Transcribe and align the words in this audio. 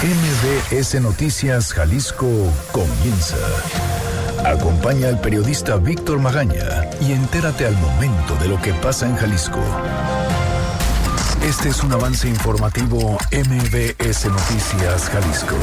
MBS 0.00 1.00
Noticias 1.00 1.72
Jalisco 1.72 2.28
comienza. 2.70 3.36
Acompaña 4.44 5.08
al 5.08 5.20
periodista 5.20 5.76
Víctor 5.76 6.20
Magaña 6.20 6.88
y 7.00 7.10
entérate 7.10 7.66
al 7.66 7.76
momento 7.78 8.36
de 8.36 8.46
lo 8.46 8.62
que 8.62 8.72
pasa 8.74 9.08
en 9.08 9.16
Jalisco. 9.16 9.58
Este 11.44 11.70
es 11.70 11.82
un 11.82 11.92
avance 11.92 12.28
informativo 12.28 13.18
MBS 13.32 14.26
Noticias 14.26 15.10
Jalisco. 15.10 15.56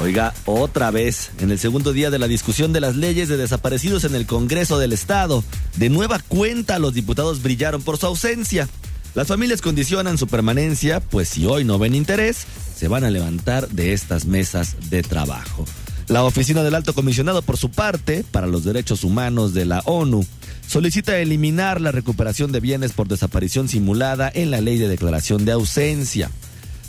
Oiga, 0.00 0.32
otra 0.46 0.90
vez, 0.90 1.30
en 1.40 1.50
el 1.50 1.58
segundo 1.58 1.92
día 1.92 2.08
de 2.08 2.18
la 2.18 2.26
discusión 2.26 2.72
de 2.72 2.80
las 2.80 2.96
leyes 2.96 3.28
de 3.28 3.36
desaparecidos 3.36 4.04
en 4.04 4.14
el 4.14 4.24
Congreso 4.24 4.78
del 4.78 4.94
Estado, 4.94 5.44
de 5.76 5.90
nueva 5.90 6.20
cuenta 6.20 6.78
los 6.78 6.94
diputados 6.94 7.42
brillaron 7.42 7.82
por 7.82 7.98
su 7.98 8.06
ausencia. 8.06 8.66
Las 9.14 9.26
familias 9.26 9.60
condicionan 9.60 10.16
su 10.16 10.26
permanencia, 10.26 11.00
pues 11.00 11.28
si 11.28 11.44
hoy 11.44 11.64
no 11.64 11.78
ven 11.78 11.94
interés, 11.94 12.46
se 12.78 12.86
van 12.86 13.02
a 13.02 13.10
levantar 13.10 13.68
de 13.70 13.92
estas 13.92 14.24
mesas 14.24 14.76
de 14.88 15.02
trabajo. 15.02 15.64
La 16.06 16.22
Oficina 16.22 16.62
del 16.62 16.76
Alto 16.76 16.94
Comisionado, 16.94 17.42
por 17.42 17.56
su 17.56 17.70
parte, 17.70 18.24
para 18.30 18.46
los 18.46 18.62
Derechos 18.62 19.02
Humanos 19.02 19.52
de 19.52 19.64
la 19.64 19.80
ONU, 19.80 20.24
solicita 20.66 21.18
eliminar 21.18 21.80
la 21.80 21.90
recuperación 21.90 22.52
de 22.52 22.60
bienes 22.60 22.92
por 22.92 23.08
desaparición 23.08 23.68
simulada 23.68 24.30
en 24.32 24.52
la 24.52 24.60
ley 24.60 24.78
de 24.78 24.86
declaración 24.86 25.44
de 25.44 25.52
ausencia. 25.52 26.30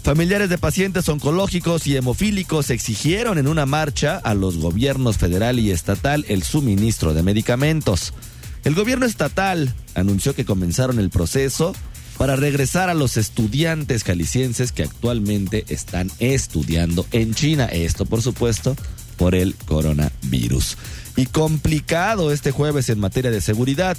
Familiares 0.03 0.49
de 0.49 0.59
pacientes 0.59 1.09
oncológicos 1.09 1.87
y 1.87 1.97
hemofílicos 1.97 2.69
exigieron 2.69 3.39
en 3.39 3.47
una 3.47 3.65
marcha 3.65 4.17
a 4.17 4.35
los 4.35 4.57
gobiernos 4.57 5.17
federal 5.17 5.57
y 5.57 5.71
estatal 5.71 6.23
el 6.29 6.43
suministro 6.43 7.15
de 7.15 7.23
medicamentos. 7.23 8.13
El 8.63 8.75
gobierno 8.75 9.07
estatal 9.07 9.73
anunció 9.95 10.35
que 10.35 10.45
comenzaron 10.45 10.99
el 10.99 11.09
proceso 11.09 11.73
para 12.19 12.35
regresar 12.35 12.89
a 12.89 12.93
los 12.93 13.15
estudiantes 13.15 14.03
calicienses 14.03 14.73
que 14.73 14.83
actualmente 14.83 15.63
están 15.69 16.11
estudiando 16.19 17.05
en 17.13 17.33
China. 17.33 17.63
Esto, 17.67 18.05
por 18.05 18.21
supuesto, 18.21 18.75
por 19.15 19.35
el 19.35 19.55
coronavirus. 19.55 20.75
Y 21.15 21.27
complicado 21.27 22.33
este 22.33 22.51
jueves 22.51 22.89
en 22.89 22.99
materia 22.99 23.31
de 23.31 23.39
seguridad. 23.39 23.95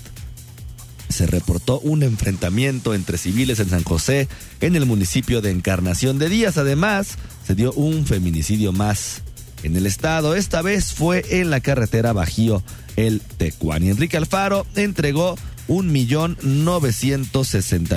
Se 1.09 1.27
reportó 1.27 1.81
un 1.81 2.03
enfrentamiento 2.03 2.93
entre 2.93 3.17
civiles 3.17 3.59
en 3.59 3.71
San 3.71 3.85
José, 3.85 4.29
en 4.61 4.77
el 4.77 4.85
municipio 4.85 5.41
de 5.41 5.53
Encarnación 5.53 6.19
de 6.19 6.29
Díaz. 6.29 6.59
Además, 6.59 7.17
se 7.47 7.55
dio 7.55 7.73
un 7.73 8.05
feminicidio 8.05 8.71
más 8.73 9.23
en 9.63 9.77
el 9.77 9.87
estado. 9.87 10.35
Esta 10.35 10.61
vez 10.61 10.93
fue 10.93 11.25
en 11.41 11.49
la 11.49 11.61
carretera 11.61 12.13
Bajío 12.13 12.63
el 12.97 13.23
Tecuán. 13.23 13.83
Y 13.83 13.89
Enrique 13.89 14.19
Alfaro 14.19 14.67
entregó 14.75 15.39
un 15.71 15.93
millón 15.93 16.37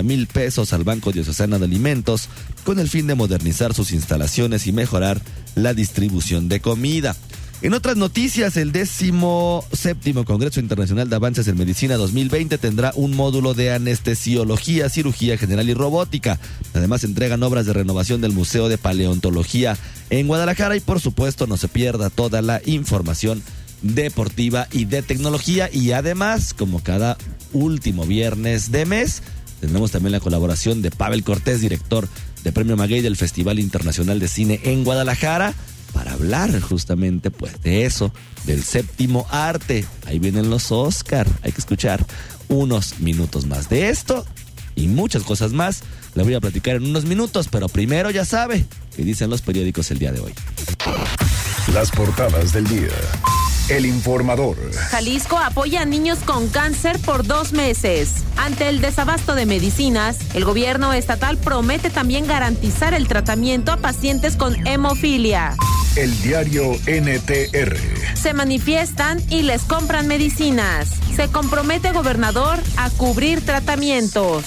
mil 0.03 0.27
pesos 0.27 0.73
al 0.73 0.83
Banco 0.83 1.11
Diocesano 1.11 1.57
de 1.57 1.65
Alimentos 1.65 2.29
con 2.63 2.77
el 2.77 2.87
fin 2.87 3.07
de 3.07 3.15
modernizar 3.15 3.73
sus 3.73 3.91
instalaciones 3.93 4.67
y 4.67 4.71
mejorar 4.71 5.19
la 5.55 5.73
distribución 5.73 6.49
de 6.49 6.59
comida. 6.59 7.15
En 7.63 7.73
otras 7.73 7.97
noticias, 7.97 8.57
el 8.57 8.71
décimo 8.73 9.65
séptimo 9.71 10.23
Congreso 10.23 10.59
Internacional 10.59 11.09
de 11.09 11.15
Avances 11.15 11.47
en 11.47 11.57
Medicina 11.57 11.95
2020 11.95 12.59
tendrá 12.59 12.91
un 12.95 13.15
módulo 13.15 13.55
de 13.55 13.73
anestesiología, 13.73 14.87
cirugía 14.89 15.37
general 15.37 15.67
y 15.67 15.73
robótica. 15.73 16.39
Además, 16.75 17.03
entregan 17.03 17.41
obras 17.41 17.65
de 17.65 17.73
renovación 17.73 18.21
del 18.21 18.33
Museo 18.33 18.69
de 18.69 18.77
Paleontología 18.77 19.77
en 20.11 20.27
Guadalajara 20.27 20.75
y, 20.75 20.79
por 20.79 20.99
supuesto, 20.99 21.47
no 21.47 21.57
se 21.57 21.69
pierda 21.69 22.11
toda 22.11 22.43
la 22.43 22.61
información 22.65 23.41
deportiva 23.81 24.67
y 24.71 24.85
de 24.85 25.01
tecnología. 25.01 25.69
Y 25.71 25.91
además, 25.93 26.53
como 26.53 26.83
cada 26.83 27.17
último 27.53 28.05
viernes 28.05 28.71
de 28.71 28.85
mes. 28.85 29.21
Tendremos 29.59 29.91
también 29.91 30.11
la 30.11 30.19
colaboración 30.19 30.81
de 30.81 30.91
Pavel 30.91 31.23
Cortés, 31.23 31.61
director 31.61 32.09
de 32.43 32.51
Premio 32.51 32.75
Maguey 32.75 33.01
del 33.01 33.15
Festival 33.15 33.59
Internacional 33.59 34.19
de 34.19 34.27
Cine 34.27 34.59
en 34.63 34.83
Guadalajara, 34.83 35.53
para 35.93 36.13
hablar 36.13 36.59
justamente 36.59 37.31
pues 37.31 37.61
de 37.61 37.85
eso, 37.85 38.11
del 38.45 38.63
séptimo 38.63 39.25
arte. 39.29 39.85
Ahí 40.05 40.19
vienen 40.19 40.49
los 40.49 40.71
Oscar. 40.71 41.27
Hay 41.43 41.51
que 41.51 41.61
escuchar 41.61 42.05
unos 42.49 42.99
minutos 42.99 43.45
más 43.45 43.69
de 43.69 43.89
esto 43.89 44.25
y 44.75 44.87
muchas 44.87 45.23
cosas 45.23 45.53
más. 45.53 45.83
Le 46.15 46.23
voy 46.23 46.33
a 46.33 46.41
platicar 46.41 46.75
en 46.75 46.85
unos 46.85 47.05
minutos, 47.05 47.47
pero 47.49 47.69
primero 47.69 48.11
ya 48.11 48.25
sabe 48.25 48.65
qué 48.95 49.03
dicen 49.03 49.29
los 49.29 49.41
periódicos 49.41 49.89
el 49.91 49.99
día 49.99 50.11
de 50.11 50.19
hoy. 50.19 50.33
Las 51.73 51.89
portadas 51.91 52.53
del 52.53 52.67
día. 52.67 52.89
El 53.69 53.85
informador. 53.85 54.57
Jalisco 54.73 55.37
apoya 55.37 55.81
a 55.81 55.85
niños 55.85 56.19
con 56.19 56.49
cáncer 56.49 56.99
por 56.99 57.25
dos 57.25 57.53
meses. 57.53 58.15
Ante 58.35 58.67
el 58.67 58.81
desabasto 58.81 59.35
de 59.35 59.45
medicinas, 59.45 60.17
el 60.33 60.43
gobierno 60.43 60.91
estatal 60.91 61.37
promete 61.37 61.89
también 61.89 62.27
garantizar 62.27 62.93
el 62.93 63.07
tratamiento 63.07 63.71
a 63.71 63.77
pacientes 63.77 64.35
con 64.35 64.67
hemofilia. 64.67 65.55
El 65.95 66.21
diario 66.21 66.73
NTR. 66.87 67.77
Se 68.15 68.33
manifiestan 68.33 69.21
y 69.29 69.43
les 69.43 69.63
compran 69.63 70.07
medicinas. 70.07 70.89
Se 71.15 71.29
compromete 71.29 71.91
gobernador 71.93 72.59
a 72.75 72.89
cubrir 72.89 73.45
tratamientos. 73.45 74.43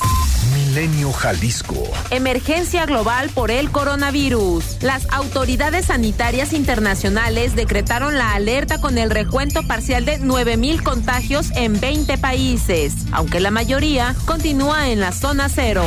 Jalisco. 0.77 1.91
Emergencia 2.11 2.85
global 2.85 3.31
por 3.31 3.51
el 3.51 3.71
coronavirus. 3.71 4.83
Las 4.83 5.11
autoridades 5.11 5.87
sanitarias 5.87 6.53
internacionales 6.53 7.57
decretaron 7.57 8.19
la 8.19 8.35
alerta 8.35 8.79
con 8.79 8.99
el 8.99 9.09
recuento 9.09 9.67
parcial 9.67 10.05
de 10.05 10.21
9.000 10.21 10.83
contagios 10.83 11.51
en 11.57 11.81
20 11.81 12.19
países, 12.19 12.93
aunque 13.13 13.41
la 13.41 13.51
mayoría 13.51 14.15
continúa 14.27 14.91
en 14.91 15.01
la 15.01 15.13
zona 15.13 15.49
cero. 15.49 15.83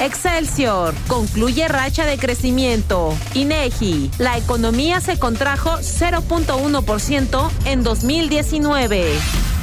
Excelsior 0.00 0.92
concluye 1.06 1.68
racha 1.68 2.04
de 2.04 2.18
crecimiento. 2.18 3.16
INEGI, 3.34 4.10
la 4.18 4.36
economía 4.36 5.00
se 5.00 5.20
contrajo 5.20 5.70
0.1% 5.78 7.50
en 7.64 7.84
2019. 7.84 9.53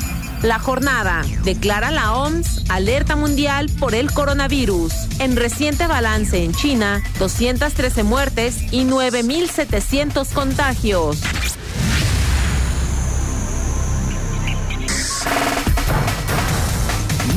La 0.44 0.58
jornada 0.58 1.22
declara 1.44 1.92
la 1.92 2.14
OMS 2.14 2.64
alerta 2.70 3.16
mundial 3.16 3.70
por 3.80 3.94
el 3.94 4.12
coronavirus. 4.12 4.92
En 5.20 5.36
reciente 5.36 5.86
balance 5.86 6.44
en 6.44 6.52
China, 6.54 7.04
213 7.20 8.02
muertes 8.02 8.58
y 8.72 8.84
9.700 8.84 10.34
contagios. 10.34 11.22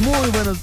Muy 0.03 0.31
buenos, 0.31 0.59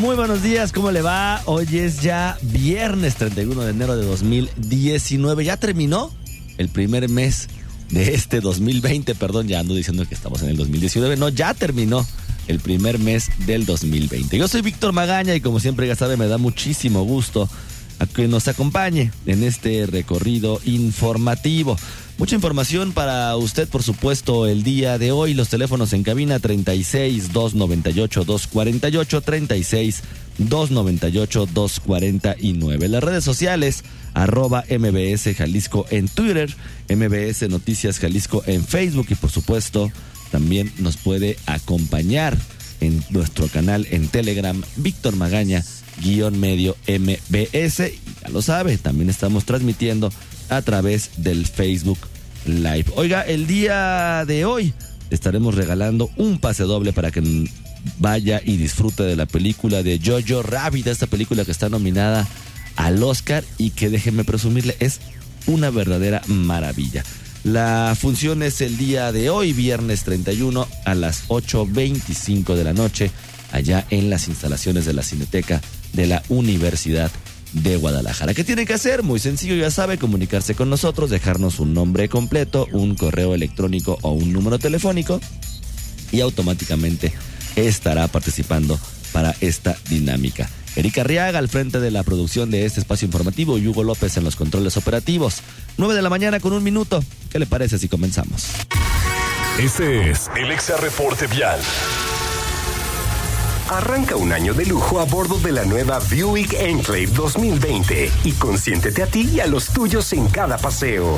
muy 0.00 0.16
buenos 0.16 0.42
días, 0.42 0.72
¿cómo 0.72 0.90
le 0.90 1.00
va? 1.00 1.42
Hoy 1.44 1.78
es 1.78 2.00
ya 2.00 2.38
viernes 2.42 3.14
31 3.14 3.62
de 3.62 3.70
enero 3.70 3.96
de 3.96 4.04
2019. 4.04 5.44
¿Ya 5.44 5.56
terminó 5.56 6.10
el 6.58 6.68
primer 6.68 7.08
mes 7.08 7.48
de 7.92 8.14
este 8.14 8.40
2020? 8.40 9.14
Perdón, 9.14 9.46
ya 9.46 9.60
ando 9.60 9.74
diciendo 9.74 10.06
que 10.08 10.14
estamos 10.14 10.42
en 10.42 10.48
el 10.48 10.56
2019. 10.56 11.16
No, 11.16 11.28
ya 11.28 11.54
terminó 11.54 12.04
el 12.48 12.58
primer 12.58 12.98
mes 12.98 13.30
del 13.46 13.64
2020. 13.64 14.36
Yo 14.36 14.48
soy 14.48 14.62
Víctor 14.62 14.92
Magaña 14.92 15.34
y 15.34 15.40
como 15.40 15.60
siempre 15.60 15.86
ya 15.86 15.94
sabe 15.94 16.16
me 16.16 16.26
da 16.26 16.38
muchísimo 16.38 17.04
gusto 17.04 17.48
a 17.98 18.06
que 18.06 18.28
nos 18.28 18.48
acompañe 18.48 19.10
en 19.26 19.44
este 19.44 19.86
recorrido 19.86 20.60
informativo. 20.64 21.76
Mucha 22.18 22.34
información 22.34 22.92
para 22.92 23.36
usted, 23.36 23.68
por 23.68 23.82
supuesto, 23.82 24.46
el 24.46 24.62
día 24.62 24.98
de 24.98 25.12
hoy. 25.12 25.34
Los 25.34 25.48
teléfonos 25.48 25.92
en 25.92 26.02
cabina 26.02 26.38
36 26.38 27.32
298 27.32 28.24
248 28.24 29.20
36 29.22 30.02
298 30.38 31.46
249. 31.52 32.88
Las 32.88 33.02
redes 33.02 33.24
sociales 33.24 33.84
arroba 34.14 34.64
MBS 34.68 35.34
Jalisco 35.36 35.86
en 35.90 36.08
Twitter, 36.08 36.54
MBS 36.88 37.48
Noticias 37.48 37.98
Jalisco 37.98 38.42
en 38.46 38.64
Facebook 38.64 39.06
y 39.10 39.14
por 39.14 39.30
supuesto 39.30 39.90
también 40.30 40.72
nos 40.78 40.96
puede 40.96 41.36
acompañar 41.46 42.36
en 42.80 43.02
nuestro 43.10 43.48
canal 43.48 43.86
en 43.90 44.08
Telegram, 44.08 44.60
Víctor 44.76 45.16
Magaña, 45.16 45.64
guion 46.00 46.38
medio 46.38 46.76
MBS. 46.86 47.80
Y 47.80 48.00
ya 48.22 48.28
lo 48.30 48.42
sabe, 48.42 48.78
también 48.78 49.10
estamos 49.10 49.44
transmitiendo 49.44 50.12
a 50.48 50.62
través 50.62 51.10
del 51.16 51.46
Facebook 51.46 51.98
Live. 52.46 52.86
Oiga, 52.96 53.22
el 53.22 53.46
día 53.46 54.24
de 54.26 54.44
hoy 54.44 54.74
estaremos 55.10 55.54
regalando 55.54 56.10
un 56.16 56.38
pase 56.38 56.64
doble 56.64 56.92
para 56.92 57.10
que 57.10 57.48
vaya 57.98 58.40
y 58.44 58.56
disfrute 58.56 59.02
de 59.02 59.16
la 59.16 59.26
película 59.26 59.82
de 59.82 60.00
Jojo 60.04 60.42
Rabbit, 60.42 60.86
esta 60.86 61.06
película 61.06 61.44
que 61.44 61.50
está 61.50 61.68
nominada 61.68 62.26
al 62.76 63.02
Oscar 63.02 63.44
y 63.58 63.70
que 63.70 63.90
déjenme 63.90 64.24
presumirle 64.24 64.76
es 64.80 65.00
una 65.46 65.70
verdadera 65.70 66.22
maravilla. 66.26 67.04
La 67.44 67.96
función 67.98 68.42
es 68.42 68.60
el 68.60 68.76
día 68.76 69.10
de 69.10 69.28
hoy, 69.28 69.52
viernes 69.52 70.04
31 70.04 70.66
a 70.84 70.94
las 70.94 71.28
8.25 71.28 72.54
de 72.54 72.64
la 72.64 72.72
noche, 72.72 73.10
allá 73.50 73.84
en 73.90 74.10
las 74.10 74.28
instalaciones 74.28 74.84
de 74.84 74.92
la 74.92 75.02
Cineteca 75.02 75.60
de 75.92 76.06
la 76.06 76.22
Universidad 76.28 77.10
de 77.52 77.76
Guadalajara. 77.76 78.34
¿Qué 78.34 78.44
tiene 78.44 78.66
que 78.66 78.74
hacer? 78.74 79.02
Muy 79.02 79.20
sencillo, 79.20 79.54
ya 79.54 79.70
sabe, 79.70 79.98
comunicarse 79.98 80.54
con 80.54 80.70
nosotros, 80.70 81.10
dejarnos 81.10 81.60
un 81.60 81.74
nombre 81.74 82.08
completo, 82.08 82.66
un 82.72 82.94
correo 82.94 83.34
electrónico 83.34 83.98
o 84.02 84.12
un 84.12 84.32
número 84.32 84.58
telefónico 84.58 85.20
y 86.10 86.20
automáticamente 86.20 87.12
estará 87.56 88.08
participando 88.08 88.78
para 89.12 89.34
esta 89.40 89.76
dinámica. 89.88 90.48
Erika 90.74 91.04
Riaga 91.04 91.38
al 91.38 91.48
frente 91.48 91.80
de 91.80 91.90
la 91.90 92.02
producción 92.02 92.50
de 92.50 92.64
este 92.64 92.80
espacio 92.80 93.04
informativo 93.04 93.58
y 93.58 93.68
Hugo 93.68 93.84
López 93.84 94.16
en 94.16 94.24
los 94.24 94.36
controles 94.36 94.76
operativos. 94.78 95.42
9 95.76 95.94
de 95.94 96.02
la 96.02 96.08
mañana 96.08 96.40
con 96.40 96.54
un 96.54 96.62
minuto. 96.62 97.04
¿Qué 97.30 97.38
le 97.38 97.46
parece 97.46 97.78
si 97.78 97.88
comenzamos? 97.88 98.46
Este 99.58 100.10
es 100.10 100.30
el 100.36 100.50
Exa 100.50 100.78
Reporte 100.78 101.26
Vial. 101.26 101.60
Arranca 103.72 104.16
un 104.16 104.34
año 104.34 104.52
de 104.52 104.66
lujo 104.66 105.00
a 105.00 105.06
bordo 105.06 105.38
de 105.38 105.50
la 105.50 105.64
nueva 105.64 105.98
Buick 105.98 106.52
Enclave 106.52 107.06
2020 107.06 108.12
y 108.22 108.32
consiéntete 108.32 109.02
a 109.02 109.06
ti 109.06 109.30
y 109.32 109.40
a 109.40 109.46
los 109.46 109.70
tuyos 109.70 110.12
en 110.12 110.28
cada 110.28 110.58
paseo. 110.58 111.16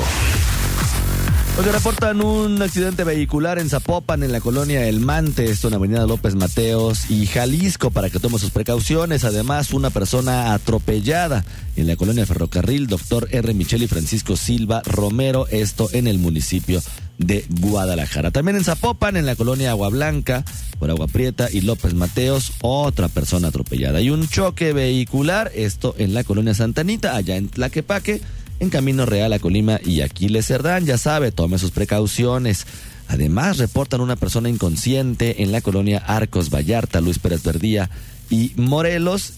Hoy 1.57 1.63
reportan 1.63 2.21
un 2.21 2.61
accidente 2.61 3.05
vehicular 3.05 3.59
en 3.59 3.69
Zapopan, 3.69 4.23
en 4.23 4.33
la 4.33 4.41
colonia 4.41 4.89
El 4.89 4.99
Mante, 4.99 5.45
esto 5.45 5.69
en 5.69 5.75
Avenida 5.75 6.05
López 6.05 6.35
Mateos 6.35 7.09
y 7.09 7.27
Jalisco, 7.27 7.91
para 7.91 8.09
que 8.09 8.19
tome 8.19 8.39
sus 8.39 8.49
precauciones. 8.49 9.23
Además, 9.23 9.71
una 9.71 9.89
persona 9.89 10.53
atropellada 10.53 11.45
en 11.77 11.87
la 11.87 11.95
colonia 11.95 12.25
Ferrocarril, 12.25 12.87
doctor 12.87 13.29
R. 13.31 13.53
Michel 13.53 13.83
y 13.83 13.87
Francisco 13.87 14.35
Silva 14.35 14.81
Romero, 14.85 15.47
esto 15.47 15.87
en 15.93 16.07
el 16.07 16.17
municipio 16.17 16.81
de 17.19 17.45
Guadalajara. 17.61 18.31
También 18.31 18.57
en 18.57 18.65
Zapopan, 18.65 19.15
en 19.15 19.25
la 19.25 19.37
colonia 19.37 19.71
Agua 19.71 19.87
Blanca, 19.87 20.43
por 20.77 20.89
Agua 20.89 21.07
Prieta 21.07 21.47
y 21.49 21.61
López 21.61 21.93
Mateos, 21.93 22.51
otra 22.59 23.07
persona 23.07 23.47
atropellada. 23.47 24.01
Y 24.01 24.09
un 24.09 24.27
choque 24.27 24.73
vehicular, 24.73 25.53
esto 25.55 25.95
en 25.97 26.13
la 26.13 26.25
colonia 26.25 26.53
Santanita, 26.53 27.15
allá 27.15 27.37
en 27.37 27.47
Tlaquepaque 27.47 28.19
en 28.59 28.69
Camino 28.69 29.05
Real 29.05 29.33
a 29.33 29.39
Colima 29.39 29.79
y 29.83 30.01
Aquiles 30.01 30.47
Cerdán. 30.47 30.85
Ya 30.85 30.97
sabe, 30.97 31.31
tome 31.31 31.57
sus 31.57 31.71
precauciones. 31.71 32.65
Además, 33.07 33.57
reportan 33.57 34.01
una 34.01 34.15
persona 34.15 34.49
inconsciente 34.49 35.43
en 35.43 35.51
la 35.51 35.61
colonia 35.61 36.03
Arcos 36.05 36.49
Vallarta, 36.49 37.01
Luis 37.01 37.19
Pérez 37.19 37.43
Verdía 37.43 37.89
y 38.29 38.51
Morelos. 38.55 39.33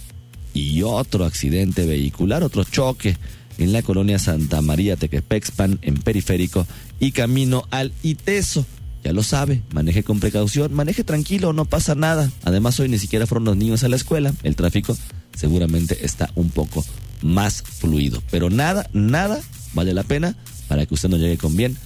Y 0.53 0.81
otro 0.83 1.25
accidente 1.25 1.85
vehicular, 1.85 2.43
otro 2.43 2.63
choque 2.63 3.17
en 3.57 3.73
la 3.73 3.81
colonia 3.81 4.19
Santa 4.19 4.61
María 4.61 4.95
Tequepexpan, 4.95 5.79
en 5.81 5.95
Periférico 5.95 6.65
y 6.99 7.11
camino 7.11 7.65
al 7.69 7.91
Iteso. 8.03 8.65
Ya 9.03 9.13
lo 9.13 9.23
sabe, 9.23 9.61
maneje 9.71 10.03
con 10.03 10.19
precaución, 10.19 10.73
maneje 10.73 11.03
tranquilo, 11.03 11.53
no 11.53 11.65
pasa 11.65 11.95
nada. 11.95 12.31
Además, 12.43 12.79
hoy 12.79 12.89
ni 12.89 12.97
siquiera 12.97 13.27
fueron 13.27 13.45
los 13.45 13.57
niños 13.57 13.83
a 13.83 13.89
la 13.89 13.95
escuela. 13.95 14.33
El 14.43 14.55
tráfico 14.55 14.97
seguramente 15.35 16.03
está 16.03 16.31
un 16.35 16.49
poco 16.49 16.83
más 17.21 17.61
fluido. 17.61 18.21
Pero 18.31 18.49
nada, 18.49 18.89
nada 18.93 19.39
vale 19.73 19.93
la 19.93 20.03
pena 20.03 20.35
para 20.67 20.85
que 20.85 20.93
usted 20.93 21.09
no 21.09 21.17
llegue 21.17 21.37
con 21.37 21.55
bien 21.55 21.77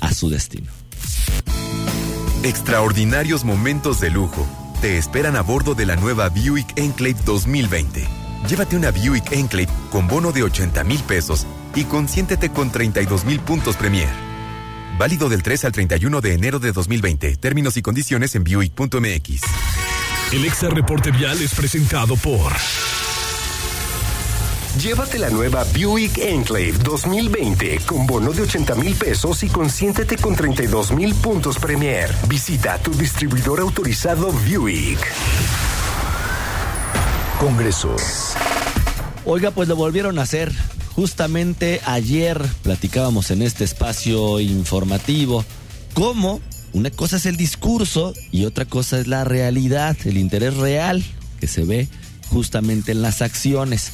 a 0.00 0.12
su 0.12 0.28
destino. 0.28 0.70
Extraordinarios 2.42 3.44
momentos 3.44 4.00
de 4.00 4.10
lujo 4.10 4.46
te 4.80 4.96
esperan 4.96 5.36
a 5.36 5.42
bordo 5.42 5.74
de 5.74 5.84
la 5.84 5.96
nueva 5.96 6.30
Buick 6.30 6.78
Enclave 6.78 7.16
2020. 7.26 8.08
Llévate 8.48 8.76
una 8.76 8.90
Buick 8.90 9.32
Enclave 9.32 9.68
con 9.90 10.08
bono 10.08 10.32
de 10.32 10.42
80 10.42 10.84
mil 10.84 11.00
pesos 11.00 11.46
y 11.74 11.84
consiéntete 11.84 12.50
con 12.50 12.70
32 12.72 13.24
mil 13.26 13.40
puntos 13.40 13.76
Premier. 13.76 14.08
Válido 14.98 15.28
del 15.28 15.42
3 15.42 15.66
al 15.66 15.72
31 15.72 16.20
de 16.20 16.34
enero 16.34 16.58
de 16.58 16.72
2020. 16.72 17.36
Términos 17.36 17.76
y 17.76 17.82
condiciones 17.82 18.34
en 18.34 18.44
Buick.mx. 18.44 19.42
El 20.32 20.44
Exa 20.44 20.70
Reporte 20.70 21.10
Vial 21.10 21.40
es 21.42 21.54
presentado 21.54 22.16
por... 22.16 22.52
Llévate 24.78 25.18
la 25.18 25.30
nueva 25.30 25.64
Buick 25.74 26.18
Enclave 26.18 26.74
2020 26.84 27.80
con 27.86 28.06
bono 28.06 28.32
de 28.32 28.42
80 28.42 28.76
mil 28.76 28.94
pesos 28.94 29.42
y 29.42 29.48
consiéntete 29.48 30.16
con 30.16 30.36
32 30.36 30.92
mil 30.92 31.12
puntos 31.16 31.58
Premier. 31.58 32.08
Visita 32.28 32.78
tu 32.78 32.92
distribuidor 32.92 33.58
autorizado 33.60 34.32
Buick. 34.48 35.00
Congreso. 37.40 37.96
Oiga, 39.24 39.50
pues 39.50 39.68
lo 39.68 39.74
volvieron 39.74 40.20
a 40.20 40.22
hacer. 40.22 40.52
Justamente 40.94 41.80
ayer 41.84 42.40
platicábamos 42.62 43.32
en 43.32 43.42
este 43.42 43.64
espacio 43.64 44.38
informativo 44.38 45.44
cómo 45.94 46.40
una 46.72 46.90
cosa 46.90 47.16
es 47.16 47.26
el 47.26 47.36
discurso 47.36 48.14
y 48.30 48.44
otra 48.44 48.66
cosa 48.66 49.00
es 49.00 49.08
la 49.08 49.24
realidad, 49.24 49.96
el 50.04 50.16
interés 50.16 50.56
real 50.56 51.04
que 51.40 51.48
se 51.48 51.64
ve 51.64 51.88
justamente 52.28 52.92
en 52.92 53.02
las 53.02 53.20
acciones. 53.20 53.92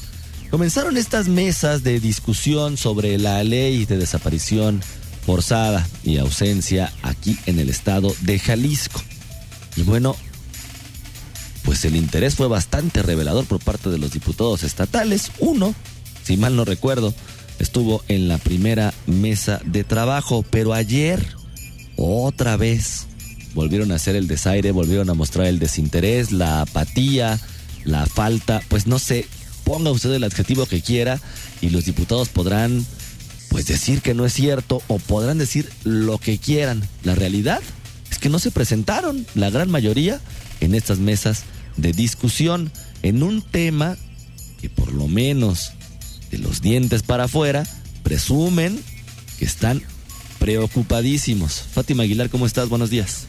Comenzaron 0.50 0.96
estas 0.96 1.28
mesas 1.28 1.82
de 1.82 2.00
discusión 2.00 2.76
sobre 2.76 3.18
la 3.18 3.42
ley 3.42 3.84
de 3.84 3.98
desaparición 3.98 4.80
forzada 5.24 5.86
y 6.04 6.18
ausencia 6.18 6.92
aquí 7.02 7.36
en 7.46 7.58
el 7.58 7.68
estado 7.68 8.14
de 8.20 8.38
Jalisco. 8.38 9.02
Y 9.76 9.82
bueno, 9.82 10.16
pues 11.64 11.84
el 11.84 11.96
interés 11.96 12.36
fue 12.36 12.46
bastante 12.46 13.02
revelador 13.02 13.44
por 13.44 13.58
parte 13.58 13.90
de 13.90 13.98
los 13.98 14.12
diputados 14.12 14.62
estatales. 14.62 15.32
Uno, 15.40 15.74
si 16.22 16.36
mal 16.36 16.54
no 16.54 16.64
recuerdo, 16.64 17.12
estuvo 17.58 18.02
en 18.06 18.28
la 18.28 18.38
primera 18.38 18.94
mesa 19.06 19.60
de 19.64 19.82
trabajo, 19.82 20.44
pero 20.48 20.74
ayer 20.74 21.26
otra 21.96 22.56
vez 22.56 23.06
volvieron 23.52 23.90
a 23.90 23.96
hacer 23.96 24.14
el 24.14 24.28
desaire, 24.28 24.70
volvieron 24.70 25.10
a 25.10 25.14
mostrar 25.14 25.46
el 25.48 25.58
desinterés, 25.58 26.30
la 26.30 26.60
apatía, 26.60 27.40
la 27.84 28.06
falta, 28.06 28.62
pues 28.68 28.86
no 28.86 29.00
sé, 29.00 29.26
ponga 29.66 29.90
usted 29.90 30.12
el 30.12 30.22
adjetivo 30.22 30.64
que 30.64 30.80
quiera 30.80 31.20
y 31.60 31.70
los 31.70 31.84
diputados 31.84 32.28
podrán 32.28 32.86
pues 33.50 33.66
decir 33.66 34.00
que 34.00 34.14
no 34.14 34.24
es 34.24 34.32
cierto 34.32 34.80
o 34.86 34.98
podrán 34.98 35.38
decir 35.38 35.68
lo 35.82 36.18
que 36.18 36.38
quieran. 36.38 36.88
La 37.02 37.16
realidad 37.16 37.60
es 38.08 38.18
que 38.18 38.28
no 38.28 38.38
se 38.38 38.52
presentaron 38.52 39.26
la 39.34 39.50
gran 39.50 39.68
mayoría 39.68 40.20
en 40.60 40.74
estas 40.76 40.98
mesas 40.98 41.42
de 41.76 41.92
discusión 41.92 42.70
en 43.02 43.24
un 43.24 43.42
tema 43.42 43.96
que 44.60 44.70
por 44.70 44.92
lo 44.92 45.08
menos 45.08 45.72
de 46.30 46.38
los 46.38 46.62
dientes 46.62 47.02
para 47.02 47.24
afuera 47.24 47.66
presumen 48.04 48.80
que 49.36 49.46
están 49.46 49.82
preocupadísimos. 50.38 51.64
Fátima 51.72 52.04
Aguilar, 52.04 52.30
¿cómo 52.30 52.46
estás? 52.46 52.68
Buenos 52.68 52.90
días. 52.90 53.26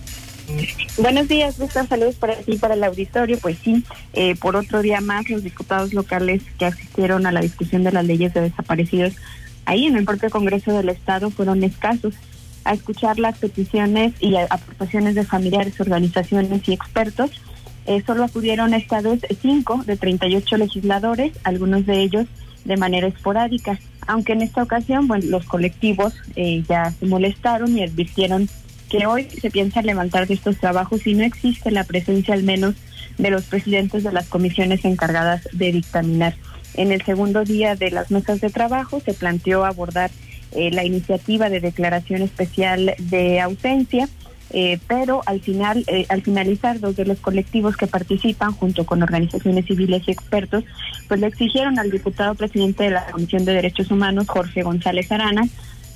Buenos 0.97 1.27
días, 1.27 1.59
Víctor. 1.59 1.88
Saludos 1.88 2.15
para 2.15 2.35
ti, 2.35 2.57
para 2.57 2.73
el 2.73 2.83
auditorio. 2.83 3.38
Pues 3.39 3.57
sí, 3.59 3.83
eh, 4.13 4.35
por 4.35 4.55
otro 4.55 4.81
día 4.81 5.01
más, 5.01 5.29
los 5.29 5.44
diputados 5.44 5.94
locales 5.94 6.41
que 6.57 6.65
asistieron 6.65 7.25
a 7.25 7.31
la 7.31 7.41
discusión 7.41 7.83
de 7.83 7.91
las 7.91 8.05
leyes 8.05 8.33
de 8.33 8.41
desaparecidos 8.41 9.13
ahí 9.65 9.85
en 9.85 9.97
el 9.97 10.05
propio 10.05 10.29
Congreso 10.29 10.71
del 10.71 10.89
Estado 10.89 11.29
fueron 11.29 11.63
escasos 11.63 12.15
a 12.63 12.73
escuchar 12.73 13.19
las 13.19 13.38
peticiones 13.38 14.13
y 14.19 14.35
aportaciones 14.35 15.15
de 15.15 15.25
familiares, 15.25 15.79
organizaciones 15.79 16.67
y 16.67 16.73
expertos. 16.73 17.31
Eh, 17.85 18.01
solo 18.05 18.23
acudieron 18.23 18.73
esta 18.73 19.01
vez 19.01 19.21
cinco 19.41 19.83
de 19.85 19.95
38 19.95 20.57
legisladores, 20.57 21.33
algunos 21.43 21.85
de 21.85 22.01
ellos 22.01 22.27
de 22.65 22.77
manera 22.77 23.07
esporádica, 23.07 23.79
aunque 24.07 24.33
en 24.33 24.41
esta 24.41 24.63
ocasión, 24.63 25.07
bueno, 25.07 25.25
los 25.27 25.45
colectivos 25.45 26.13
eh, 26.36 26.63
ya 26.67 26.91
se 26.91 27.05
molestaron 27.05 27.77
y 27.77 27.83
advirtieron 27.83 28.50
que 28.89 29.06
hoy 29.06 29.27
se 29.29 29.51
piensa 29.51 29.82
levantar 29.82 30.27
de 30.27 30.34
estos 30.34 30.58
trabajos 30.58 31.06
y 31.08 31.13
no 31.13 31.24
existe 31.24 31.72
la 31.72 31.84
presencia 31.84 32.34
al 32.34 32.44
menos 32.44 32.75
de 33.17 33.32
los 33.32 33.46
presidentes 33.46 34.03
de 34.03 34.12
las 34.12 34.27
comisiones 34.27 34.86
encargadas 34.86 35.48
de 35.51 35.72
dictaminar. 35.72 36.36
En 36.75 36.91
el 36.91 37.01
segundo 37.03 37.44
día 37.44 37.75
de 37.75 37.91
las 37.91 38.12
mesas 38.12 38.39
de 38.41 38.50
trabajo 38.50 39.00
se 39.00 39.13
planteó 39.13 39.65
abordar 39.65 40.12
eh, 40.51 40.72
la 40.72 40.86
iniciativa 40.86 41.50
de 41.50 41.60
declaración 41.60 42.22
especial 42.22 42.94
de 43.00 43.41
ausencia, 43.41 44.08
eh, 44.51 44.79
pero 44.88 45.22
al 45.25 45.41
final, 45.41 45.84
eh, 45.88 46.06
al 46.08 46.22
finalizar, 46.22 46.79
dos 46.79 46.96
de 46.96 47.06
los 47.06 47.20
colectivos 47.20 47.75
que 47.75 47.88
participan, 47.88 48.53
junto 48.53 48.86
con 48.86 49.03
organizaciones 49.03 49.65
civiles 49.65 50.03
y 50.08 50.12
expertos, 50.12 50.63
pues 51.08 51.20
le 51.20 51.27
exigieron 51.27 51.79
al 51.79 51.91
diputado 51.91 52.34
presidente 52.36 52.86
de 52.86 52.91
la 52.91 53.08
Comisión 53.08 53.44
de 53.44 53.53
Derechos 53.53 53.91
Humanos, 53.91 54.27
Jorge 54.27 54.63
González 54.63 55.12
Arana, 55.12 55.44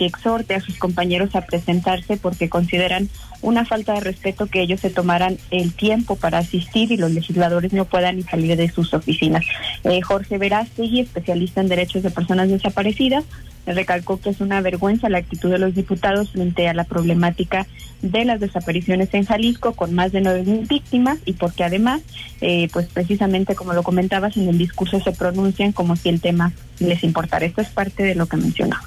que 0.01 0.07
exhorte 0.07 0.55
a 0.55 0.61
sus 0.61 0.79
compañeros 0.79 1.35
a 1.35 1.41
presentarse 1.41 2.17
porque 2.17 2.49
consideran 2.49 3.07
una 3.43 3.65
falta 3.65 3.93
de 3.93 3.99
respeto 3.99 4.47
que 4.47 4.59
ellos 4.59 4.79
se 4.79 4.89
tomaran 4.89 5.37
el 5.51 5.73
tiempo 5.73 6.15
para 6.15 6.39
asistir 6.39 6.91
y 6.91 6.97
los 6.97 7.11
legisladores 7.11 7.71
no 7.71 7.85
puedan 7.85 8.23
salir 8.23 8.57
de 8.57 8.67
sus 8.71 8.95
oficinas. 8.95 9.45
Eh, 9.83 10.01
Jorge 10.01 10.39
Verástegui, 10.39 11.01
especialista 11.01 11.61
en 11.61 11.67
derechos 11.67 12.01
de 12.01 12.09
personas 12.09 12.49
desaparecidas, 12.49 13.25
recalcó 13.65 14.19
que 14.19 14.29
es 14.29 14.41
una 14.41 14.61
vergüenza 14.61 15.09
la 15.09 15.19
actitud 15.19 15.49
de 15.51 15.59
los 15.59 15.75
diputados 15.75 16.31
frente 16.31 16.67
a 16.67 16.73
la 16.73 16.83
problemática 16.83 17.67
de 18.01 18.25
las 18.25 18.39
desapariciones 18.39 19.09
en 19.13 19.25
Jalisco 19.25 19.73
con 19.73 19.93
más 19.93 20.11
de 20.11 20.21
nueve 20.21 20.43
mil 20.43 20.65
víctimas 20.65 21.19
y 21.25 21.33
porque 21.33 21.63
además, 21.63 22.01
eh, 22.41 22.67
pues 22.73 22.87
precisamente 22.87 23.55
como 23.55 23.73
lo 23.73 23.83
comentabas, 23.83 24.37
en 24.37 24.49
el 24.49 24.57
discurso 24.57 24.99
se 24.99 25.11
pronuncian 25.11 25.71
como 25.71 25.95
si 25.95 26.09
el 26.09 26.19
tema 26.19 26.51
les 26.79 27.03
importara. 27.03 27.45
Esto 27.45 27.61
es 27.61 27.69
parte 27.69 28.03
de 28.03 28.15
lo 28.15 28.25
que 28.25 28.37
mencionaba 28.37 28.83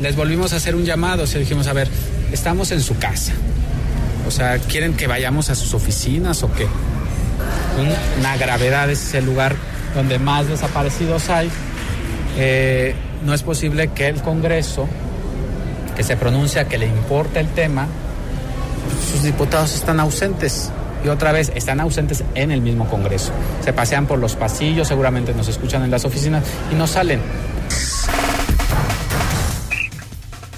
les 0.00 0.16
volvimos 0.16 0.52
a 0.52 0.56
hacer 0.56 0.74
un 0.74 0.84
llamado, 0.84 1.24
o 1.24 1.26
sea, 1.26 1.40
dijimos, 1.40 1.66
a 1.66 1.72
ver, 1.72 1.88
estamos 2.32 2.70
en 2.70 2.80
su 2.80 2.96
casa. 2.98 3.32
O 4.26 4.30
sea, 4.30 4.58
¿quieren 4.58 4.94
que 4.94 5.06
vayamos 5.06 5.50
a 5.50 5.54
sus 5.54 5.74
oficinas 5.74 6.42
o 6.42 6.52
qué? 6.52 6.66
Una 8.18 8.36
gravedad 8.36 8.90
es 8.90 9.14
el 9.14 9.24
lugar 9.24 9.56
donde 9.94 10.18
más 10.18 10.48
desaparecidos 10.48 11.30
hay. 11.30 11.50
Eh, 12.36 12.94
no 13.24 13.34
es 13.34 13.42
posible 13.42 13.88
que 13.88 14.08
el 14.08 14.22
Congreso, 14.22 14.88
que 15.96 16.02
se 16.02 16.16
pronuncia 16.16 16.66
que 16.68 16.78
le 16.78 16.86
importa 16.86 17.40
el 17.40 17.48
tema, 17.48 17.86
sus 19.10 19.22
diputados 19.22 19.74
están 19.74 20.00
ausentes. 20.00 20.70
y 21.04 21.08
otra 21.08 21.30
vez 21.30 21.52
están 21.54 21.78
ausentes 21.78 22.24
en 22.34 22.50
el 22.50 22.60
mismo 22.60 22.88
Congreso. 22.88 23.30
Se 23.62 23.72
pasean 23.72 24.06
por 24.06 24.18
los 24.18 24.34
pasillos, 24.34 24.88
seguramente 24.88 25.32
nos 25.32 25.46
escuchan 25.46 25.84
en 25.84 25.92
las 25.92 26.04
oficinas 26.04 26.42
y 26.72 26.74
no 26.74 26.88
salen. 26.88 27.20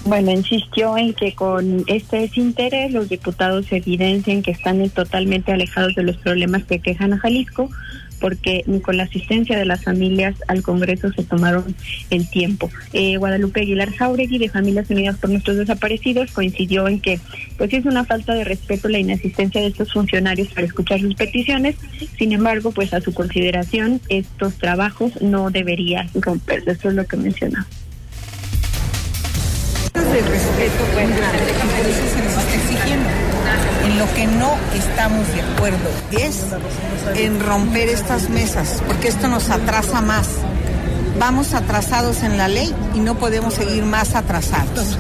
Bueno, 0.05 0.31
insistió 0.31 0.97
en 0.97 1.13
que 1.13 1.35
con 1.35 1.85
este 1.87 2.21
desinterés 2.21 2.91
los 2.91 3.11
diputados 3.11 3.67
evidencian 3.71 4.43
que 4.43 4.51
están 4.53 4.89
totalmente 4.89 5.53
alejados 5.53 5.95
de 5.95 6.05
los 6.05 6.17
problemas 6.17 6.65
que 6.65 6.79
quejan 6.79 7.13
a 7.13 7.19
Jalisco, 7.19 7.69
porque 8.21 8.63
ni 8.67 8.81
con 8.81 8.97
la 8.97 9.05
asistencia 9.05 9.59
de 9.59 9.65
las 9.65 9.85
familias 9.85 10.37
al 10.49 10.63
Congreso 10.63 11.13
se 11.13 11.25
tomaron 11.25 11.75
el 12.11 12.29
tiempo. 12.31 12.71
Eh, 12.93 13.17
Guadalupe 13.17 13.61
Aguilar 13.61 13.91
Jauregui 13.91 14.39
de 14.39 14.49
Familias 14.49 14.91
Unidas 14.91 15.19
por 15.19 15.31
Nuestros 15.31 15.57
Desaparecidos 15.57 16.31
coincidió 16.33 16.87
en 16.87 17.01
que 17.01 17.21
pues 17.57 17.73
es 17.73 17.85
una 17.85 18.05
falta 18.05 18.35
de 18.35 18.45
respeto 18.45 18.89
la 18.89 18.99
inasistencia 18.99 19.61
de 19.61 19.69
estos 19.69 19.93
funcionarios 19.93 20.49
para 20.49 20.67
escuchar 20.67 21.01
sus 21.01 21.15
peticiones, 21.15 21.77
sin 22.19 22.33
embargo, 22.33 22.71
pues 22.71 22.93
a 22.95 23.01
su 23.01 23.13
consideración 23.13 24.01
estos 24.09 24.55
trabajos 24.55 25.21
no 25.21 25.51
deberían 25.51 26.09
romperse, 26.15 26.73
eso 26.73 26.89
es 26.89 26.95
lo 26.95 27.07
que 27.07 27.17
mencionó 27.17 27.65
de 30.13 30.21
respeto 30.23 30.85
pues, 30.93 31.09
lo 34.01 34.15
que 34.15 34.27
no 34.27 34.57
estamos 34.75 35.31
de 35.35 35.43
acuerdo 35.43 35.91
es 36.13 36.47
en 37.17 37.39
romper 37.39 37.91
estas 37.91 38.31
mesas, 38.31 38.83
porque 38.87 39.09
esto 39.09 39.29
nos 39.29 39.51
atrasa 39.51 40.01
más. 40.01 40.39
Vamos 41.19 41.53
atrasados 41.53 42.23
en 42.23 42.39
la 42.39 42.49
ley 42.49 42.73
y 42.95 43.01
no 43.01 43.19
podemos 43.19 43.53
seguir 43.53 43.85
más 43.85 44.15
atrasados. 44.15 44.99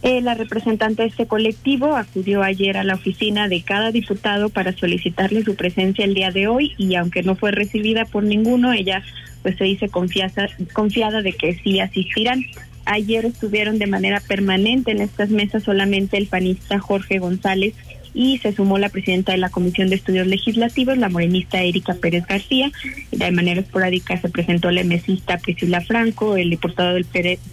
Eh, 0.00 0.22
la 0.22 0.32
representante 0.32 1.02
de 1.02 1.08
este 1.08 1.26
colectivo 1.26 1.94
acudió 1.94 2.42
ayer 2.42 2.78
a 2.78 2.84
la 2.84 2.94
oficina 2.94 3.48
de 3.48 3.60
cada 3.60 3.90
diputado 3.90 4.48
para 4.48 4.72
solicitarle 4.72 5.44
su 5.44 5.56
presencia 5.56 6.06
el 6.06 6.14
día 6.14 6.30
de 6.30 6.48
hoy 6.48 6.72
y 6.78 6.94
aunque 6.94 7.22
no 7.22 7.36
fue 7.36 7.50
recibida 7.50 8.06
por 8.06 8.22
ninguno, 8.22 8.72
ella 8.72 9.02
pues 9.42 9.58
se 9.58 9.64
dice 9.64 9.90
confiada, 9.90 10.48
confiada 10.72 11.20
de 11.20 11.34
que 11.34 11.54
sí 11.62 11.80
asistirán. 11.80 12.46
Ayer 12.84 13.24
estuvieron 13.24 13.78
de 13.78 13.86
manera 13.86 14.20
permanente 14.20 14.90
en 14.90 15.00
estas 15.00 15.30
mesas 15.30 15.62
solamente 15.62 16.16
el 16.16 16.26
panista 16.26 16.78
Jorge 16.78 17.18
González 17.18 17.74
y 18.14 18.38
se 18.38 18.52
sumó 18.52 18.78
la 18.78 18.88
presidenta 18.88 19.32
de 19.32 19.38
la 19.38 19.50
Comisión 19.50 19.88
de 19.88 19.96
Estudios 19.96 20.26
Legislativos, 20.26 20.98
la 20.98 21.08
morenista 21.08 21.62
Erika 21.62 21.94
Pérez 21.94 22.26
García. 22.26 22.70
De 23.10 23.30
manera 23.30 23.60
esporádica 23.60 24.20
se 24.20 24.28
presentó 24.28 24.70
la 24.70 24.84
mesista 24.84 25.38
Priscila 25.38 25.80
Franco, 25.80 26.36
el 26.36 26.50
diputado 26.50 26.94
del, 26.94 27.06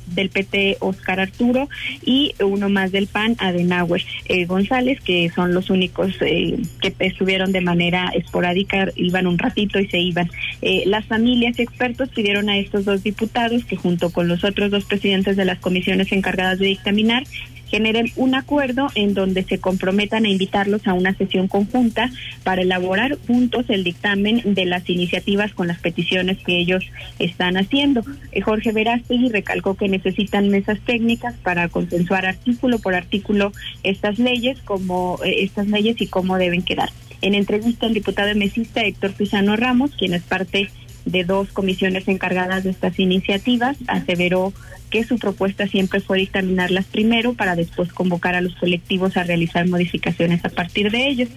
del 0.08 0.30
PT 0.30 0.78
Oscar 0.80 1.20
Arturo 1.20 1.70
y 2.04 2.34
uno 2.40 2.70
más 2.70 2.92
del 2.92 3.08
PAN, 3.08 3.36
Adenauer 3.40 4.04
eh, 4.26 4.46
González, 4.46 5.00
que 5.02 5.30
son 5.34 5.54
los 5.54 5.70
únicos 5.70 6.14
eh, 6.22 6.58
que 6.82 6.94
estuvieron 7.00 7.52
de 7.52 7.62
manera 7.62 8.10
esporádica, 8.14 8.88
iban 8.96 9.28
un 9.28 9.38
ratito 9.38 9.80
y 9.80 9.88
se 9.88 10.00
iban. 10.00 10.30
Eh, 10.62 10.84
las 10.86 11.06
familias 11.06 11.60
y 11.60 11.64
expertos 11.64 12.10
pidieron 12.10 12.50
a 12.50 12.58
estos 12.58 12.86
dos 12.86 13.04
diputados 13.04 13.66
que 13.66 13.76
junto 13.76 14.10
con 14.12 14.28
los 14.28 14.44
otros 14.44 14.72
dos 14.72 14.86
presidentes 14.86 15.38
de 15.38 15.46
las 15.46 15.60
comisiones 15.60 16.12
encargadas 16.12 16.60
de 16.60 16.68
dictaminar 16.68 17.24
generen 17.70 18.12
un 18.16 18.36
acuerdo 18.36 18.90
en 18.96 19.14
donde 19.14 19.44
se 19.44 19.60
comprometan 19.60 20.26
a 20.26 20.30
invitarlos 20.30 20.86
a 20.88 20.94
una 20.94 21.14
sesión 21.16 21.48
conjunta 21.48 22.12
para 22.44 22.62
elaborar 22.62 23.18
juntos 23.28 23.66
el 23.70 23.84
dictamen 23.84 24.42
de 24.46 24.66
las 24.66 24.90
iniciativas 24.90 25.54
con 25.54 25.68
las 25.68 25.80
peticiones 25.80 26.38
que 26.40 26.58
ellos 26.58 26.84
están 27.20 27.58
haciendo. 27.58 28.04
Eh, 28.32 28.42
Jorge 28.42 28.72
Verástegui 28.72 29.30
recalcó 29.30 29.76
que 29.76 29.88
necesitan 29.88 30.50
mesas 30.50 30.80
técnicas 30.86 31.36
para 31.44 31.70
consensuar 31.70 32.26
artículo 32.26 32.80
por 32.80 32.96
artículo 32.96 33.52
estas 33.84 34.20
leyes, 34.20 34.60
como 34.64 35.20
eh, 35.24 35.44
estas 35.44 35.68
leyes 35.68 36.02
y 36.02 36.08
cómo 36.08 36.38
deben 36.38 36.64
quedar. 36.64 36.90
En 37.22 37.36
entrevista 37.36 37.86
el 37.86 37.94
diputado 37.94 38.34
mesista 38.36 38.82
Héctor 38.82 39.12
Pizano 39.14 39.56
Ramos, 39.56 39.92
quien 39.98 40.14
es 40.14 40.24
parte 40.24 40.70
de 41.12 41.24
dos 41.24 41.52
comisiones 41.52 42.08
encargadas 42.08 42.64
de 42.64 42.72
estas 42.72 43.00
iniciativas, 43.00 43.78
aseveró 43.88 44.54
que 44.90 45.04
su 45.04 45.18
propuesta 45.18 45.68
siempre 45.68 46.00
fue 46.00 46.20
dictaminarlas 46.20 46.86
primero 46.86 47.34
para 47.34 47.56
después 47.56 47.94
convocar 47.94 48.36
a 48.36 48.42
los 48.42 48.56
colectivos 48.56 49.18
a 49.18 49.24
realizar 49.24 49.68
modificaciones 49.68 50.44
a 50.46 50.50
partir 50.50 50.92
de 50.92 51.08
ellos. 51.08 51.30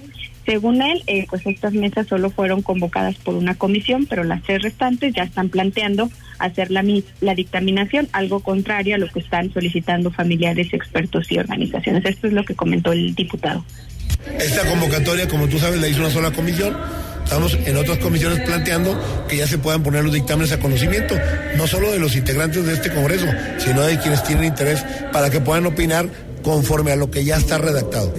Según 0.45 0.83
él, 0.83 1.03
eh, 1.07 1.27
pues 1.31 1.47
estas 1.47 1.73
mesas 1.73 2.09
solo 2.09 2.29
fueron 2.31 2.63
convocadas 2.63 3.15
por 3.17 3.35
una 3.35 3.55
comisión, 3.55 4.07
pero 4.07 4.25
las 4.25 4.43
tres 4.43 4.63
restantes 4.63 5.15
ya 5.15 5.23
están 5.23 5.51
planteando 5.51 6.11
hacer 6.41 6.73
la, 6.73 6.85
la 7.21 7.35
dictaminación, 7.35 8.09
algo 8.13 8.41
contrario 8.41 8.97
a 8.97 8.99
lo 8.99 9.09
que 9.09 9.21
están 9.21 9.53
solicitando 9.53 10.11
familiares, 10.11 10.73
expertos 10.73 11.31
y 11.31 11.39
organizaciones. 11.39 12.05
Esto 12.05 12.27
es 12.27 12.33
lo 12.33 12.45
que 12.45 12.57
comentó 12.57 12.91
el 12.91 13.15
diputado. 13.15 13.65
Esta 14.39 14.67
convocatoria, 14.69 15.29
como 15.29 15.49
tú 15.49 15.59
sabes, 15.59 15.81
la 15.81 15.89
hizo 15.89 16.01
una 16.01 16.11
sola 16.11 16.31
comisión 16.33 16.77
Estamos 17.33 17.57
en 17.65 17.77
otras 17.79 17.97
comisiones 17.97 18.41
planteando 18.41 18.95
que 19.27 19.39
ya 19.39 19.47
se 19.47 19.57
puedan 19.57 19.83
poner 19.83 20.05
los 20.05 20.13
dictámenes 20.13 20.53
a 20.53 20.61
conocimiento, 20.61 21.15
no 21.57 21.67
solo 21.67 21.91
de 21.91 21.99
los 21.99 22.15
integrantes 22.15 22.67
de 22.67 22.75
este 22.75 22.93
Congreso, 22.93 23.25
sino 23.57 23.81
de 23.81 23.99
quienes 23.99 24.23
tienen 24.23 24.45
interés 24.45 24.85
para 25.15 25.31
que 25.31 25.41
puedan 25.41 25.65
opinar 25.65 26.11
conforme 26.43 26.93
a 26.93 26.97
lo 26.97 27.11
que 27.11 27.25
ya 27.25 27.39
está 27.39 27.57
redactado. 27.57 28.13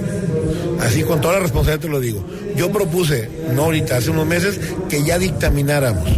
Así 0.81 1.03
con 1.03 1.21
toda 1.21 1.35
la 1.35 1.41
responsabilidad 1.41 1.81
te 1.81 1.89
lo 1.89 1.99
digo. 1.99 2.25
Yo 2.55 2.71
propuse, 2.71 3.29
no 3.53 3.65
ahorita, 3.65 3.97
hace 3.97 4.09
unos 4.09 4.25
meses, 4.25 4.59
que 4.89 5.03
ya 5.03 5.19
dictamináramos 5.19 6.09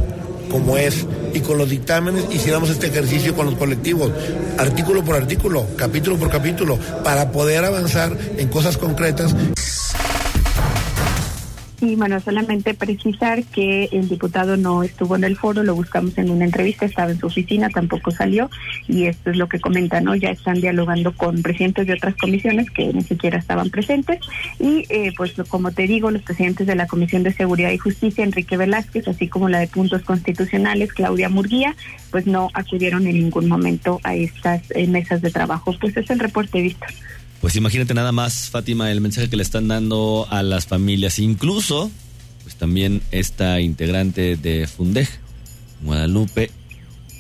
como 0.49 0.77
es 0.77 1.05
y 1.33 1.39
con 1.41 1.57
los 1.57 1.69
dictámenes 1.69 2.25
hiciéramos 2.31 2.69
este 2.69 2.87
ejercicio 2.87 3.35
con 3.35 3.45
los 3.45 3.55
colectivos, 3.55 4.11
artículo 4.57 5.03
por 5.03 5.15
artículo, 5.15 5.65
capítulo 5.75 6.17
por 6.17 6.29
capítulo, 6.29 6.77
para 7.03 7.31
poder 7.31 7.65
avanzar 7.65 8.17
en 8.37 8.47
cosas 8.47 8.77
concretas. 8.77 9.35
Y 11.85 11.95
bueno, 11.95 12.19
solamente 12.19 12.73
precisar 12.73 13.43
que 13.43 13.89
el 13.91 14.09
diputado 14.09 14.57
no 14.57 14.81
estuvo 14.81 15.15
en 15.15 15.23
el 15.23 15.37
foro, 15.37 15.61
lo 15.61 15.75
buscamos 15.75 16.17
en 16.17 16.31
una 16.31 16.45
entrevista, 16.45 16.87
estaba 16.87 17.11
en 17.11 17.19
su 17.19 17.27
oficina, 17.27 17.69
tampoco 17.69 18.09
salió 18.09 18.49
y 18.87 19.05
esto 19.05 19.29
es 19.29 19.37
lo 19.37 19.47
que 19.47 19.59
comentan, 19.59 20.05
¿no? 20.05 20.15
Ya 20.15 20.31
están 20.31 20.59
dialogando 20.59 21.15
con 21.15 21.43
presidentes 21.43 21.85
de 21.85 21.93
otras 21.93 22.15
comisiones 22.15 22.71
que 22.71 22.91
ni 22.91 23.03
siquiera 23.03 23.37
estaban 23.37 23.69
presentes 23.69 24.19
y 24.59 24.85
eh, 24.89 25.13
pues 25.15 25.35
como 25.47 25.73
te 25.73 25.85
digo, 25.85 26.09
los 26.09 26.23
presidentes 26.23 26.65
de 26.65 26.73
la 26.73 26.87
Comisión 26.87 27.21
de 27.21 27.31
Seguridad 27.31 27.69
y 27.69 27.77
Justicia, 27.77 28.23
Enrique 28.23 28.57
Velázquez, 28.57 29.07
así 29.07 29.27
como 29.27 29.47
la 29.47 29.59
de 29.59 29.67
Puntos 29.67 30.01
Constitucionales, 30.01 30.91
Claudia 30.91 31.29
Murguía, 31.29 31.75
pues 32.09 32.25
no 32.25 32.49
acudieron 32.55 33.05
en 33.05 33.19
ningún 33.19 33.47
momento 33.47 33.99
a 34.01 34.15
estas 34.15 34.63
eh, 34.71 34.87
mesas 34.87 35.21
de 35.21 35.29
trabajo. 35.29 35.75
Pues 35.79 35.95
es 35.97 36.09
el 36.09 36.17
reporte 36.17 36.61
visto. 36.61 36.87
Pues 37.45 37.55
imagínate 37.57 37.93
nada 37.93 38.11
más, 38.11 38.49
Fátima, 38.49 38.91
el 38.91 39.01
mensaje 39.01 39.29
que 39.29 39.37
le 39.37 39.43
están 39.43 39.67
dando 39.67 40.25
a 40.31 40.41
las 40.41 40.65
familias. 40.65 41.19
Incluso, 41.19 41.91
pues 42.41 42.55
también 42.55 43.03
esta 43.11 43.61
integrante 43.61 44.35
de 44.35 44.65
Fundej, 44.65 45.07
Guadalupe, 45.83 46.49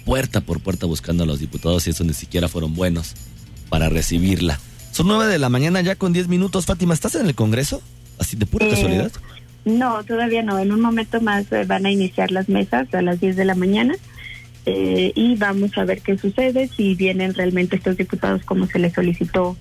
puerta 0.03 0.41
por 0.41 0.61
puerta 0.61 0.87
buscando 0.87 1.25
a 1.25 1.27
los 1.27 1.39
diputados 1.39 1.85
y 1.85 1.91
eso 1.91 2.03
ni 2.05 2.13
siquiera 2.13 2.47
fueron 2.47 2.73
buenos 2.73 3.13
para 3.69 3.87
recibirla. 3.87 4.59
Son 4.89 5.07
nueve 5.07 5.27
de 5.27 5.37
la 5.37 5.49
mañana 5.49 5.81
ya 5.81 5.95
con 5.95 6.11
diez 6.11 6.27
minutos. 6.27 6.65
Fátima, 6.65 6.95
¿estás 6.95 7.13
en 7.13 7.27
el 7.27 7.35
Congreso? 7.35 7.83
Así 8.17 8.35
de 8.35 8.47
pura 8.47 8.65
eh, 8.65 8.71
casualidad. 8.71 9.11
No, 9.63 10.03
todavía 10.05 10.41
no. 10.41 10.57
En 10.57 10.71
un 10.71 10.81
momento 10.81 11.21
más 11.21 11.51
eh, 11.51 11.65
van 11.67 11.85
a 11.85 11.91
iniciar 11.91 12.31
las 12.31 12.49
mesas 12.49 12.91
a 12.95 13.03
las 13.03 13.21
diez 13.21 13.35
de 13.35 13.45
la 13.45 13.53
mañana. 13.53 13.93
Eh, 14.65 15.11
y 15.13 15.35
vamos 15.35 15.77
a 15.77 15.85
ver 15.85 16.01
qué 16.01 16.17
sucede, 16.17 16.67
si 16.75 16.95
vienen 16.95 17.35
realmente 17.35 17.75
estos 17.75 17.95
diputados 17.95 18.43
como 18.43 18.65
se 18.65 18.79
les 18.79 18.93
solicitó 18.93 19.55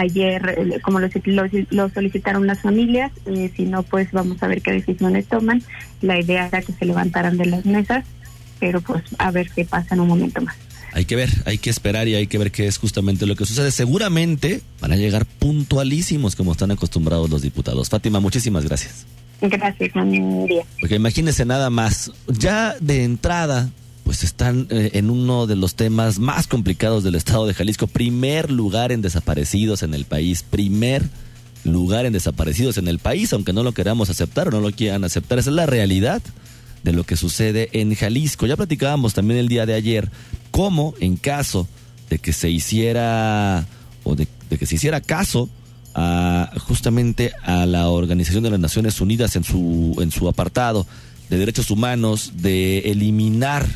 ayer, 0.00 0.56
eh, 0.56 0.80
como 0.80 1.00
lo, 1.00 1.08
lo, 1.70 1.88
solicitaron 1.90 2.46
las 2.46 2.60
familias, 2.60 3.12
eh, 3.26 3.50
si 3.56 3.64
no, 3.64 3.82
pues 3.82 4.10
vamos 4.12 4.42
a 4.42 4.46
ver 4.46 4.62
qué 4.62 4.72
decisiones 4.72 5.26
toman. 5.26 5.62
La 6.00 6.18
idea 6.18 6.46
era 6.46 6.62
que 6.62 6.72
se 6.72 6.84
levantaran 6.84 7.36
de 7.36 7.46
las 7.46 7.64
mesas, 7.66 8.04
pero 8.60 8.80
pues 8.80 9.02
a 9.18 9.30
ver 9.30 9.50
qué 9.54 9.64
pasa 9.64 9.94
en 9.94 10.00
un 10.00 10.08
momento 10.08 10.40
más. 10.40 10.56
Hay 10.92 11.04
que 11.04 11.16
ver, 11.16 11.30
hay 11.44 11.58
que 11.58 11.70
esperar 11.70 12.08
y 12.08 12.14
hay 12.14 12.26
que 12.26 12.38
ver 12.38 12.50
qué 12.50 12.66
es 12.66 12.78
justamente 12.78 13.26
lo 13.26 13.36
que 13.36 13.44
sucede. 13.44 13.70
Seguramente 13.70 14.62
van 14.80 14.92
a 14.92 14.96
llegar 14.96 15.26
puntualísimos 15.26 16.34
como 16.34 16.52
están 16.52 16.70
acostumbrados 16.70 17.28
los 17.28 17.42
diputados. 17.42 17.88
Fátima, 17.88 18.20
muchísimas 18.20 18.64
gracias. 18.64 19.06
Gracias, 19.40 19.94
María. 19.94 20.64
Porque 20.80 20.96
imagínese 20.96 21.44
nada 21.44 21.70
más, 21.70 22.10
ya 22.26 22.74
de 22.80 23.04
entrada 23.04 23.70
pues 24.08 24.24
están 24.24 24.68
eh, 24.70 24.92
en 24.94 25.10
uno 25.10 25.46
de 25.46 25.54
los 25.54 25.74
temas 25.74 26.18
más 26.18 26.46
complicados 26.46 27.04
del 27.04 27.14
estado 27.14 27.46
de 27.46 27.52
Jalisco. 27.52 27.86
Primer 27.86 28.50
lugar 28.50 28.90
en 28.90 29.02
desaparecidos 29.02 29.82
en 29.82 29.92
el 29.92 30.06
país. 30.06 30.42
Primer 30.42 31.10
lugar 31.62 32.06
en 32.06 32.14
desaparecidos 32.14 32.78
en 32.78 32.88
el 32.88 33.00
país, 33.00 33.34
aunque 33.34 33.52
no 33.52 33.62
lo 33.62 33.72
queramos 33.72 34.08
aceptar 34.08 34.48
o 34.48 34.50
no 34.50 34.60
lo 34.60 34.70
quieran 34.72 35.04
aceptar. 35.04 35.38
Esa 35.38 35.50
es 35.50 35.56
la 35.56 35.66
realidad 35.66 36.22
de 36.84 36.94
lo 36.94 37.04
que 37.04 37.18
sucede 37.18 37.68
en 37.74 37.94
Jalisco. 37.94 38.46
Ya 38.46 38.56
platicábamos 38.56 39.12
también 39.12 39.40
el 39.40 39.48
día 39.48 39.66
de 39.66 39.74
ayer 39.74 40.10
cómo 40.52 40.94
en 41.00 41.18
caso 41.18 41.68
de 42.08 42.18
que 42.18 42.32
se 42.32 42.48
hiciera 42.48 43.66
o 44.04 44.14
de, 44.14 44.26
que 44.58 44.64
se 44.64 44.76
hiciera 44.76 45.02
caso 45.02 45.50
a, 45.94 46.50
justamente 46.66 47.32
a 47.42 47.66
la 47.66 47.90
Organización 47.90 48.42
de 48.42 48.52
las 48.52 48.60
Naciones 48.60 49.02
Unidas 49.02 49.36
en 49.36 49.44
su 49.44 49.98
en 50.00 50.10
su 50.10 50.30
apartado 50.30 50.86
de 51.28 51.36
derechos 51.36 51.70
humanos 51.70 52.32
de 52.36 52.90
eliminar 52.90 53.68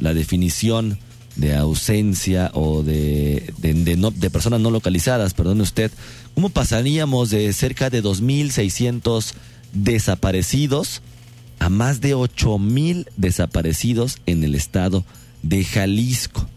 la 0.00 0.14
definición 0.14 0.98
de 1.36 1.54
ausencia 1.54 2.50
o 2.54 2.82
de, 2.82 3.52
de, 3.58 3.96
no, 3.96 4.10
de 4.10 4.30
personas 4.30 4.60
no 4.60 4.70
localizadas, 4.70 5.34
perdone 5.34 5.62
usted, 5.62 5.90
¿cómo 6.34 6.48
pasaríamos 6.48 7.30
de 7.30 7.52
cerca 7.52 7.90
de 7.90 8.02
2.600 8.02 9.32
desaparecidos 9.72 11.02
a 11.58 11.68
más 11.68 12.00
de 12.00 12.14
8.000 12.14 13.06
desaparecidos 13.16 14.18
en 14.26 14.44
el 14.44 14.54
estado 14.54 15.04
de 15.42 15.64
Jalisco? 15.64 16.48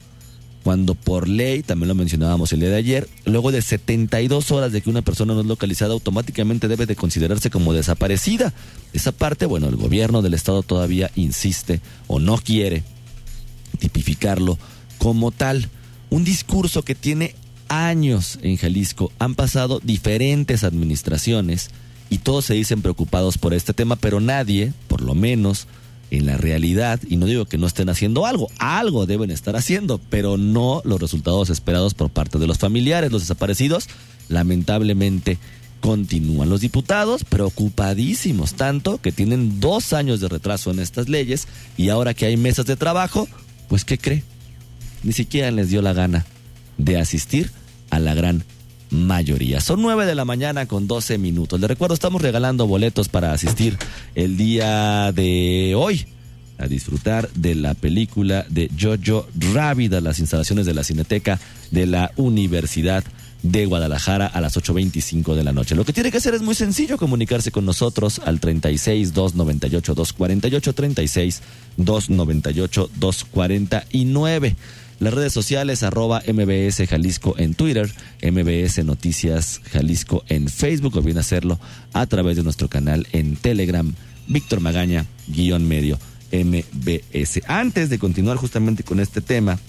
Cuando 0.64 0.96
por 0.96 1.30
ley, 1.30 1.64
también 1.64 1.88
lo 1.88 1.96
mencionábamos 1.96 2.52
el 2.52 2.60
día 2.60 2.70
de 2.70 2.76
ayer, 2.76 3.08
luego 3.24 3.54
de 3.54 3.62
72 3.62 4.52
horas 4.52 4.74
de 4.74 4.82
que 4.82 4.90
una 4.90 5.02
persona 5.02 5.34
no 5.34 5.40
es 5.40 5.46
localizada, 5.46 5.94
automáticamente 5.94 6.68
debe 6.68 6.86
de 6.86 6.98
considerarse 6.98 7.50
como 7.50 7.72
desaparecida. 7.72 8.54
Esa 8.92 9.14
parte, 9.14 9.46
bueno, 9.46 9.70
el 9.70 9.78
gobierno 9.78 10.22
del 10.22 10.34
estado 10.34 10.64
todavía 10.64 11.10
insiste 11.16 11.80
o 12.08 12.20
no 12.20 12.38
quiere 12.38 12.84
tipificarlo 13.78 14.58
como 14.98 15.32
tal. 15.32 15.70
Un 16.10 16.24
discurso 16.24 16.84
que 16.84 16.96
tiene 16.96 17.36
años 17.70 18.40
en 18.42 18.58
Jalisco. 18.58 19.12
Han 19.20 19.36
pasado 19.36 19.80
diferentes 19.84 20.64
administraciones 20.64 21.72
y 22.10 22.20
todos 22.20 22.46
se 22.46 22.54
dicen 22.54 22.82
preocupados 22.82 23.38
por 23.38 23.54
este 23.54 23.74
tema, 23.74 23.96
pero 23.96 24.20
nadie, 24.20 24.74
por 24.88 25.02
lo 25.02 25.16
menos 25.16 25.68
en 26.10 26.26
la 26.26 26.38
realidad, 26.38 27.02
y 27.08 27.18
no 27.18 27.26
digo 27.26 27.46
que 27.46 27.58
no 27.58 27.68
estén 27.68 27.90
haciendo 27.90 28.26
algo, 28.26 28.48
algo 28.60 29.06
deben 29.06 29.30
estar 29.30 29.58
haciendo, 29.58 30.00
pero 30.10 30.38
no 30.38 30.82
los 30.86 31.02
resultados 31.02 31.50
esperados 31.50 31.94
por 31.94 32.10
parte 32.10 32.38
de 32.38 32.48
los 32.48 32.60
familiares, 32.60 33.12
los 33.12 33.24
desaparecidos, 33.24 33.90
lamentablemente 34.30 35.38
continúan. 35.82 36.50
Los 36.50 36.62
diputados 36.62 37.26
preocupadísimos, 37.26 38.54
tanto 38.54 39.00
que 39.00 39.12
tienen 39.12 39.60
dos 39.60 39.92
años 39.92 40.22
de 40.22 40.30
retraso 40.30 40.72
en 40.72 40.80
estas 40.80 41.10
leyes 41.10 41.48
y 41.76 41.90
ahora 41.90 42.14
que 42.14 42.26
hay 42.26 42.38
mesas 42.38 42.66
de 42.66 42.78
trabajo, 42.78 43.28
pues 43.68 43.86
¿qué 43.86 43.98
cree? 43.98 44.24
Ni 45.04 45.14
siquiera 45.14 45.52
les 45.52 45.70
dio 45.70 45.82
la 45.82 45.94
gana 45.94 46.26
de 46.78 46.98
asistir 46.98 47.52
a 47.90 48.00
la 48.00 48.14
gran 48.14 48.44
mayoría. 48.90 49.62
Son 49.62 49.82
nueve 49.82 50.06
de 50.06 50.16
la 50.16 50.26
mañana 50.26 50.66
con 50.66 50.88
12 50.88 51.18
minutos. 51.18 51.60
Les 51.60 51.70
recuerdo, 51.70 51.94
estamos 51.94 52.22
regalando 52.22 52.68
boletos 52.68 53.10
para 53.10 53.34
asistir 53.34 53.78
el 54.16 54.38
día 54.38 55.12
de 55.12 55.74
hoy 55.76 56.08
a 56.58 56.68
disfrutar 56.68 57.30
de 57.34 57.56
la 57.56 57.74
película 57.76 58.46
de 58.50 58.70
Jojo 58.80 59.28
Rabbit 59.54 59.94
a 59.94 60.02
las 60.02 60.20
instalaciones 60.20 60.66
de 60.66 60.74
la 60.74 60.84
Cineteca 60.84 61.40
de 61.72 61.86
la 61.86 62.12
Universidad 62.16 63.04
de 63.44 63.66
Guadalajara 63.66 64.28
a 64.28 64.42
las 64.42 64.58
8.25 64.58 65.36
de 65.36 65.44
la 65.44 65.52
noche. 65.52 65.76
Lo 65.76 65.86
que 65.86 65.94
tiene 65.94 66.12
que 66.12 66.18
hacer 66.18 66.34
es 66.34 66.42
muy 66.42 66.56
sencillo, 66.56 66.98
comunicarse 66.98 67.52
con 67.52 67.66
nosotros 67.66 68.20
al 68.26 68.40
36 68.40 69.14
298 69.14 69.96
248 69.96 70.74
36 70.74 71.42
298 71.78 72.90
249. 72.96 74.56
Las 75.00 75.14
redes 75.14 75.32
sociales 75.32 75.84
arroba 75.84 76.24
MBS 76.28 76.88
Jalisco 76.90 77.36
en 77.38 77.54
Twitter, 77.54 77.92
MBS 78.24 78.84
Noticias 78.84 79.62
Jalisco 79.72 80.24
en 80.28 80.50
Facebook 80.50 80.98
o 80.98 81.02
bien 81.04 81.20
hacerlo 81.20 81.60
a 81.94 82.08
través 82.08 82.36
de 82.36 82.44
nuestro 82.44 82.68
canal 82.68 83.08
en 83.12 83.36
Telegram, 83.36 83.94
Víctor 84.28 84.60
Magaña, 84.60 85.06
guion 85.28 85.68
medio 85.68 86.00
MBS. 86.32 87.42
Antes 87.48 87.90
de 87.92 88.00
continuar 88.00 88.38
justamente 88.38 88.84
con 88.84 89.00
este 89.00 89.22
tema, 89.22 89.60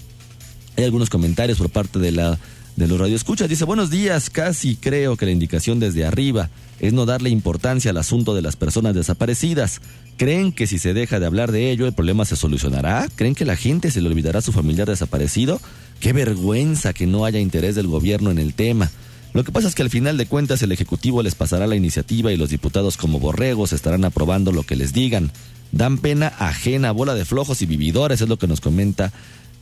hay 0.75 0.83
algunos 0.83 1.11
comentarios 1.11 1.59
por 1.59 1.69
parte 1.69 1.99
de 1.99 2.11
la 2.11 2.39
de 2.79 2.87
los 2.87 2.99
radioescuchas. 2.99 3.49
Dice, 3.49 3.65
buenos 3.65 3.89
días, 3.89 4.29
casi 4.29 4.77
creo 4.77 5.17
que 5.17 5.25
la 5.25 5.33
indicación 5.33 5.79
desde 5.79 6.05
arriba 6.05 6.49
es 6.79 6.93
no 6.93 7.05
darle 7.05 7.29
importancia 7.29 7.91
al 7.91 7.97
asunto 7.97 8.33
de 8.33 8.41
las 8.41 8.55
personas 8.55 8.95
desaparecidas. 8.95 9.81
¿Creen 10.15 10.53
que 10.53 10.65
si 10.65 10.79
se 10.79 10.93
deja 10.93 11.19
de 11.19 11.25
hablar 11.25 11.51
de 11.51 11.71
ello 11.71 11.85
el 11.85 11.93
problema 11.93 12.23
se 12.23 12.37
solucionará? 12.37 13.07
¿Creen 13.15 13.35
que 13.35 13.43
la 13.43 13.57
gente 13.57 13.91
se 13.91 14.01
le 14.01 14.07
olvidará 14.07 14.39
a 14.39 14.41
su 14.41 14.53
familiar 14.53 14.87
desaparecido? 14.87 15.59
Qué 15.99 16.13
vergüenza 16.13 16.93
que 16.93 17.05
no 17.05 17.25
haya 17.25 17.39
interés 17.39 17.75
del 17.75 17.87
gobierno 17.87 18.31
en 18.31 18.39
el 18.39 18.53
tema. 18.53 18.89
Lo 19.33 19.43
que 19.43 19.51
pasa 19.51 19.67
es 19.67 19.75
que 19.75 19.83
al 19.83 19.89
final 19.89 20.17
de 20.17 20.25
cuentas 20.25 20.61
el 20.63 20.71
Ejecutivo 20.71 21.21
les 21.21 21.35
pasará 21.35 21.67
la 21.67 21.75
iniciativa 21.75 22.31
y 22.31 22.37
los 22.37 22.49
diputados 22.49 22.95
como 22.95 23.19
borregos 23.19 23.73
estarán 23.73 24.05
aprobando 24.05 24.53
lo 24.53 24.63
que 24.63 24.77
les 24.77 24.93
digan. 24.93 25.31
Dan 25.73 25.97
pena 25.97 26.33
ajena, 26.39 26.91
bola 26.93 27.13
de 27.13 27.25
flojos 27.25 27.61
y 27.61 27.65
vividores, 27.65 28.21
es 28.21 28.29
lo 28.29 28.37
que 28.37 28.47
nos 28.47 28.61
comenta 28.61 29.11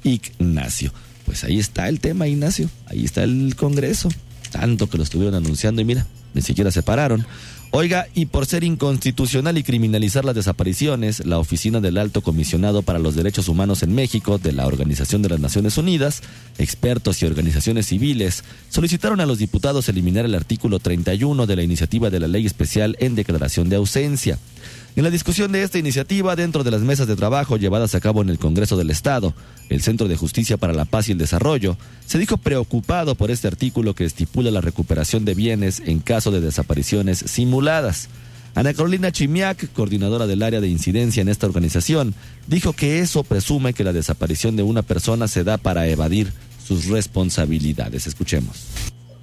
Ignacio 0.03 0.93
pues 1.27 1.43
ahí 1.43 1.59
está 1.59 1.89
el 1.89 1.99
tema, 1.99 2.25
Ignacio. 2.25 2.69
Ahí 2.85 3.03
está 3.03 3.23
el 3.23 3.53
Congreso. 3.57 4.07
Tanto 4.49 4.89
que 4.89 4.97
lo 4.97 5.03
estuvieron 5.03 5.35
anunciando 5.35 5.81
y 5.81 5.85
mira, 5.85 6.07
ni 6.33 6.41
siquiera 6.41 6.71
se 6.71 6.83
pararon. 6.83 7.27
Oiga, 7.71 8.07
y 8.15 8.27
por 8.27 8.45
ser 8.45 8.63
inconstitucional 8.63 9.57
y 9.57 9.63
criminalizar 9.63 10.23
las 10.23 10.35
desapariciones, 10.35 11.25
la 11.25 11.37
Oficina 11.37 11.81
del 11.81 11.97
Alto 11.97 12.21
Comisionado 12.21 12.81
para 12.81 12.97
los 12.97 13.13
Derechos 13.13 13.49
Humanos 13.49 13.83
en 13.83 13.93
México 13.93 14.37
de 14.37 14.53
la 14.53 14.67
Organización 14.67 15.21
de 15.21 15.27
las 15.27 15.41
Naciones 15.41 15.77
Unidas, 15.77 16.23
expertos 16.57 17.21
y 17.21 17.25
organizaciones 17.25 17.87
civiles 17.87 18.45
solicitaron 18.69 19.19
a 19.19 19.25
los 19.25 19.37
diputados 19.37 19.89
eliminar 19.89 20.23
el 20.23 20.35
artículo 20.35 20.79
31 20.79 21.45
de 21.45 21.55
la 21.57 21.63
iniciativa 21.63 22.09
de 22.09 22.21
la 22.21 22.29
Ley 22.29 22.45
Especial 22.45 22.95
en 23.01 23.15
declaración 23.15 23.67
de 23.67 23.75
ausencia. 23.75 24.39
En 24.97 25.03
la 25.03 25.11
discusión 25.11 25.51
de 25.51 25.61
esta 25.61 25.77
iniciativa 25.77 26.35
dentro 26.35 26.63
de 26.63 26.71
las 26.71 26.81
mesas 26.81 27.05
de 27.05 27.15
trabajo 27.15 27.57
llevadas 27.57 27.93
a 27.93 27.99
cabo 27.99 28.23
en 28.23 28.29
el 28.29 28.39
Congreso 28.39 28.77
del 28.77 28.89
Estado, 28.89 29.35
el 29.69 29.83
Centro 29.83 30.07
de 30.07 30.17
Justicia 30.17 30.57
para 30.57 30.73
la 30.73 30.85
Paz 30.85 31.07
y 31.07 31.11
el 31.11 31.19
Desarrollo 31.19 31.77
se 32.07 32.17
dijo 32.17 32.37
preocupado 32.37 33.13
por 33.13 33.29
este 33.29 33.47
artículo 33.47 33.93
que 33.93 34.05
estipula 34.05 34.49
la 34.49 34.59
recuperación 34.59 35.23
de 35.23 35.35
bienes 35.35 35.83
en 35.85 35.99
caso 35.99 36.31
de 36.31 36.41
desapariciones 36.41 37.19
simuladas. 37.19 38.09
Ana 38.55 38.73
Carolina 38.73 39.11
Chimiak, 39.11 39.71
coordinadora 39.73 40.25
del 40.25 40.41
área 40.41 40.61
de 40.61 40.67
incidencia 40.67 41.21
en 41.21 41.29
esta 41.29 41.45
organización, 41.45 42.15
dijo 42.47 42.73
que 42.73 42.97
eso 42.97 43.23
presume 43.23 43.73
que 43.73 43.83
la 43.83 43.93
desaparición 43.93 44.55
de 44.55 44.63
una 44.63 44.81
persona 44.81 45.27
se 45.27 45.43
da 45.43 45.59
para 45.59 45.87
evadir 45.87 46.33
sus 46.65 46.87
responsabilidades. 46.87 48.07
Escuchemos. 48.07 48.65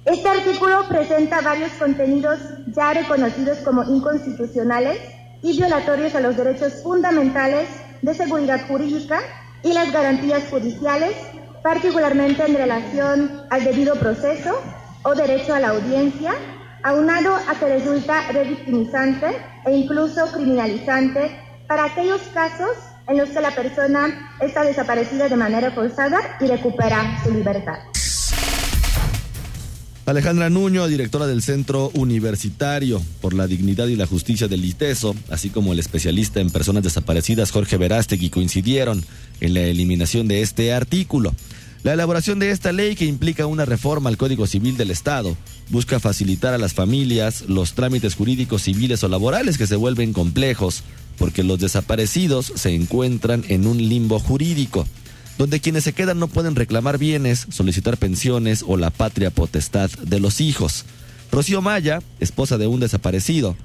Este 0.05 0.29
artículo 0.29 0.87
presenta 0.87 1.41
varios 1.41 1.71
contenidos 1.73 2.39
ya 2.73 2.93
reconocidos 2.93 3.57
como 3.57 3.83
inconstitucionales 3.83 5.14
y 5.45 5.55
violatorios 5.55 6.15
a 6.15 6.21
los 6.21 6.35
derechos 6.35 6.81
fundamentales 6.81 7.67
de 8.01 8.15
seguridad 8.15 8.67
jurídica 8.67 9.19
y 9.61 9.73
las 9.73 9.93
garantías 9.93 10.43
judiciales, 10.49 11.15
particularmente 11.61 12.43
en 12.43 12.55
relación 12.55 13.43
al 13.51 13.63
debido 13.63 13.93
proceso 13.93 14.59
o 15.03 15.13
derecho 15.13 15.53
a 15.53 15.59
la 15.59 15.69
audiencia, 15.69 16.33
aunado 16.81 17.35
a 17.35 17.53
que 17.59 17.67
resulta 17.67 18.31
revictimizante 18.31 19.37
e 19.65 19.71
incluso 19.71 20.25
criminalizante 20.31 21.39
para 21.67 21.85
aquellos 21.85 22.21
casos 22.33 22.75
en 23.07 23.19
los 23.19 23.29
que 23.29 23.41
la 23.41 23.51
persona 23.51 24.31
está 24.41 24.63
desaparecida 24.63 25.29
de 25.29 25.35
manera 25.35 25.69
forzada 25.69 26.37
y 26.39 26.47
recupera 26.47 27.19
su 27.23 27.31
libertad. 27.31 27.94
Alejandra 30.05 30.51
Nuño, 30.51 30.87
directora 30.87 31.25
del 31.25 31.41
Centro 31.41 31.89
Universitario 31.95 33.01
por 33.21 33.33
la 33.33 33.47
Dignidad 33.47 33.87
y 33.87 33.95
la 33.95 34.05
Justicia 34.05 34.47
del 34.47 34.63
ITESO, 34.63 35.15
así 35.31 35.49
como 35.49 35.73
el 35.73 35.79
especialista 35.79 36.39
en 36.41 36.51
personas 36.51 36.83
desaparecidas 36.83 37.49
Jorge 37.49 37.77
Verástegui 37.77 38.29
coincidieron 38.29 39.03
en 39.41 39.55
la 39.55 39.61
eliminación 39.61 40.27
de 40.27 40.43
este 40.43 40.73
artículo. 40.73 41.33
La 41.81 41.93
elaboración 41.93 42.37
de 42.37 42.51
esta 42.51 42.71
ley, 42.71 42.95
que 42.95 43.05
implica 43.05 43.47
una 43.47 43.65
reforma 43.65 44.09
al 44.09 44.17
Código 44.17 44.45
Civil 44.45 44.77
del 44.77 44.91
Estado, 44.91 45.35
busca 45.71 45.99
facilitar 45.99 46.53
a 46.53 46.59
las 46.59 46.75
familias 46.75 47.45
los 47.47 47.73
trámites 47.73 48.13
jurídicos 48.13 48.61
civiles 48.61 49.03
o 49.03 49.07
laborales 49.07 49.57
que 49.57 49.65
se 49.65 49.75
vuelven 49.75 50.13
complejos, 50.13 50.83
porque 51.17 51.43
los 51.43 51.59
desaparecidos 51.59 52.53
se 52.55 52.75
encuentran 52.75 53.43
en 53.47 53.65
un 53.65 53.77
limbo 53.77 54.19
jurídico 54.19 54.85
donde 55.37 55.59
quienes 55.59 55.83
se 55.83 55.93
quedan 55.93 56.19
no 56.19 56.27
pueden 56.27 56.55
reclamar 56.55 56.97
bienes, 56.97 57.47
solicitar 57.49 57.97
pensiones 57.97 58.63
o 58.65 58.77
la 58.77 58.89
patria 58.89 59.31
potestad 59.31 59.89
de 59.91 60.19
los 60.19 60.41
hijos. 60.41 60.85
Rocío 61.31 61.61
Maya, 61.61 62.01
esposa 62.19 62.57
de 62.57 62.67
un 62.67 62.79
desaparecido, 62.79 63.55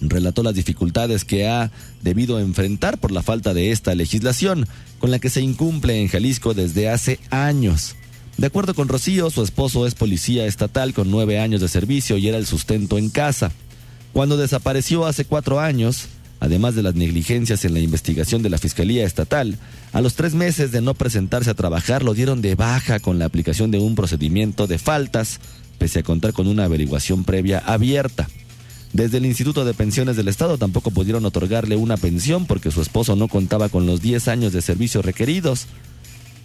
relató 0.00 0.42
las 0.42 0.54
dificultades 0.54 1.24
que 1.24 1.48
ha 1.48 1.70
debido 2.02 2.38
enfrentar 2.38 2.98
por 2.98 3.12
la 3.12 3.22
falta 3.22 3.54
de 3.54 3.72
esta 3.72 3.94
legislación, 3.94 4.66
con 4.98 5.10
la 5.10 5.18
que 5.18 5.30
se 5.30 5.40
incumple 5.40 6.00
en 6.00 6.08
Jalisco 6.08 6.54
desde 6.54 6.88
hace 6.88 7.18
años. 7.30 7.96
De 8.36 8.46
acuerdo 8.46 8.74
con 8.74 8.88
Rocío, 8.88 9.30
su 9.30 9.42
esposo 9.42 9.86
es 9.86 9.94
policía 9.94 10.46
estatal 10.46 10.92
con 10.92 11.10
nueve 11.10 11.40
años 11.40 11.60
de 11.60 11.68
servicio 11.68 12.18
y 12.18 12.28
era 12.28 12.36
el 12.36 12.46
sustento 12.46 12.98
en 12.98 13.08
casa. 13.08 13.50
Cuando 14.12 14.36
desapareció 14.36 15.06
hace 15.06 15.24
cuatro 15.24 15.58
años, 15.58 16.08
además 16.40 16.74
de 16.74 16.82
las 16.82 16.94
negligencias 16.94 17.64
en 17.64 17.74
la 17.74 17.80
investigación 17.80 18.42
de 18.42 18.50
la 18.50 18.58
Fiscalía 18.58 19.04
Estatal, 19.04 19.58
a 19.92 20.00
los 20.00 20.14
tres 20.14 20.34
meses 20.34 20.72
de 20.72 20.80
no 20.80 20.94
presentarse 20.94 21.50
a 21.50 21.54
trabajar 21.54 22.02
lo 22.02 22.14
dieron 22.14 22.42
de 22.42 22.54
baja 22.54 23.00
con 23.00 23.18
la 23.18 23.24
aplicación 23.24 23.70
de 23.70 23.78
un 23.78 23.94
procedimiento 23.94 24.66
de 24.66 24.78
faltas, 24.78 25.40
pese 25.78 26.00
a 26.00 26.02
contar 26.02 26.32
con 26.32 26.46
una 26.46 26.64
averiguación 26.64 27.24
previa 27.24 27.58
abierta. 27.58 28.28
Desde 28.92 29.18
el 29.18 29.26
Instituto 29.26 29.64
de 29.64 29.74
Pensiones 29.74 30.16
del 30.16 30.28
Estado 30.28 30.58
tampoco 30.58 30.90
pudieron 30.90 31.24
otorgarle 31.26 31.76
una 31.76 31.96
pensión 31.96 32.46
porque 32.46 32.70
su 32.70 32.80
esposo 32.80 33.16
no 33.16 33.28
contaba 33.28 33.68
con 33.68 33.86
los 33.86 34.00
10 34.00 34.28
años 34.28 34.52
de 34.52 34.62
servicio 34.62 35.02
requeridos. 35.02 35.66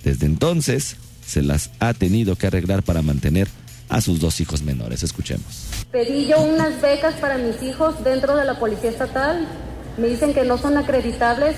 Desde 0.04 0.26
entonces, 0.26 0.98
se 1.26 1.42
las 1.42 1.70
ha 1.80 1.94
tenido 1.94 2.36
que 2.36 2.48
arreglar 2.48 2.84
para 2.84 3.02
mantener 3.02 3.48
a 3.88 4.02
sus 4.02 4.20
dos 4.20 4.40
hijos 4.42 4.64
menores. 4.64 5.04
Escuchemos. 5.04 5.68
Pedí 5.92 6.28
yo 6.28 6.42
unas 6.42 6.82
becas 6.82 7.16
para 7.16 7.38
mis 7.38 7.62
hijos 7.62 8.04
dentro 8.04 8.36
de 8.36 8.46
la 8.46 8.60
Policía 8.60 8.90
Estatal 8.90 9.48
me 9.98 10.08
dicen 10.08 10.34
que 10.34 10.44
no 10.44 10.58
son 10.58 10.78
acreditables 10.78 11.56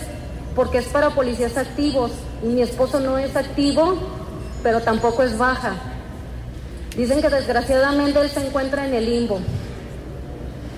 porque 0.55 0.79
es 0.79 0.85
para 0.85 1.11
policías 1.11 1.57
activos 1.57 2.11
y 2.43 2.47
mi 2.47 2.61
esposo 2.61 2.99
no 2.99 3.17
es 3.17 3.35
activo, 3.35 3.95
pero 4.61 4.81
tampoco 4.81 5.23
es 5.23 5.37
baja. 5.37 5.73
Dicen 6.95 7.21
que 7.21 7.29
desgraciadamente 7.29 8.19
él 8.19 8.29
se 8.29 8.45
encuentra 8.45 8.85
en 8.85 8.93
el 8.93 9.05
limbo. 9.05 9.39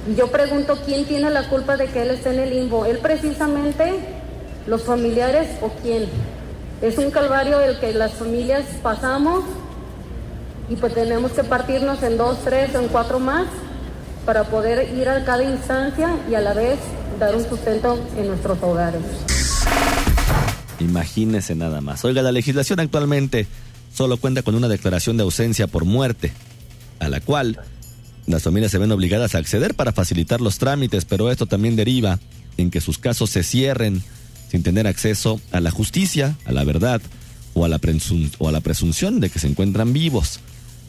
Y 0.09 0.15
yo 0.15 0.27
pregunto 0.27 0.77
quién 0.85 1.05
tiene 1.05 1.29
la 1.29 1.49
culpa 1.49 1.77
de 1.77 1.87
que 1.87 2.03
él 2.03 2.11
esté 2.11 2.29
en 2.29 2.39
el 2.39 2.49
limbo. 2.51 2.85
¿Él 2.85 2.99
precisamente? 2.99 3.93
¿Los 4.67 4.83
familiares 4.83 5.47
o 5.61 5.69
quién? 5.81 6.07
Es 6.81 6.97
un 6.97 7.11
calvario 7.11 7.59
el 7.59 7.79
que 7.79 7.93
las 7.93 8.13
familias 8.13 8.63
pasamos 8.81 9.43
y 10.69 10.75
pues 10.75 10.93
tenemos 10.93 11.31
que 11.31 11.43
partirnos 11.43 12.01
en 12.03 12.17
dos, 12.17 12.39
tres 12.43 12.73
o 12.75 12.79
en 12.79 12.87
cuatro 12.87 13.19
más 13.19 13.45
para 14.25 14.43
poder 14.45 14.93
ir 14.95 15.07
a 15.07 15.23
cada 15.23 15.43
instancia 15.43 16.09
y 16.29 16.35
a 16.35 16.41
la 16.41 16.53
vez 16.53 16.79
dar 17.19 17.35
un 17.35 17.47
sustento 17.47 17.99
en 18.17 18.27
nuestros 18.27 18.57
hogares. 18.61 19.01
Imagínese 20.79 21.55
nada 21.55 21.81
más. 21.81 22.03
Oiga, 22.05 22.21
la 22.21 22.31
legislación 22.31 22.79
actualmente 22.79 23.47
solo 23.93 24.17
cuenta 24.17 24.43
con 24.43 24.55
una 24.55 24.67
declaración 24.67 25.17
de 25.17 25.23
ausencia 25.23 25.67
por 25.67 25.85
muerte, 25.85 26.33
a 26.99 27.09
la 27.09 27.21
cual 27.21 27.59
las 28.27 28.43
familias 28.43 28.71
se 28.71 28.77
ven 28.77 28.91
obligadas 28.91 29.35
a 29.35 29.37
acceder 29.37 29.75
para 29.75 29.93
facilitar 29.93 30.41
los 30.41 30.57
trámites, 30.57 31.05
pero 31.05 31.31
esto 31.31 31.45
también 31.45 31.75
deriva 31.75 32.19
en 32.57 32.71
que 32.71 32.81
sus 32.81 32.97
casos 32.97 33.29
se 33.29 33.43
cierren 33.43 34.03
sin 34.49 34.63
tener 34.63 34.87
acceso 34.87 35.39
a 35.51 35.59
la 35.59 35.71
justicia, 35.71 36.35
a 36.45 36.51
la 36.51 36.63
verdad 36.63 37.01
o 37.53 37.65
a 37.65 37.69
la, 37.69 37.79
o 38.39 38.49
a 38.49 38.51
la 38.51 38.61
presunción 38.61 39.19
de 39.19 39.29
que 39.29 39.39
se 39.39 39.47
encuentran 39.47 39.93
vivos. 39.93 40.39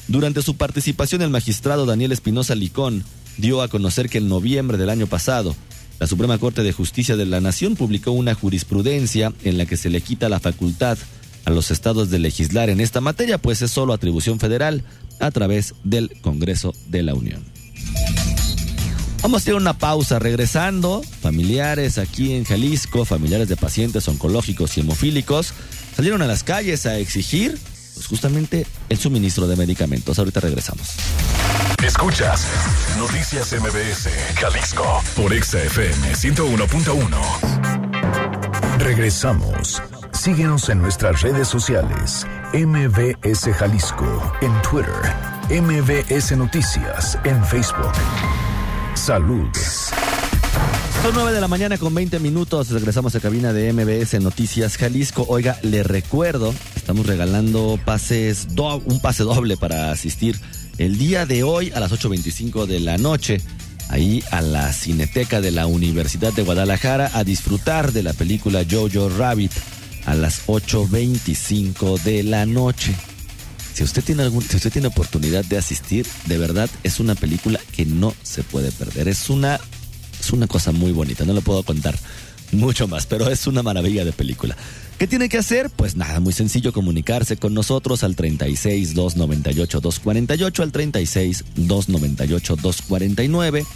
Durante 0.08 0.42
su 0.42 0.56
participación, 0.56 1.22
el 1.22 1.30
magistrado 1.30 1.86
Daniel 1.86 2.12
Espinosa 2.12 2.54
Licón 2.54 3.04
dio 3.38 3.62
a 3.62 3.68
conocer 3.68 4.08
que 4.08 4.18
en 4.18 4.28
noviembre 4.28 4.78
del 4.78 4.90
año 4.90 5.06
pasado, 5.06 5.54
la 5.98 6.06
Suprema 6.06 6.38
Corte 6.38 6.62
de 6.62 6.72
Justicia 6.72 7.16
de 7.16 7.26
la 7.26 7.40
Nación 7.40 7.74
publicó 7.74 8.12
una 8.12 8.34
jurisprudencia 8.34 9.32
en 9.44 9.58
la 9.58 9.66
que 9.66 9.76
se 9.76 9.90
le 9.90 10.00
quita 10.00 10.28
la 10.28 10.40
facultad 10.40 10.98
a 11.44 11.50
los 11.50 11.70
estados 11.70 12.10
de 12.10 12.18
legislar 12.18 12.70
en 12.70 12.80
esta 12.80 13.00
materia, 13.00 13.38
pues 13.38 13.62
es 13.62 13.70
solo 13.70 13.92
atribución 13.92 14.40
federal 14.40 14.82
a 15.20 15.30
través 15.30 15.74
del 15.84 16.20
Congreso 16.20 16.74
de 16.88 17.02
la 17.02 17.14
Unión. 17.14 17.44
Vamos 19.22 19.40
a 19.40 19.42
hacer 19.42 19.54
una 19.54 19.78
pausa. 19.78 20.18
Regresando, 20.18 21.02
familiares 21.20 21.98
aquí 21.98 22.34
en 22.34 22.44
Jalisco, 22.44 23.04
familiares 23.04 23.48
de 23.48 23.56
pacientes 23.56 24.06
oncológicos 24.08 24.76
y 24.76 24.80
hemofílicos, 24.80 25.52
salieron 25.96 26.22
a 26.22 26.26
las 26.26 26.44
calles 26.44 26.84
a 26.86 26.98
exigir 26.98 27.58
pues 27.96 28.06
justamente 28.06 28.64
el 28.90 28.98
suministro 28.98 29.48
de 29.48 29.56
medicamentos. 29.56 30.18
Ahorita 30.18 30.40
regresamos. 30.40 30.90
Escuchas 31.84 32.46
Noticias 32.98 33.52
MBS 33.52 34.08
Jalisco 34.38 35.02
por 35.16 35.32
XFM 35.32 36.14
101.1. 36.14 38.78
Regresamos. 38.78 39.82
Síguenos 40.12 40.68
en 40.68 40.80
nuestras 40.80 41.22
redes 41.22 41.48
sociales. 41.48 42.24
MBS 42.52 43.48
Jalisco 43.56 44.32
en 44.42 44.52
Twitter. 44.62 44.92
MBS 45.48 46.36
Noticias 46.36 47.18
en 47.24 47.44
Facebook. 47.46 47.92
Salud. 48.94 49.48
Son 51.02 51.14
9 51.14 51.32
de 51.32 51.40
la 51.40 51.48
mañana 51.48 51.78
con 51.78 51.94
20 51.94 52.18
minutos. 52.18 52.70
Regresamos 52.70 53.14
a 53.14 53.20
cabina 53.20 53.52
de 53.52 53.72
MBS 53.72 54.20
Noticias 54.20 54.76
Jalisco. 54.76 55.24
Oiga, 55.28 55.58
le 55.62 55.82
recuerdo, 55.82 56.52
estamos 56.86 57.06
regalando 57.06 57.80
pases, 57.84 58.46
un 58.84 59.00
pase 59.00 59.24
doble 59.24 59.56
para 59.56 59.90
asistir 59.90 60.38
el 60.78 60.98
día 60.98 61.26
de 61.26 61.42
hoy 61.42 61.72
a 61.74 61.80
las 61.80 61.90
8.25 61.90 62.64
de 62.66 62.78
la 62.78 62.96
noche, 62.96 63.40
ahí 63.88 64.22
a 64.30 64.40
la 64.40 64.72
Cineteca 64.72 65.40
de 65.40 65.50
la 65.50 65.66
Universidad 65.66 66.32
de 66.32 66.44
Guadalajara, 66.44 67.10
a 67.12 67.24
disfrutar 67.24 67.90
de 67.90 68.04
la 68.04 68.12
película 68.12 68.64
Jojo 68.70 69.08
Rabbit 69.08 69.50
a 70.04 70.14
las 70.14 70.46
8.25 70.46 72.00
de 72.02 72.22
la 72.22 72.46
noche. 72.46 72.94
Si 73.74 73.82
usted 73.82 74.04
tiene 74.04 74.22
algún, 74.22 74.42
si 74.42 74.54
usted 74.54 74.70
tiene 74.70 74.86
oportunidad 74.86 75.44
de 75.44 75.58
asistir, 75.58 76.06
de 76.26 76.38
verdad 76.38 76.70
es 76.84 77.00
una 77.00 77.16
película 77.16 77.58
que 77.72 77.84
no 77.84 78.14
se 78.22 78.44
puede 78.44 78.70
perder. 78.70 79.08
Es 79.08 79.28
una, 79.28 79.58
es 80.20 80.30
una 80.30 80.46
cosa 80.46 80.70
muy 80.70 80.92
bonita. 80.92 81.24
No 81.24 81.32
le 81.32 81.40
puedo 81.40 81.64
contar 81.64 81.98
mucho 82.52 82.86
más, 82.86 83.06
pero 83.06 83.28
es 83.28 83.48
una 83.48 83.64
maravilla 83.64 84.04
de 84.04 84.12
película. 84.12 84.56
¿Qué 84.98 85.06
tiene 85.06 85.28
que 85.28 85.36
hacer? 85.36 85.68
Pues 85.68 85.94
nada, 85.94 86.20
muy 86.20 86.32
sencillo, 86.32 86.72
comunicarse 86.72 87.36
con 87.36 87.52
nosotros 87.52 88.02
al 88.02 88.16
36 88.16 88.94
298 88.94 89.80
248, 89.80 90.62
al 90.62 90.72
36 90.72 91.44
298 91.54 92.56
249 92.56 93.66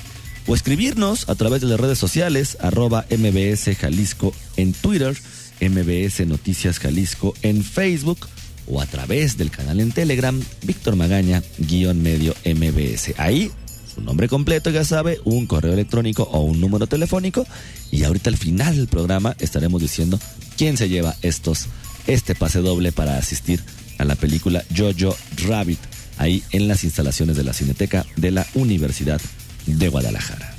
o 0.47 0.55
escribirnos 0.55 1.29
a 1.29 1.35
través 1.35 1.61
de 1.61 1.67
las 1.67 1.79
redes 1.79 1.99
sociales 1.99 2.57
arroba 2.61 3.05
mbs 3.11 3.77
Jalisco 3.79 4.33
en 4.57 4.73
Twitter, 4.73 5.15
mbs 5.61 6.27
Noticias 6.27 6.79
Jalisco 6.79 7.35
en 7.43 7.65
Facebook 7.65 8.27
o 8.67 8.81
a 8.81 8.87
través 8.87 9.37
del 9.37 9.51
canal 9.51 9.81
en 9.81 9.93
Telegram 9.93 10.41
Víctor 10.63 10.97
Magaña 10.97 11.43
guion 11.59 12.03
medio 12.03 12.35
mbs. 12.47 13.13
Ahí 13.19 13.51
su 13.95 14.01
nombre 14.01 14.29
completo, 14.29 14.71
ya 14.71 14.85
sabe, 14.85 15.21
un 15.25 15.47
correo 15.47 15.73
electrónico 15.73 16.23
o 16.23 16.41
un 16.41 16.61
número 16.61 16.87
telefónico. 16.87 17.45
Y 17.91 18.05
ahorita 18.05 18.31
al 18.31 18.37
final 18.37 18.77
del 18.77 18.87
programa 18.87 19.35
estaremos 19.41 19.83
diciendo 19.83 20.19
quién 20.61 20.77
se 20.77 20.91
lleva 20.91 21.17
estos, 21.23 21.69
este 22.07 22.35
pase 22.35 22.59
doble 22.59 22.93
para 22.93 23.17
asistir 23.17 23.63
a 23.97 24.05
la 24.05 24.15
película 24.15 24.63
Jojo 24.77 25.17
Rabbit, 25.49 25.79
ahí 26.19 26.43
en 26.51 26.69
las 26.69 26.85
instalaciones 26.85 27.39
de 27.39 27.45
la 27.45 27.55
Cineteca 27.55 28.05
de 28.17 28.31
la 28.31 28.47
Universidad 28.53 29.23
de 29.65 29.89
Guadalajara. 29.89 30.55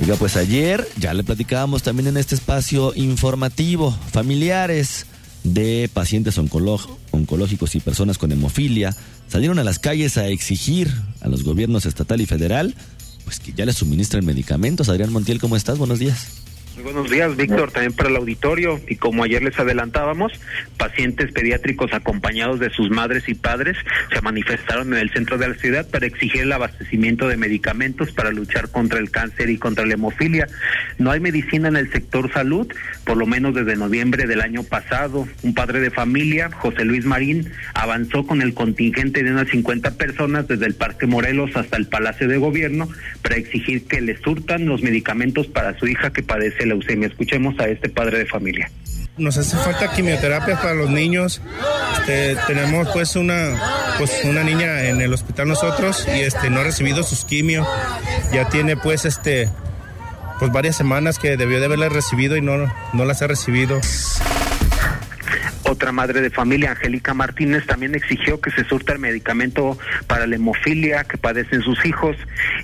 Oiga, 0.00 0.16
pues 0.16 0.38
ayer 0.38 0.88
ya 0.96 1.12
le 1.12 1.24
platicábamos 1.24 1.82
también 1.82 2.06
en 2.06 2.16
este 2.16 2.36
espacio 2.36 2.94
informativo, 2.94 3.94
familiares 4.12 5.04
de 5.44 5.90
pacientes 5.92 6.38
oncológicos 6.38 7.74
y 7.74 7.80
personas 7.80 8.16
con 8.16 8.32
hemofilia 8.32 8.96
salieron 9.28 9.58
a 9.58 9.64
las 9.64 9.78
calles 9.78 10.16
a 10.16 10.26
exigir 10.26 10.90
a 11.20 11.28
los 11.28 11.44
gobiernos 11.44 11.84
estatal 11.84 12.22
y 12.22 12.24
federal 12.24 12.74
pues 13.24 13.40
que 13.40 13.52
ya 13.52 13.66
les 13.66 13.76
suministren 13.76 14.24
medicamentos. 14.24 14.88
Adrián 14.88 15.12
Montiel, 15.12 15.38
¿cómo 15.38 15.54
estás? 15.54 15.76
Buenos 15.76 15.98
días. 15.98 16.47
Buenos 16.82 17.10
días, 17.10 17.36
Víctor, 17.36 17.72
también 17.72 17.92
para 17.92 18.08
el 18.08 18.16
auditorio. 18.16 18.80
Y 18.88 18.96
como 18.96 19.24
ayer 19.24 19.42
les 19.42 19.58
adelantábamos, 19.58 20.32
pacientes 20.76 21.32
pediátricos 21.32 21.92
acompañados 21.92 22.60
de 22.60 22.70
sus 22.70 22.90
madres 22.90 23.28
y 23.28 23.34
padres 23.34 23.76
se 24.12 24.20
manifestaron 24.20 24.92
en 24.92 25.00
el 25.00 25.10
centro 25.10 25.38
de 25.38 25.48
la 25.48 25.54
ciudad 25.54 25.88
para 25.88 26.06
exigir 26.06 26.42
el 26.42 26.52
abastecimiento 26.52 27.26
de 27.26 27.36
medicamentos 27.36 28.12
para 28.12 28.30
luchar 28.30 28.70
contra 28.70 29.00
el 29.00 29.10
cáncer 29.10 29.50
y 29.50 29.58
contra 29.58 29.86
la 29.86 29.94
hemofilia. 29.94 30.46
No 30.98 31.10
hay 31.10 31.20
medicina 31.20 31.68
en 31.68 31.76
el 31.76 31.90
sector 31.90 32.32
salud, 32.32 32.68
por 33.04 33.16
lo 33.16 33.26
menos 33.26 33.54
desde 33.54 33.76
noviembre 33.76 34.26
del 34.26 34.40
año 34.40 34.62
pasado. 34.62 35.26
Un 35.42 35.54
padre 35.54 35.80
de 35.80 35.90
familia, 35.90 36.50
José 36.52 36.84
Luis 36.84 37.04
Marín, 37.04 37.50
avanzó 37.74 38.26
con 38.26 38.40
el 38.40 38.54
contingente 38.54 39.24
de 39.24 39.32
unas 39.32 39.48
50 39.48 39.96
personas 39.96 40.46
desde 40.46 40.66
el 40.66 40.74
Parque 40.74 41.06
Morelos 41.06 41.50
hasta 41.56 41.76
el 41.76 41.88
Palacio 41.88 42.28
de 42.28 42.36
Gobierno 42.36 42.88
para 43.22 43.36
exigir 43.36 43.86
que 43.86 44.00
le 44.00 44.16
surtan 44.18 44.66
los 44.66 44.82
medicamentos 44.82 45.48
para 45.48 45.76
su 45.78 45.86
hija 45.86 46.12
que 46.12 46.22
padece 46.22 46.67
leucemia. 46.68 47.08
Escuchemos 47.08 47.58
a 47.58 47.68
este 47.68 47.88
padre 47.88 48.18
de 48.18 48.26
familia. 48.26 48.70
Nos 49.16 49.36
hace 49.36 49.56
falta 49.56 49.92
quimioterapia 49.92 50.56
para 50.60 50.74
los 50.74 50.90
niños. 50.90 51.40
Este, 52.00 52.36
tenemos 52.46 52.88
pues 52.92 53.16
una 53.16 53.94
pues 53.98 54.12
una 54.24 54.44
niña 54.44 54.84
en 54.84 55.00
el 55.00 55.12
hospital 55.12 55.48
nosotros 55.48 56.06
y 56.06 56.20
este 56.20 56.50
no 56.50 56.60
ha 56.60 56.64
recibido 56.64 57.02
sus 57.02 57.24
quimio. 57.24 57.66
Ya 58.32 58.48
tiene 58.48 58.76
pues 58.76 59.04
este 59.04 59.48
pues 60.38 60.52
varias 60.52 60.76
semanas 60.76 61.18
que 61.18 61.36
debió 61.36 61.58
de 61.58 61.66
haberla 61.66 61.88
recibido 61.88 62.36
y 62.36 62.42
no 62.42 62.72
no 62.92 63.04
las 63.04 63.22
ha 63.22 63.26
recibido. 63.26 63.80
Otra 65.78 65.92
madre 65.92 66.20
de 66.20 66.30
familia, 66.30 66.72
Angélica 66.72 67.14
Martínez, 67.14 67.64
también 67.64 67.94
exigió 67.94 68.40
que 68.40 68.50
se 68.50 68.64
surta 68.64 68.94
el 68.94 68.98
medicamento 68.98 69.78
para 70.08 70.26
la 70.26 70.34
hemofilia 70.34 71.04
que 71.04 71.18
padecen 71.18 71.62
sus 71.62 71.86
hijos 71.86 72.16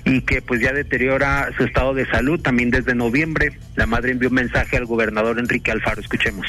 y 0.03 0.19
que 0.19 0.41
pues 0.41 0.59
ya 0.59 0.73
deteriora 0.73 1.49
su 1.55 1.63
estado 1.63 1.93
de 1.93 2.05
salud 2.07 2.41
también 2.41 2.71
desde 2.71 2.93
noviembre. 2.93 3.57
La 3.77 3.85
madre 3.85 4.11
envió 4.11 4.27
un 4.27 4.35
mensaje 4.35 4.75
al 4.75 4.85
gobernador 4.85 5.39
Enrique 5.39 5.71
Alfaro. 5.71 6.01
Escuchemos 6.01 6.45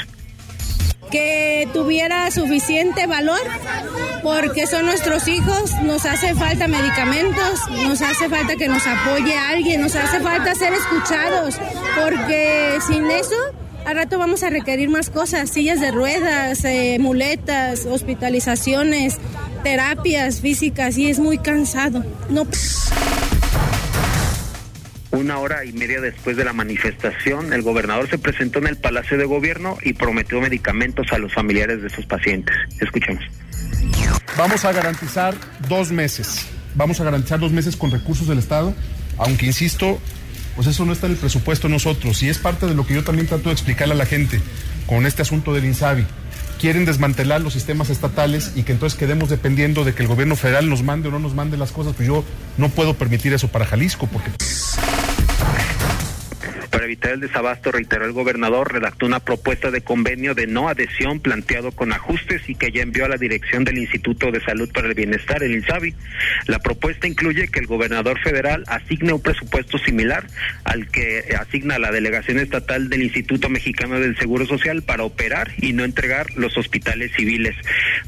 que 1.09 1.69
tuviera 1.73 2.29
suficiente 2.33 3.07
valor 3.07 3.39
porque 4.25 4.67
son 4.67 4.87
nuestros 4.87 5.29
hijos, 5.29 5.71
nos 5.85 6.05
hace 6.05 6.35
falta 6.35 6.67
medicamentos, 6.67 7.61
nos 7.71 8.03
hace 8.03 8.29
falta 8.29 8.57
que 8.57 8.67
nos 8.67 8.85
apoye 8.85 9.39
alguien, 9.39 9.83
nos 9.83 9.95
hace 9.95 10.19
falta 10.19 10.53
ser 10.57 10.73
escuchados 10.73 11.61
porque 11.95 12.79
sin 12.89 13.09
eso 13.09 13.37
al 13.87 13.94
rato 13.94 14.18
vamos 14.18 14.42
a 14.42 14.51
requerir 14.51 14.88
más 14.90 15.11
cosas, 15.11 15.49
sillas 15.49 15.81
de 15.81 15.92
ruedas, 15.92 16.64
eh, 16.64 16.99
muletas, 17.01 17.87
hospitalizaciones, 17.87 19.16
terapias 19.62 20.40
físicas 20.40 20.99
y 20.99 21.09
es 21.09 21.20
muy 21.20 21.38
cansado. 21.38 22.05
No. 22.29 22.46
Una 25.12 25.38
hora 25.38 25.64
y 25.64 25.72
media 25.72 26.01
después 26.01 26.37
de 26.37 26.44
la 26.44 26.53
manifestación, 26.53 27.53
el 27.53 27.62
gobernador 27.62 28.11
se 28.11 28.18
presentó 28.18 28.59
en 28.59 28.66
el 28.66 28.77
Palacio 28.77 29.16
de 29.16 29.25
Gobierno 29.25 29.79
y 29.83 29.92
prometió 29.92 30.40
medicamentos 30.40 31.07
a 31.12 31.18
los 31.18 31.33
familiares 31.33 31.81
de 31.81 31.88
sus 31.88 32.07
pacientes. 32.07 32.57
Escuchemos. 32.81 33.22
Vamos 34.37 34.64
a 34.64 34.72
garantizar 34.72 35.35
dos 35.68 35.92
meses. 35.92 36.46
Vamos 36.75 37.01
a 37.01 37.05
garantizar 37.05 37.38
dos 37.38 37.53
meses 37.53 37.77
con 37.77 37.92
recursos 37.92 38.27
del 38.27 38.38
Estado, 38.38 38.75
aunque 39.16 39.46
insisto, 39.46 40.01
pues 40.57 40.66
eso 40.66 40.85
no 40.85 40.92
está 40.92 41.07
en 41.07 41.12
el 41.12 41.19
presupuesto 41.19 41.69
de 41.69 41.75
nosotros. 41.75 42.23
Y 42.23 42.29
es 42.29 42.38
parte 42.38 42.66
de 42.66 42.75
lo 42.75 42.87
que 42.87 42.95
yo 42.95 43.05
también 43.05 43.29
trato 43.29 43.51
de 43.51 43.53
explicarle 43.53 43.95
a 43.95 43.97
la 43.97 44.07
gente 44.07 44.40
con 44.87 45.07
este 45.07 45.23
asunto 45.23 45.53
del 45.55 45.66
INSABI. 45.66 46.05
Quieren 46.59 46.87
desmantelar 46.87 47.42
los 47.42 47.53
sistemas 47.53 47.90
estatales 47.90 48.53
y 48.57 48.62
que 48.62 48.73
entonces 48.73 48.99
quedemos 48.99 49.29
dependiendo 49.29 49.85
de 49.85 49.95
que 49.95 50.03
el 50.03 50.09
gobierno 50.09 50.37
federal 50.37 50.71
nos 50.71 50.83
mande 50.83 51.09
o 51.09 51.11
no 51.11 51.19
nos 51.19 51.35
mande 51.35 51.59
las 51.59 51.71
cosas. 51.71 51.92
Pues 51.95 52.09
yo 52.09 52.25
no 52.57 52.71
puedo 52.71 52.95
permitir 52.95 53.35
eso 53.35 53.49
para 53.49 53.66
Jalisco 53.66 54.09
porque... 54.11 54.31
Para 56.87 56.92
evitar 56.92 57.12
el 57.14 57.20
desabasto, 57.20 57.72
reiteró 57.72 58.05
el 58.05 58.12
gobernador, 58.12 58.72
redactó 58.72 59.07
una 59.07 59.18
propuesta 59.18 59.72
de 59.72 59.81
convenio 59.81 60.37
de 60.37 60.46
no 60.46 60.68
adhesión 60.68 61.18
planteado 61.18 61.72
con 61.72 61.92
ajustes 61.92 62.49
y 62.49 62.55
que 62.55 62.70
ya 62.70 62.83
envió 62.83 63.07
a 63.07 63.09
la 63.09 63.16
dirección 63.16 63.64
del 63.64 63.79
Instituto 63.79 64.31
de 64.31 64.40
Salud 64.40 64.70
para 64.72 64.87
el 64.87 64.94
Bienestar, 64.94 65.42
el 65.42 65.51
INSABI. 65.57 65.96
La 66.46 66.61
propuesta 66.61 67.09
incluye 67.09 67.49
que 67.49 67.59
el 67.59 67.66
gobernador 67.66 68.20
federal 68.20 68.62
asigne 68.68 69.12
un 69.12 69.20
presupuesto 69.20 69.79
similar 69.79 70.29
al 70.62 70.87
que 70.87 71.25
asigna 71.37 71.81
la 71.81 71.90
delegación 71.90 72.38
estatal 72.38 72.88
del 72.88 73.03
Instituto 73.03 73.49
Mexicano 73.49 73.99
del 73.99 74.16
Seguro 74.16 74.46
Social 74.46 74.83
para 74.83 75.03
operar 75.03 75.51
y 75.59 75.72
no 75.72 75.83
entregar 75.83 76.37
los 76.37 76.57
hospitales 76.57 77.11
civiles. 77.16 77.57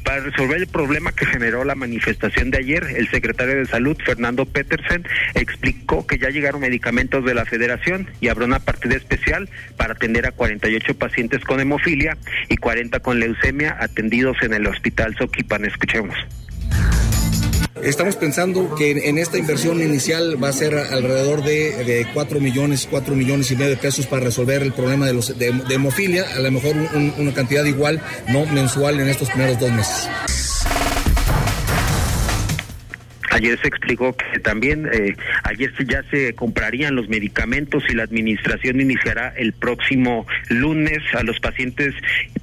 Para 0.05 0.21
resolver 0.21 0.55
el 0.55 0.67
problema 0.67 1.11
que 1.11 1.25
generó 1.25 1.65
la 1.65 1.75
manifestación 1.75 2.49
de 2.49 2.59
ayer, 2.59 2.85
el 2.95 3.09
secretario 3.09 3.57
de 3.57 3.65
Salud, 3.65 3.97
Fernando 4.05 4.45
Petersen, 4.45 5.05
explicó 5.35 6.07
que 6.07 6.17
ya 6.17 6.29
llegaron 6.29 6.61
medicamentos 6.61 7.25
de 7.25 7.33
la 7.33 7.43
federación 7.43 8.07
y 8.21 8.29
habrá 8.29 8.45
una 8.45 8.68
partida 8.69 8.97
especial 8.97 9.49
para 9.77 9.93
atender 9.93 10.27
a 10.27 10.31
48 10.31 10.93
pacientes 10.93 11.43
con 11.43 11.59
hemofilia 11.59 12.15
y 12.49 12.57
40 12.57 12.99
con 12.99 13.19
leucemia 13.19 13.75
atendidos 13.79 14.37
en 14.43 14.53
el 14.53 14.67
hospital 14.67 15.15
Soquipan. 15.17 15.65
Escuchemos. 15.65 16.15
Estamos 17.81 18.15
pensando 18.17 18.75
que 18.75 18.91
en 19.09 19.17
esta 19.17 19.39
inversión 19.39 19.81
inicial 19.81 20.41
va 20.41 20.49
a 20.49 20.53
ser 20.53 20.75
alrededor 20.75 21.43
de, 21.43 21.83
de 21.83 22.05
4 22.13 22.39
millones, 22.39 22.87
4 22.91 23.15
millones 23.15 23.49
y 23.49 23.55
medio 23.55 23.71
de 23.71 23.77
pesos 23.77 24.05
para 24.05 24.25
resolver 24.25 24.61
el 24.61 24.73
problema 24.73 25.07
de, 25.07 25.13
los, 25.13 25.39
de, 25.39 25.47
hemofilia, 25.69 26.25
a 26.35 26.39
lo 26.39 26.51
mejor 26.51 26.75
un, 26.75 27.13
una 27.17 27.33
cantidad 27.33 27.63
igual, 27.65 27.99
no 28.27 28.45
mensual 28.45 28.99
en 28.99 29.07
estos 29.07 29.29
primeros 29.29 29.59
dos 29.59 29.71
meses. 29.71 30.09
Ayer 33.31 33.59
se 33.61 33.67
explicó 33.67 34.15
que 34.15 34.39
también 34.39 34.87
eh, 34.91 35.15
ayer 35.43 35.71
ya 35.87 36.03
se 36.09 36.33
comprarían 36.35 36.95
los 36.95 37.09
medicamentos 37.09 37.83
y 37.89 37.93
la 37.93 38.03
administración 38.03 38.81
iniciará 38.81 39.33
el 39.37 39.53
próximo 39.53 40.25
lunes 40.49 40.99
a 41.13 41.23
los 41.23 41.39
pacientes, 41.39 41.93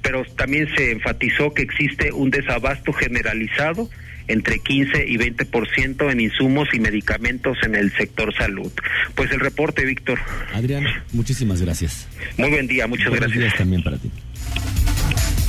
pero 0.01 0.23
también 0.35 0.67
se 0.75 0.91
enfatizó 0.91 1.53
que 1.53 1.63
existe 1.63 2.11
un 2.11 2.29
desabasto 2.29 2.93
generalizado 2.93 3.89
entre 4.27 4.59
15 4.59 5.05
y 5.07 5.17
20% 5.17 6.11
en 6.11 6.19
insumos 6.19 6.67
y 6.73 6.79
medicamentos 6.79 7.57
en 7.63 7.75
el 7.75 7.91
sector 7.93 8.33
salud. 8.35 8.71
Pues 9.15 9.31
el 9.31 9.39
reporte, 9.39 9.85
Víctor. 9.85 10.19
Adrián, 10.53 10.85
muchísimas 11.13 11.61
gracias. 11.61 12.07
Muy 12.37 12.49
buen 12.49 12.67
día, 12.67 12.87
muchas 12.87 13.09
Buenos 13.09 13.31
gracias. 13.31 13.43
días 13.43 13.57
también 13.57 13.83
para 13.83 13.97
ti. 13.97 14.11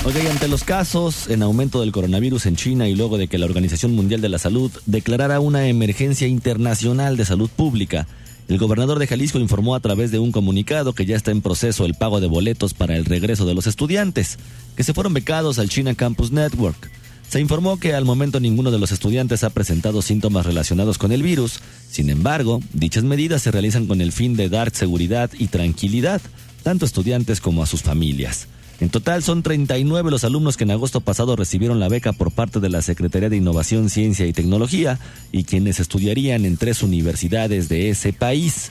Ok, 0.05 0.15
ante 0.31 0.49
los 0.49 0.65
casos 0.65 1.29
en 1.29 1.43
aumento 1.43 1.81
del 1.81 1.93
coronavirus 1.93 2.47
en 2.47 2.57
China 2.57 2.89
y 2.89 2.95
luego 2.95 3.19
de 3.19 3.29
que 3.29 3.37
la 3.37 3.47
Organización 3.47 3.95
Mundial 3.95 4.21
de 4.21 4.29
la 4.29 4.39
Salud 4.39 4.71
declarara 4.87 5.41
una 5.41 5.67
emergencia 5.67 6.27
internacional 6.27 7.17
de 7.17 7.25
salud 7.25 7.51
pública, 7.51 8.07
el 8.49 8.57
gobernador 8.57 8.99
de 8.99 9.07
Jalisco 9.07 9.39
informó 9.39 9.75
a 9.75 9.81
través 9.81 10.11
de 10.11 10.19
un 10.19 10.33
comunicado 10.33 10.95
que 10.95 11.05
ya 11.05 11.17
está 11.17 11.33
en 11.33 11.43
proceso 11.43 11.85
el 11.85 11.95
pago 11.95 12.21
de 12.21 12.29
boletos 12.29 12.73
para 12.73 12.97
el 12.97 13.05
regreso 13.05 13.45
de 13.45 13.55
los 13.55 13.67
estudiantes, 13.67 14.39
que 14.75 14.85
se 14.85 14.95
fueron 14.95 15.13
becados 15.13 15.59
al 15.59 15.69
China 15.69 15.95
Campus 15.95 16.31
Network. 16.33 16.91
Se 17.29 17.41
informó 17.41 17.79
que 17.79 17.93
al 17.93 18.07
momento 18.07 18.41
ninguno 18.41 18.71
de 18.71 18.79
los 18.79 18.91
estudiantes 18.91 19.45
ha 19.45 19.51
presentado 19.51 20.01
síntomas 20.01 20.47
relacionados 20.47 20.97
con 20.97 21.13
el 21.13 21.23
virus. 21.23 21.61
Sin 21.91 22.09
embargo, 22.09 22.63
dichas 22.73 23.05
medidas 23.05 23.43
se 23.43 23.51
realizan 23.51 23.87
con 23.87 24.01
el 24.01 24.13
fin 24.13 24.35
de 24.35 24.49
dar 24.49 24.71
seguridad 24.75 25.31
y 25.39 25.49
tranquilidad, 25.49 26.23
tanto 26.63 26.87
a 26.87 26.89
estudiantes 26.89 27.43
como 27.43 27.63
a 27.63 27.67
sus 27.67 27.83
familias. 27.83 28.49
En 28.81 28.91
total 28.91 29.23
son 29.25 29.43
39 29.43 30.11
los 30.11 30.23
alumnos 30.23 30.57
que 30.57 30.65
en 30.65 30.71
agosto 30.71 31.01
pasado 31.01 31.35
recibieron 31.35 31.81
la 31.81 31.89
beca 31.89 32.13
por 32.13 32.31
parte 32.31 32.61
de 32.61 32.69
la 32.69 32.81
Secretaría 32.81 33.29
de 33.29 33.37
Innovación, 33.37 33.91
Ciencia 33.91 34.27
y 34.27 34.33
Tecnología 34.33 35.01
y 35.33 35.45
quienes 35.45 35.81
estudiarían 35.81 36.45
en 36.45 36.57
tres 36.57 36.83
universidades 36.83 37.69
de 37.69 37.91
ese 37.91 38.13
país. 38.13 38.71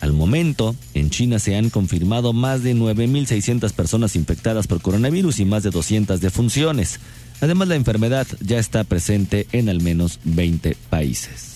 Al 0.00 0.12
momento, 0.12 0.74
en 0.92 1.08
China 1.10 1.38
se 1.38 1.56
han 1.56 1.70
confirmado 1.70 2.32
más 2.32 2.62
de 2.64 2.74
9.600 2.74 3.72
personas 3.72 4.16
infectadas 4.16 4.66
por 4.66 4.82
coronavirus 4.82 5.38
y 5.38 5.44
más 5.44 5.62
de 5.62 5.70
200 5.70 6.20
defunciones. 6.20 6.98
Además, 7.40 7.68
la 7.68 7.76
enfermedad 7.76 8.26
ya 8.40 8.58
está 8.58 8.84
presente 8.84 9.46
en 9.52 9.68
al 9.68 9.80
menos 9.80 10.18
20 10.24 10.76
países. 10.90 11.54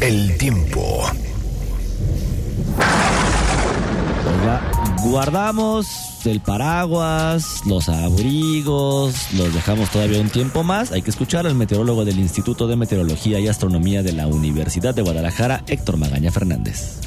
El 0.00 0.36
tiempo. 0.36 1.02
Guardamos 5.02 5.86
el 6.26 6.40
paraguas, 6.40 7.62
los 7.66 7.88
abrigos, 7.88 9.14
los 9.34 9.54
dejamos 9.54 9.90
todavía 9.90 10.20
un 10.20 10.28
tiempo 10.28 10.62
más. 10.62 10.92
Hay 10.92 11.02
que 11.02 11.10
escuchar 11.10 11.46
al 11.46 11.54
meteorólogo 11.54 12.04
del 12.04 12.18
Instituto 12.18 12.66
de 12.66 12.76
Meteorología 12.76 13.40
y 13.40 13.48
Astronomía 13.48 14.02
de 14.02 14.12
la 14.12 14.26
Universidad 14.26 14.94
de 14.94 15.02
Guadalajara, 15.02 15.64
Héctor 15.66 15.96
Magaña 15.96 16.30
Fernández. 16.30 16.98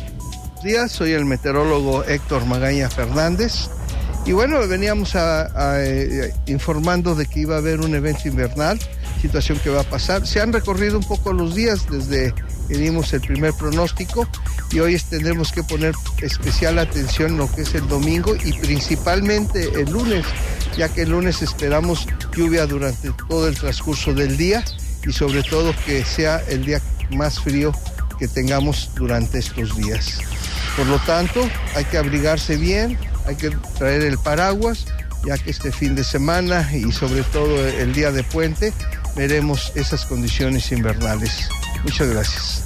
Buenos 0.56 0.64
días, 0.64 0.92
soy 0.92 1.12
el 1.12 1.26
meteorólogo 1.26 2.04
Héctor 2.04 2.46
Magaña 2.46 2.90
Fernández. 2.90 3.70
Y 4.26 4.32
bueno, 4.32 4.66
veníamos 4.68 5.14
eh, 5.16 6.34
informando 6.48 7.16
de 7.16 7.26
que 7.26 7.42
iba 7.42 7.56
a 7.56 7.58
haber 7.60 7.82
un 7.82 7.94
evento 7.94 8.28
invernal, 8.28 8.80
situación 9.22 9.60
que 9.60 9.70
va 9.70 9.82
a 9.82 9.84
pasar. 9.84 10.26
Se 10.26 10.40
han 10.40 10.54
recorrido 10.54 10.98
un 10.98 11.04
poco 11.04 11.34
los 11.34 11.54
días 11.54 11.86
desde 11.90 12.34
que 12.74 13.16
el 13.16 13.22
primer 13.22 13.54
pronóstico 13.54 14.28
y 14.72 14.80
hoy 14.80 15.00
tendremos 15.10 15.52
que 15.52 15.64
poner 15.64 15.94
especial 16.22 16.80
atención 16.80 17.34
en 17.34 17.38
lo 17.38 17.52
que 17.52 17.62
es 17.62 17.76
el 17.76 17.88
domingo 17.88 18.36
y 18.36 18.54
principalmente 18.54 19.70
el 19.80 19.92
lunes, 19.92 20.26
ya 20.76 20.90
que 20.90 21.04
el 21.04 21.10
lunes 21.10 21.42
esperamos 21.44 22.08
lluvia 22.36 22.66
durante 22.66 23.12
todo 23.30 23.48
el 23.48 23.56
transcurso 23.56 24.14
del 24.14 24.38
día 24.38 24.64
y 25.06 25.12
sobre 25.12 25.44
todo 25.44 25.74
que 25.86 26.04
sea 26.04 26.42
el 26.50 26.66
día 26.66 26.82
más 27.12 27.40
frío 27.40 27.72
que 28.18 28.28
tengamos 28.28 28.90
durante 28.96 29.40
estos 29.40 29.76
días. 29.78 30.20
Por 30.76 30.88
lo 30.88 30.98
tanto, 31.00 31.48
hay 31.76 31.86
que 31.86 31.98
abrigarse 31.98 32.58
bien, 32.58 32.98
hay 33.28 33.36
que 33.36 33.52
traer 33.78 34.02
el 34.02 34.18
paraguas, 34.18 34.86
ya 35.26 35.38
que 35.38 35.52
este 35.52 35.72
fin 35.72 35.94
de 35.94 36.04
semana 36.04 36.68
y 36.74 36.92
sobre 36.92 37.22
todo 37.24 37.68
el 37.68 37.94
día 37.94 38.12
de 38.12 38.24
puente 38.24 38.74
veremos 39.16 39.72
esas 39.76 40.06
condiciones 40.06 40.72
invernales. 40.72 41.50
Muchas 41.84 42.10
gracias. 42.10 42.64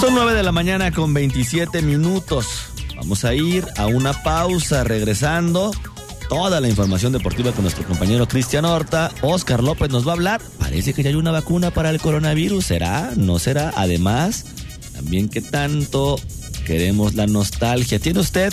Son 0.00 0.14
9 0.14 0.34
de 0.34 0.42
la 0.42 0.52
mañana 0.52 0.92
con 0.92 1.14
27 1.14 1.82
minutos. 1.82 2.46
Vamos 2.96 3.24
a 3.24 3.34
ir 3.34 3.66
a 3.76 3.86
una 3.86 4.22
pausa 4.22 4.84
regresando. 4.84 5.70
Toda 6.28 6.60
la 6.60 6.68
información 6.68 7.12
deportiva 7.12 7.52
con 7.52 7.62
nuestro 7.62 7.84
compañero 7.84 8.26
Cristian 8.26 8.64
Horta. 8.64 9.12
Oscar 9.22 9.62
López 9.62 9.90
nos 9.90 10.06
va 10.06 10.10
a 10.10 10.14
hablar. 10.14 10.40
Parece 10.58 10.92
que 10.92 11.02
ya 11.02 11.10
hay 11.10 11.14
una 11.14 11.30
vacuna 11.30 11.70
para 11.70 11.90
el 11.90 12.00
coronavirus. 12.00 12.64
¿Será? 12.64 13.12
¿No 13.16 13.38
será? 13.38 13.72
Además, 13.76 14.44
también 14.92 15.28
que 15.28 15.40
tanto 15.40 16.18
queremos 16.66 17.14
la 17.14 17.26
nostalgia. 17.26 17.98
¿Tiene 17.98 18.20
usted 18.20 18.52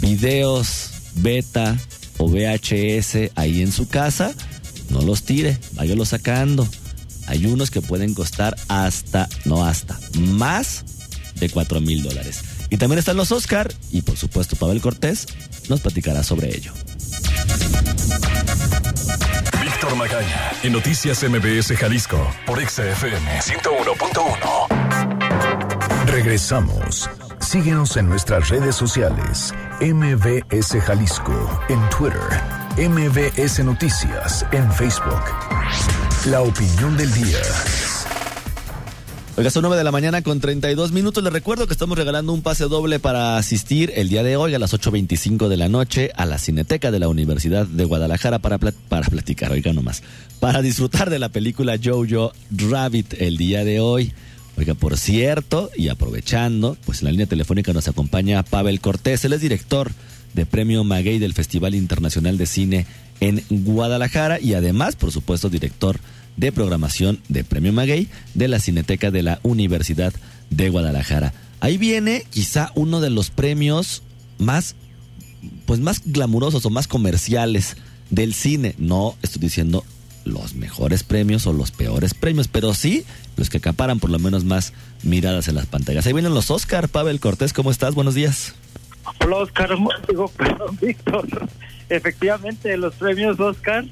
videos 0.00 0.90
beta 1.14 1.76
o 2.18 2.28
VHS 2.28 3.32
ahí 3.34 3.62
en 3.62 3.72
su 3.72 3.88
casa? 3.88 4.34
No 4.90 5.02
los 5.02 5.24
tire, 5.24 5.58
váyalo 5.72 6.04
sacando. 6.04 6.68
Hay 7.26 7.46
unos 7.46 7.70
que 7.70 7.82
pueden 7.82 8.14
costar 8.14 8.56
hasta, 8.68 9.28
no 9.44 9.64
hasta, 9.64 9.98
más 10.18 10.84
de 11.34 11.50
4 11.50 11.80
mil 11.80 12.02
dólares. 12.02 12.40
Y 12.70 12.78
también 12.78 12.98
están 12.98 13.16
los 13.16 13.30
Oscar 13.32 13.72
y 13.90 14.02
por 14.02 14.16
supuesto 14.16 14.56
Pavel 14.56 14.80
Cortés 14.80 15.26
nos 15.68 15.80
platicará 15.80 16.22
sobre 16.22 16.56
ello. 16.56 16.72
Víctor 19.62 19.96
Magaña, 19.96 20.52
en 20.62 20.72
Noticias 20.72 21.22
MBS 21.22 21.76
Jalisco, 21.76 22.26
por 22.46 22.58
XFM 22.60 23.40
101.1. 23.40 26.06
Regresamos. 26.06 27.10
Síguenos 27.40 27.96
en 27.96 28.08
nuestras 28.08 28.48
redes 28.48 28.74
sociales. 28.74 29.52
MBS 29.80 30.80
Jalisco 30.80 31.60
en 31.68 31.78
Twitter. 31.90 32.18
MBS 32.78 33.62
Noticias 33.62 34.46
en 34.50 34.72
Facebook. 34.72 35.20
La 36.30 36.40
opinión 36.40 36.96
del 36.96 37.12
día. 37.12 37.36
Oiga, 39.36 39.50
son 39.50 39.60
9 39.64 39.76
de 39.76 39.84
la 39.84 39.92
mañana 39.92 40.22
con 40.22 40.40
32 40.40 40.92
minutos. 40.92 41.22
Les 41.22 41.30
recuerdo 41.30 41.66
que 41.66 41.74
estamos 41.74 41.98
regalando 41.98 42.32
un 42.32 42.40
pase 42.40 42.64
doble 42.64 43.00
para 43.00 43.36
asistir 43.36 43.92
el 43.96 44.08
día 44.08 44.22
de 44.22 44.38
hoy 44.38 44.54
a 44.54 44.58
las 44.58 44.72
8.25 44.72 45.48
de 45.48 45.58
la 45.58 45.68
noche 45.68 46.10
a 46.16 46.24
la 46.24 46.38
Cineteca 46.38 46.90
de 46.90 46.98
la 46.98 47.08
Universidad 47.08 47.66
de 47.66 47.84
Guadalajara 47.84 48.38
para, 48.38 48.56
plat 48.56 48.74
para 48.74 49.06
platicar, 49.06 49.52
oiga 49.52 49.74
nomás, 49.74 50.02
para 50.40 50.62
disfrutar 50.62 51.10
de 51.10 51.18
la 51.18 51.28
película 51.28 51.76
Jojo 51.82 52.32
Rabbit 52.50 53.12
el 53.20 53.36
día 53.36 53.62
de 53.62 53.80
hoy. 53.80 54.14
Oiga, 54.56 54.74
por 54.74 54.96
cierto, 54.96 55.70
y 55.76 55.88
aprovechando, 55.88 56.78
pues 56.86 57.00
en 57.00 57.06
la 57.06 57.10
línea 57.10 57.26
telefónica 57.26 57.74
nos 57.74 57.88
acompaña 57.88 58.42
Pavel 58.42 58.80
Cortés, 58.80 59.24
él 59.24 59.34
es 59.34 59.42
director 59.42 59.92
de 60.32 60.46
Premio 60.46 60.82
Maguey 60.82 61.18
del 61.18 61.34
Festival 61.34 61.74
Internacional 61.74 62.38
de 62.38 62.46
Cine 62.46 62.86
en 63.20 63.42
Guadalajara 63.50 64.40
y 64.40 64.54
además, 64.54 64.96
por 64.96 65.12
supuesto, 65.12 65.50
director 65.50 66.00
de 66.36 66.52
programación 66.52 67.20
de 67.28 67.44
Premio 67.44 67.72
Maguey 67.72 68.08
de 68.34 68.48
la 68.48 68.58
Cineteca 68.58 69.10
de 69.10 69.22
la 69.22 69.40
Universidad 69.42 70.14
de 70.50 70.68
Guadalajara. 70.70 71.34
Ahí 71.60 71.76
viene 71.78 72.24
quizá 72.30 72.72
uno 72.74 73.00
de 73.00 73.10
los 73.10 73.30
premios 73.30 74.02
más, 74.38 74.74
pues 75.66 75.80
más 75.80 76.02
glamurosos 76.04 76.64
o 76.64 76.70
más 76.70 76.86
comerciales 76.86 77.76
del 78.10 78.34
cine. 78.34 78.74
No 78.78 79.16
estoy 79.22 79.40
diciendo 79.40 79.84
los 80.26 80.54
mejores 80.54 81.02
premios 81.02 81.46
o 81.46 81.52
los 81.52 81.70
peores 81.70 82.12
premios, 82.14 82.48
pero 82.48 82.74
sí 82.74 83.04
los 83.36 83.48
que 83.48 83.58
acaparan 83.58 84.00
por 84.00 84.10
lo 84.10 84.18
menos 84.18 84.44
más 84.44 84.72
miradas 85.02 85.48
en 85.48 85.54
las 85.54 85.66
pantallas. 85.66 86.06
Ahí 86.06 86.12
vienen 86.12 86.34
los 86.34 86.50
Oscar. 86.50 86.88
Pavel 86.88 87.20
Cortés, 87.20 87.52
¿cómo 87.52 87.70
estás? 87.70 87.94
Buenos 87.94 88.14
días. 88.14 88.54
Hola 89.20 89.36
Oscar, 89.36 89.70
digo, 90.08 90.28
perdón, 90.28 90.78
Víctor. 90.82 91.26
Efectivamente, 91.88 92.76
los 92.76 92.94
premios 92.94 93.38
Oscar 93.38 93.84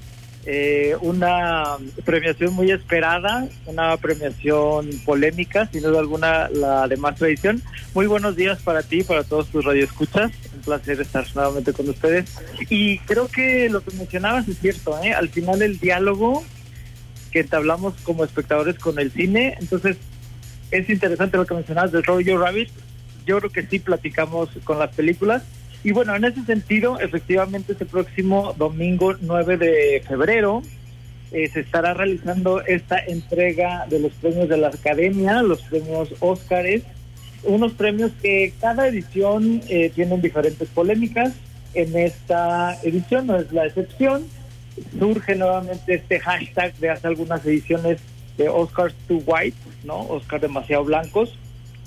eh, 0.47 0.95
una 1.01 1.77
premiación 2.05 2.53
muy 2.53 2.71
esperada, 2.71 3.49
una 3.67 3.97
premiación 3.97 4.91
polémica, 5.05 5.67
sin 5.73 5.83
duda 5.83 6.01
alguna 6.01 6.49
la 6.51 6.87
de 6.87 6.97
más 6.99 7.17
tradición. 7.17 7.63
Muy 7.95 8.07
buenos 8.07 8.37
días 8.37 8.61
para 8.61 8.83
ti, 8.83 9.03
para 9.05 9.25
todos 9.25 9.49
tus 9.49 9.65
radioescuchas. 9.65 10.33
Un 10.55 10.61
placer 10.61 11.01
estar 11.01 11.25
nuevamente 11.35 11.73
con 11.73 11.89
ustedes. 11.89 12.31
Y 12.69 12.99
creo 13.01 13.29
que 13.29 13.71
lo 13.71 13.83
que 13.83 13.97
mencionabas 13.97 14.47
es 14.49 14.59
cierto, 14.59 15.03
¿eh? 15.03 15.15
Al 15.15 15.31
final 15.31 15.63
el 15.63 15.79
diálogo 15.79 16.45
que 17.31 17.41
entablamos 17.41 17.95
como 18.03 18.23
espectadores 18.23 18.79
con 18.79 18.99
el 18.99 19.11
cine, 19.11 19.57
entonces 19.59 19.97
es 20.71 20.89
interesante 20.91 21.37
lo 21.37 21.47
que 21.47 21.55
mencionabas 21.55 21.93
de 21.93 22.03
Roger 22.03 22.39
Rabbit. 22.39 22.69
Yo 23.27 23.39
creo 23.39 23.51
que 23.51 23.67
sí 23.67 23.79
platicamos 23.79 24.51
con 24.65 24.79
las 24.79 24.95
películas 24.95 25.43
y 25.85 25.93
bueno, 25.93 26.17
en 26.17 26.25
ese 26.25 26.43
sentido, 26.45 26.99
efectivamente, 26.99 27.73
este 27.73 27.85
próximo 27.85 28.55
domingo 28.57 29.15
9 29.21 29.59
de 29.59 30.03
febrero 30.09 30.63
eh, 31.31 31.47
se 31.49 31.61
estará 31.61 31.93
realizando 31.93 32.63
esta 32.63 32.99
entrega 32.99 33.85
de 33.91 33.99
los 34.01 34.13
premios 34.13 34.49
de 34.49 34.57
la 34.57 34.69
Academia, 34.69 35.43
los 35.43 35.61
premios 35.61 36.15
Óscares, 36.21 36.85
unos 37.43 37.73
premios 37.73 38.13
que 38.23 38.55
cada 38.59 38.89
edición 38.89 39.61
eh, 39.69 39.91
tienen 39.95 40.23
diferentes 40.23 40.67
polémicas. 40.71 41.35
En 41.75 41.95
esta 41.99 42.81
edición 42.83 43.27
no 43.27 43.37
es 43.37 43.53
la 43.53 43.67
excepción. 43.67 44.25
Surge 44.99 45.35
nuevamente 45.35 45.97
este 45.97 46.19
hashtag 46.19 46.75
de 46.77 46.91
hace 46.91 47.09
algunas 47.09 47.45
ediciones 47.45 47.99
de 48.39 48.49
Oscars 48.49 48.95
too 49.07 49.23
white, 49.27 49.59
¿no? 49.85 50.01
Oscar 50.01 50.41
demasiado 50.41 50.85
blancos. 50.85 51.37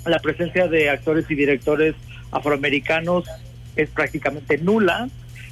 La 0.06 0.20
presencia 0.20 0.68
de 0.68 0.92
actores 0.92 1.26
y 1.32 1.36
directores 1.36 1.96
afroamericanos 2.32 3.26
es 3.78 3.90
prácticamente 3.90 4.58
nula. 4.58 5.10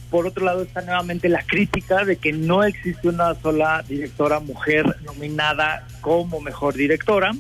Por 0.10 0.28
otro 0.28 0.46
lado 0.46 0.64
está 0.64 0.82
nuevamente 0.82 1.30
la 1.30 1.44
crítica 1.44 2.06
de 2.06 2.18
que 2.18 2.32
no 2.32 2.64
existe 2.64 3.08
una 3.08 3.34
sola 3.36 3.84
directora 3.88 4.40
mujer 4.40 4.98
nominada 5.04 5.88
como 6.02 6.42
mejor 6.42 6.74
directora. 6.74 7.32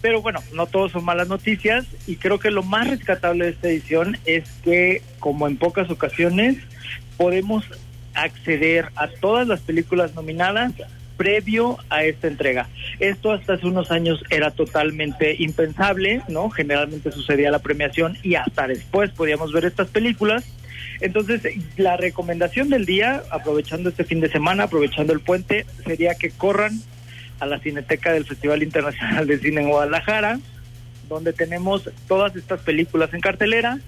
Pero 0.00 0.22
bueno, 0.22 0.40
no 0.54 0.66
todos 0.66 0.92
son 0.92 1.04
malas 1.04 1.28
noticias 1.28 1.84
y 2.06 2.16
creo 2.16 2.38
que 2.38 2.50
lo 2.50 2.62
más 2.62 2.88
rescatable 2.88 3.46
de 3.46 3.50
esta 3.50 3.68
edición 3.68 4.16
es 4.24 4.48
que, 4.62 5.02
como 5.18 5.48
en 5.48 5.56
pocas 5.56 5.90
ocasiones, 5.90 6.56
podemos 7.16 7.64
acceder 8.14 8.90
a 8.94 9.08
todas 9.08 9.48
las 9.48 9.60
películas 9.60 10.14
nominadas 10.14 10.72
previo 11.18 11.76
a 11.90 12.04
esta 12.04 12.28
entrega. 12.28 12.68
Esto 13.00 13.32
hasta 13.32 13.54
hace 13.54 13.66
unos 13.66 13.90
años 13.90 14.22
era 14.30 14.52
totalmente 14.52 15.36
impensable, 15.38 16.22
¿no? 16.28 16.48
Generalmente 16.48 17.12
sucedía 17.12 17.50
la 17.50 17.58
premiación 17.58 18.16
y 18.22 18.36
hasta 18.36 18.66
después 18.66 19.10
podíamos 19.10 19.52
ver 19.52 19.66
estas 19.66 19.88
películas. 19.88 20.46
Entonces, 21.00 21.42
la 21.76 21.96
recomendación 21.96 22.70
del 22.70 22.86
día, 22.86 23.22
aprovechando 23.30 23.90
este 23.90 24.04
fin 24.04 24.20
de 24.20 24.30
semana, 24.30 24.64
aprovechando 24.64 25.12
el 25.12 25.20
puente, 25.20 25.66
sería 25.84 26.14
que 26.14 26.30
corran 26.30 26.80
a 27.40 27.46
la 27.46 27.58
Cineteca 27.58 28.12
del 28.12 28.24
Festival 28.24 28.62
Internacional 28.62 29.26
de 29.26 29.38
Cine 29.38 29.60
en 29.62 29.68
Guadalajara, 29.68 30.40
donde 31.08 31.32
tenemos 31.32 31.90
todas 32.06 32.34
estas 32.36 32.60
películas 32.60 33.12
en 33.12 33.20
cartelera. 33.20 33.78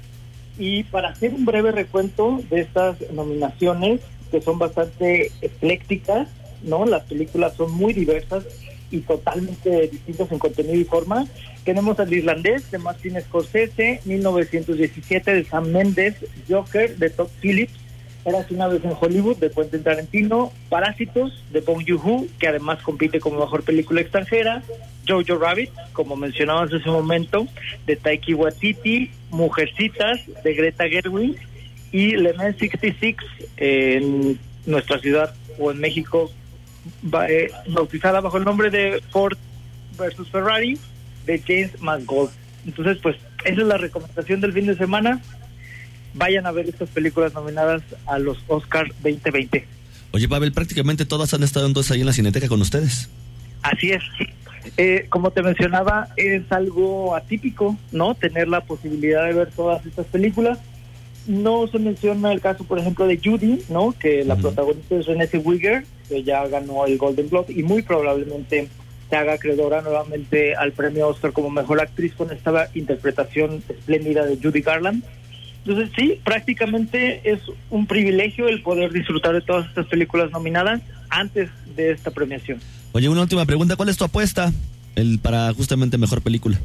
Y 0.58 0.82
para 0.84 1.10
hacer 1.10 1.32
un 1.32 1.44
breve 1.44 1.72
recuento 1.72 2.42
de 2.50 2.60
estas 2.60 2.96
nominaciones, 3.12 4.00
que 4.30 4.40
son 4.40 4.58
bastante 4.58 5.32
eclécticas, 5.40 6.28
¿no? 6.62 6.84
Las 6.86 7.04
películas 7.04 7.54
son 7.56 7.72
muy 7.72 7.92
diversas 7.92 8.44
y 8.90 8.98
totalmente 9.00 9.88
distintas 9.88 10.30
en 10.32 10.38
contenido 10.38 10.74
y 10.74 10.84
forma. 10.84 11.26
Tenemos 11.64 11.98
al 12.00 12.12
irlandés 12.12 12.70
de 12.70 12.78
Martin 12.78 13.20
Scorsese, 13.20 14.00
1917 14.04 15.34
de 15.34 15.44
Sam 15.44 15.68
Mendes, 15.68 16.16
Joker 16.48 16.96
de 16.96 17.10
Todd 17.10 17.28
Phillips, 17.40 17.80
Eras 18.22 18.50
una 18.50 18.68
vez 18.68 18.84
en 18.84 18.92
Hollywood 19.00 19.38
de 19.38 19.50
Quentin 19.50 19.82
Tarantino, 19.82 20.52
Parásitos 20.68 21.42
de 21.52 21.60
Bong 21.60 21.82
Joon-ho, 21.86 22.26
que 22.38 22.48
además 22.48 22.82
compite 22.82 23.18
como 23.18 23.40
mejor 23.40 23.62
película 23.62 24.02
extranjera, 24.02 24.62
Jojo 25.08 25.38
Rabbit, 25.38 25.70
como 25.94 26.16
mencionábamos 26.16 26.70
en 26.70 26.80
ese 26.80 26.90
momento, 26.90 27.46
de 27.86 27.96
Taiki 27.96 28.34
Waititi, 28.34 29.10
Mujercitas 29.30 30.20
de 30.44 30.54
Greta 30.54 30.86
Gerwig 30.86 31.38
y 31.92 32.16
Le 32.16 32.34
Mans 32.34 32.58
66 32.58 33.16
en 33.56 34.38
nuestra 34.66 34.98
ciudad 34.98 35.34
o 35.58 35.70
en 35.70 35.78
México 35.78 36.30
bautizada 37.02 38.20
bajo 38.20 38.36
el 38.36 38.44
nombre 38.44 38.70
de 38.70 39.02
Ford 39.10 39.36
versus 39.98 40.28
Ferrari 40.30 40.78
de 41.26 41.38
James 41.38 41.80
Mangold. 41.80 42.30
Entonces, 42.66 42.98
pues, 43.02 43.16
esa 43.44 43.60
es 43.60 43.66
la 43.66 43.78
recomendación 43.78 44.40
del 44.40 44.52
fin 44.52 44.66
de 44.66 44.76
semana. 44.76 45.20
Vayan 46.14 46.46
a 46.46 46.52
ver 46.52 46.68
estas 46.68 46.88
películas 46.88 47.34
nominadas 47.34 47.82
a 48.06 48.18
los 48.18 48.38
Oscars 48.48 48.90
2020. 49.02 49.66
Oye, 50.12 50.28
Pavel, 50.28 50.52
prácticamente 50.52 51.04
todas 51.04 51.32
han 51.34 51.42
estado 51.42 51.66
entonces 51.66 51.92
ahí 51.92 52.00
en 52.00 52.06
la 52.06 52.12
Cineteca 52.12 52.48
con 52.48 52.60
ustedes. 52.60 53.08
Así 53.62 53.92
es. 53.92 54.02
Eh, 54.76 55.06
como 55.08 55.30
te 55.30 55.42
mencionaba, 55.42 56.08
es 56.16 56.50
algo 56.50 57.14
atípico, 57.14 57.76
¿no? 57.92 58.14
Tener 58.14 58.48
la 58.48 58.60
posibilidad 58.62 59.24
de 59.24 59.34
ver 59.34 59.50
todas 59.50 59.84
estas 59.86 60.06
películas. 60.06 60.58
No 61.26 61.66
se 61.68 61.78
menciona 61.78 62.32
el 62.32 62.40
caso, 62.40 62.64
por 62.64 62.78
ejemplo, 62.78 63.06
de 63.06 63.20
Judy, 63.22 63.62
¿no? 63.68 63.92
Que 63.92 64.24
la 64.24 64.36
protagonista 64.36 64.96
es 64.96 65.06
Renée 65.06 65.28
Zellweger, 65.28 65.84
que 66.10 66.22
ya 66.22 66.46
ganó 66.48 66.84
el 66.84 66.98
Golden 66.98 67.28
Globe 67.28 67.54
y 67.54 67.62
muy 67.62 67.82
probablemente 67.82 68.68
se 69.08 69.16
haga 69.16 69.34
acreedora 69.34 69.80
nuevamente 69.80 70.54
al 70.54 70.72
premio 70.72 71.08
Oscar 71.08 71.32
como 71.32 71.48
mejor 71.50 71.80
actriz 71.80 72.12
con 72.14 72.30
esta 72.30 72.68
interpretación 72.74 73.62
espléndida 73.68 74.26
de 74.26 74.36
Judy 74.36 74.60
Garland. 74.60 75.02
Entonces 75.64 75.90
sí, 75.96 76.20
prácticamente 76.24 77.20
es 77.24 77.40
un 77.70 77.86
privilegio 77.86 78.48
el 78.48 78.62
poder 78.62 78.92
disfrutar 78.92 79.34
de 79.34 79.40
todas 79.40 79.66
estas 79.68 79.86
películas 79.86 80.30
nominadas 80.30 80.82
antes 81.08 81.48
de 81.76 81.92
esta 81.92 82.10
premiación. 82.10 82.60
Oye, 82.92 83.08
una 83.08 83.22
última 83.22 83.46
pregunta, 83.46 83.76
¿cuál 83.76 83.88
es 83.88 83.96
tu 83.96 84.04
apuesta 84.04 84.52
el 84.96 85.18
para 85.18 85.52
justamente 85.54 85.96
mejor 85.98 86.22
película? 86.22 86.58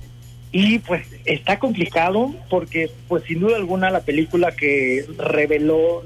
Y 0.52 0.80
pues 0.80 1.06
está 1.26 1.60
complicado 1.60 2.34
porque 2.50 2.90
pues 3.08 3.24
sin 3.26 3.42
duda 3.42 3.58
alguna 3.58 3.90
la 3.90 4.02
película 4.02 4.56
que 4.56 5.06
reveló 5.18 6.02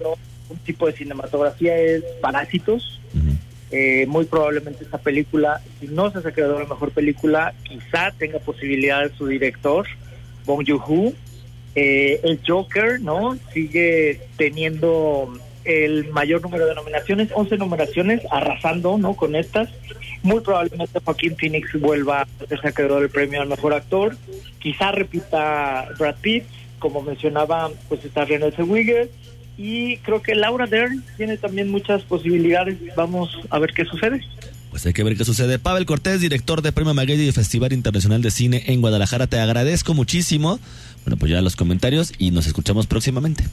un 0.50 0.58
tipo 0.66 0.88
de 0.88 0.94
cinematografía 0.94 1.78
es 1.78 2.04
Parásitos. 2.22 2.99
Eh, 3.72 4.06
muy 4.08 4.26
probablemente 4.26 4.84
esta 4.84 4.98
película, 4.98 5.62
si 5.80 5.88
no 5.88 6.10
se 6.12 6.18
ha 6.20 6.32
creado 6.32 6.60
la 6.60 6.66
mejor 6.66 6.92
película, 6.92 7.54
quizá 7.64 8.12
tenga 8.18 8.40
posibilidad 8.40 9.12
su 9.18 9.28
director, 9.28 9.88
Bong 10.46 10.66
Joon-ho. 10.68 11.14
Eh, 11.76 12.20
el 12.24 12.40
Joker, 12.46 13.00
¿no? 13.00 13.38
Sigue 13.54 14.22
teniendo 14.38 15.32
el 15.66 16.10
mayor 16.10 16.42
número 16.42 16.66
de 16.66 16.74
nominaciones, 16.74 17.30
11 17.34 17.58
nominaciones, 17.58 18.22
arrasando, 18.32 18.98
¿no? 18.98 19.16
Con 19.16 19.36
estas. 19.36 19.70
Muy 20.24 20.42
probablemente 20.42 21.00
Joaquín 21.00 21.36
Phoenix 21.38 21.80
vuelva 21.80 22.22
a 22.22 22.68
acreedor 22.68 23.02
del 23.02 23.10
premio 23.10 23.42
al 23.42 23.48
mejor 23.48 23.74
actor. 23.74 24.18
Quizá 24.58 24.92
repita 24.92 25.88
Brad 25.98 26.16
Pitt, 26.22 26.46
como 26.80 27.02
mencionaba, 27.02 27.70
pues 27.88 28.04
está 28.04 28.26
René 28.26 28.52
Zellweger. 28.52 29.10
Y 29.62 29.98
creo 29.98 30.22
que 30.22 30.36
Laura 30.36 30.68
Dern 30.68 31.04
tiene 31.18 31.36
también 31.36 31.70
muchas 31.70 32.04
posibilidades. 32.04 32.78
Vamos 32.96 33.30
a 33.50 33.60
ver 33.60 33.74
qué 33.74 33.84
sucede. 33.84 34.22
Pues 34.70 34.86
hay 34.86 34.94
que 34.94 35.04
ver 35.04 35.18
qué 35.18 35.26
sucede. 35.26 35.60
Pavel 35.60 35.86
Cortés, 35.86 36.22
director 36.22 36.62
de 36.62 36.72
Premio 36.72 36.94
Maguey 36.94 37.28
y 37.28 37.32
Festival 37.34 37.74
Internacional 37.74 38.22
de 38.22 38.32
Cine 38.32 38.64
en 38.68 38.80
Guadalajara, 38.80 39.28
te 39.28 39.38
agradezco 39.38 39.94
muchísimo. 39.94 40.62
Bueno, 41.04 41.18
pues 41.18 41.30
ya 41.30 41.42
los 41.42 41.58
comentarios 41.58 42.14
y 42.18 42.32
nos 42.32 42.48
escuchamos 42.48 42.88
próximamente. 42.88 43.44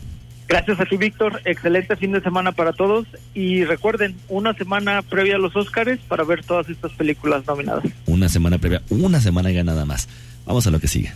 Gracias 0.47 0.79
a 0.79 0.85
ti, 0.85 0.97
Víctor. 0.97 1.42
Excelente 1.45 1.97
fin 1.97 2.12
de 2.12 2.21
semana 2.21 2.53
para 2.53 2.73
todos. 2.73 3.09
Y 3.35 3.64
recuerden, 3.64 4.14
una 4.29 4.55
semana 4.55 5.03
previa 5.03 5.35
a 5.35 5.38
los 5.38 5.57
Óscares 5.57 5.99
para 6.07 6.23
ver 6.23 6.45
todas 6.45 6.69
estas 6.69 6.92
películas 6.92 7.45
nominadas. 7.49 7.83
Una 8.07 8.29
semana 8.29 8.59
previa, 8.59 8.81
una 8.90 9.21
semana 9.21 9.50
ya 9.50 9.65
nada 9.65 9.85
más. 9.85 10.09
Vamos 10.44 10.69
a 10.69 10.71
lo 10.71 10.79
que 10.79 10.87
sigue. 10.87 11.13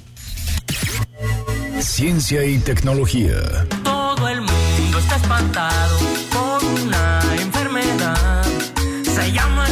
Ciencia 1.78 2.44
y 2.44 2.58
tecnología. 2.58 3.36
Espantado 5.30 5.96
por 6.32 6.64
una 6.64 7.20
enfermedad. 7.38 8.44
Se 9.04 9.30
llama 9.30 9.69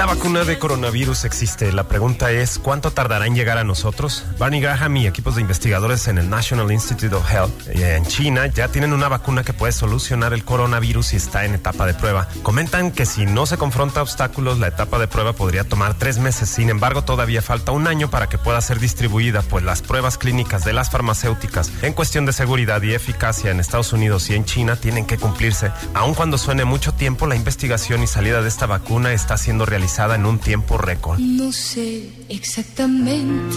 La 0.00 0.06
vacuna 0.06 0.44
de 0.44 0.58
coronavirus 0.58 1.26
existe. 1.26 1.72
La 1.72 1.84
pregunta 1.84 2.30
es, 2.30 2.58
¿cuánto 2.58 2.90
tardará 2.90 3.26
en 3.26 3.34
llegar 3.34 3.58
a 3.58 3.64
nosotros? 3.64 4.24
Barney 4.38 4.58
Graham 4.58 4.96
y 4.96 5.06
equipos 5.06 5.34
de 5.34 5.42
investigadores 5.42 6.08
en 6.08 6.16
el 6.16 6.30
National 6.30 6.72
Institute 6.72 7.14
of 7.14 7.30
Health 7.30 7.68
eh, 7.68 7.96
en 7.96 8.06
China 8.06 8.46
ya 8.46 8.68
tienen 8.68 8.94
una 8.94 9.10
vacuna 9.10 9.44
que 9.44 9.52
puede 9.52 9.72
solucionar 9.72 10.32
el 10.32 10.42
coronavirus 10.42 11.12
y 11.12 11.16
está 11.16 11.44
en 11.44 11.52
etapa 11.52 11.84
de 11.84 11.92
prueba. 11.92 12.28
Comentan 12.42 12.92
que 12.92 13.04
si 13.04 13.26
no 13.26 13.44
se 13.44 13.58
confronta 13.58 14.00
obstáculos, 14.00 14.58
la 14.58 14.68
etapa 14.68 14.98
de 14.98 15.06
prueba 15.06 15.34
podría 15.34 15.64
tomar 15.64 15.92
tres 15.92 16.18
meses. 16.18 16.48
Sin 16.48 16.70
embargo, 16.70 17.04
todavía 17.04 17.42
falta 17.42 17.72
un 17.72 17.86
año 17.86 18.08
para 18.08 18.30
que 18.30 18.38
pueda 18.38 18.62
ser 18.62 18.80
distribuida, 18.80 19.42
pues 19.42 19.64
las 19.64 19.82
pruebas 19.82 20.16
clínicas 20.16 20.64
de 20.64 20.72
las 20.72 20.88
farmacéuticas 20.88 21.70
en 21.82 21.92
cuestión 21.92 22.24
de 22.24 22.32
seguridad 22.32 22.80
y 22.80 22.94
eficacia 22.94 23.50
en 23.50 23.60
Estados 23.60 23.92
Unidos 23.92 24.30
y 24.30 24.34
en 24.34 24.46
China 24.46 24.76
tienen 24.76 25.04
que 25.04 25.18
cumplirse. 25.18 25.70
Aun 25.92 26.14
cuando 26.14 26.38
suene 26.38 26.64
mucho 26.64 26.92
tiempo, 26.92 27.26
la 27.26 27.36
investigación 27.36 28.02
y 28.02 28.06
salida 28.06 28.40
de 28.40 28.48
esta 28.48 28.64
vacuna 28.64 29.12
está 29.12 29.36
siendo 29.36 29.66
realizada 29.66 29.89
en 29.98 30.24
un 30.24 30.38
tiempo 30.38 30.78
récord. 30.78 31.18
No 31.18 31.52
sé 31.52 32.10
exactamente 32.28 33.56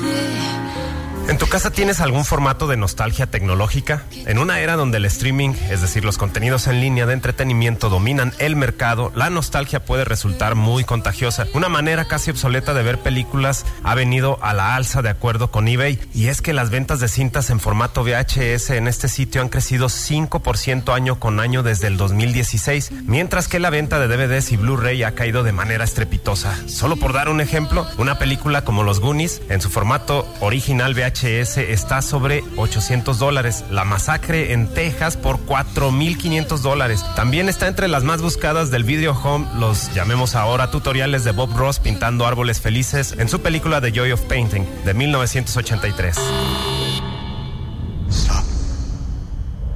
¿En 1.34 1.40
tu 1.40 1.48
casa 1.48 1.72
tienes 1.72 2.00
algún 2.00 2.26
formato 2.26 2.68
de 2.68 2.78
nostalgia 2.78 3.26
tecnológica? 3.26 4.04
En 4.28 4.38
una 4.38 4.60
era 4.60 4.76
donde 4.76 4.98
el 4.98 5.06
streaming, 5.06 5.56
es 5.72 5.82
decir, 5.82 6.06
los 6.06 6.20
contenidos 6.20 6.68
en 6.68 6.80
línea 6.80 7.08
de 7.08 7.14
entretenimiento 7.14 7.90
dominan 7.90 8.34
el 8.38 8.56
mercado, 8.56 9.12
la 9.16 9.32
nostalgia 9.32 9.84
puede 9.84 10.06
resultar 10.06 10.54
muy 10.54 10.84
contagiosa. 10.84 11.48
Una 11.56 11.70
manera 11.70 12.06
casi 12.06 12.30
obsoleta 12.30 12.76
de 12.76 12.84
ver 12.84 13.00
películas 13.00 13.66
ha 13.82 13.96
venido 13.96 14.38
a 14.44 14.54
la 14.54 14.76
alza 14.76 15.02
de 15.02 15.10
acuerdo 15.10 15.50
con 15.50 15.68
eBay 15.68 16.00
y 16.14 16.28
es 16.28 16.44
que 16.44 16.54
las 16.54 16.70
ventas 16.70 17.00
de 17.00 17.08
cintas 17.08 17.50
en 17.50 17.60
formato 17.60 18.04
VHS 18.04 18.70
en 18.70 18.88
este 18.88 19.08
sitio 19.08 19.42
han 19.42 19.50
crecido 19.50 19.88
5% 19.88 20.94
año 20.94 21.20
con 21.20 21.40
año 21.40 21.64
desde 21.64 21.88
el 21.88 21.98
2016, 21.98 22.92
mientras 23.08 23.48
que 23.48 23.60
la 23.60 23.72
venta 23.72 23.98
de 23.98 24.08
DVDs 24.08 24.52
y 24.52 24.58
Blu-ray 24.58 25.02
ha 25.02 25.16
caído 25.16 25.42
de 25.42 25.52
manera 25.52 25.84
estrepitosa. 25.84 26.56
Solo 26.68 26.96
por 26.96 27.12
dar 27.12 27.28
un 27.28 27.42
ejemplo, 27.42 27.88
una 27.98 28.20
película 28.20 28.64
como 28.64 28.84
Los 28.84 29.00
Goonies 29.00 29.42
en 29.50 29.62
su 29.62 29.72
formato 29.72 30.32
original 30.40 30.94
VHS 30.94 31.23
está 31.24 32.02
sobre 32.02 32.44
800 32.58 33.18
dólares. 33.18 33.64
La 33.72 33.86
masacre 33.86 34.54
en 34.54 34.68
Texas 34.68 35.16
por 35.16 35.38
4.500 35.46 36.58
dólares. 36.60 37.04
También 37.16 37.50
está 37.50 37.68
entre 37.68 37.88
las 37.88 38.04
más 38.04 38.22
buscadas 38.22 38.72
del 38.72 38.84
video 38.84 39.14
home, 39.14 39.48
los 39.58 39.94
llamemos 39.94 40.36
ahora 40.36 40.70
tutoriales 40.70 41.24
de 41.24 41.32
Bob 41.32 41.56
Ross 41.56 41.80
pintando 41.80 42.28
árboles 42.28 42.60
felices 42.60 43.16
en 43.18 43.30
su 43.30 43.42
película 43.42 43.80
The 43.80 43.92
Joy 43.92 44.12
of 44.12 44.22
Painting 44.22 44.66
de 44.86 44.94
1983. 44.94 46.18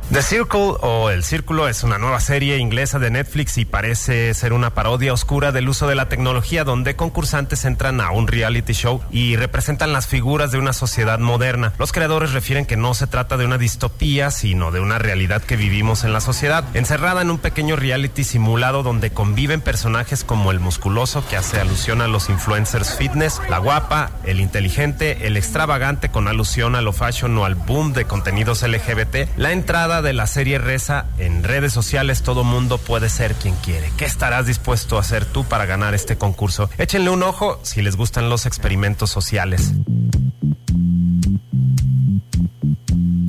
The 0.10 0.22
Circle 0.22 0.76
o 0.80 1.10
El 1.10 1.22
Círculo 1.22 1.68
es 1.68 1.84
una 1.84 1.98
nueva 1.98 2.22
serie 2.22 2.60
inglesa 2.60 2.98
de 2.98 3.12
Netflix 3.12 3.58
y 3.58 3.66
parece 3.66 4.34
ser 4.34 4.54
una 4.54 4.74
parodia 4.74 5.12
oscura 5.12 5.52
del 5.52 5.68
uso 5.68 5.86
de 5.86 5.96
la 5.96 6.08
tecnología 6.08 6.64
donde 6.64 6.96
concursantes 6.96 7.66
entran 7.66 8.00
a 8.00 8.12
un 8.12 8.26
reality 8.26 8.72
show 8.72 9.02
y 9.12 9.36
representan 9.36 9.92
las 9.92 10.08
figuras 10.08 10.54
de 10.54 10.60
una 10.60 10.72
sociedad 10.72 11.20
moderna. 11.20 11.74
Los 11.78 11.92
creadores 11.92 12.32
refieren 12.32 12.66
que 12.66 12.78
no 12.78 12.94
se 12.94 13.06
trata 13.06 13.36
de 13.36 13.44
una 13.44 13.58
distopía, 13.58 14.32
sino 14.32 14.72
de 14.72 14.80
una 14.80 14.98
realidad 14.98 15.42
que 15.42 15.58
vivimos 15.58 16.06
en 16.06 16.14
la 16.14 16.22
sociedad, 16.22 16.64
encerrada 16.74 17.22
en 17.22 17.30
un 17.30 17.40
pequeño 17.40 17.76
reality 17.76 18.24
simulado 18.24 18.84
donde 18.84 19.12
conviven 19.12 19.60
personajes 19.60 20.24
como 20.24 20.52
el 20.52 20.62
musculoso 20.62 21.28
que 21.28 21.36
hace 21.36 21.60
alusión 21.60 22.00
a 22.00 22.08
los 22.08 22.30
influencers 22.30 22.96
fitness, 22.96 23.42
la 23.50 23.58
guapa, 23.58 24.12
el 24.24 24.40
inteligente, 24.40 25.28
el 25.28 25.36
extravagante 25.36 26.08
con 26.08 26.30
alusión 26.30 26.78
a 26.78 26.82
lo 26.82 26.94
fashion 26.94 27.38
o 27.38 27.44
al 27.44 27.56
boom 27.56 27.92
de 27.92 28.06
contenidos 28.06 28.64
LGBT, 28.64 29.36
la 29.36 29.52
entrada 29.52 29.97
de 30.02 30.14
la 30.14 30.28
serie 30.28 30.58
reza 30.58 31.06
en 31.18 31.44
redes 31.44 31.74
sociales 31.74 32.22
todo 32.22 32.44
mundo 32.44 32.78
puede 32.78 33.10
ser 33.10 33.36
quien 33.36 33.56
quiere. 33.56 33.92
¿Qué 33.98 34.06
estarás 34.06 34.46
dispuesto 34.46 34.98
a 34.98 35.02
hacer 35.02 35.26
tú 35.26 35.44
para 35.44 35.66
ganar 35.66 35.94
este 35.94 36.18
concurso? 36.18 36.70
Échenle 36.78 37.10
un 37.10 37.24
ojo 37.24 37.60
si 37.64 37.82
les 37.82 37.96
gustan 37.96 38.30
los 38.30 38.46
experimentos 38.46 39.10
sociales. 39.10 39.74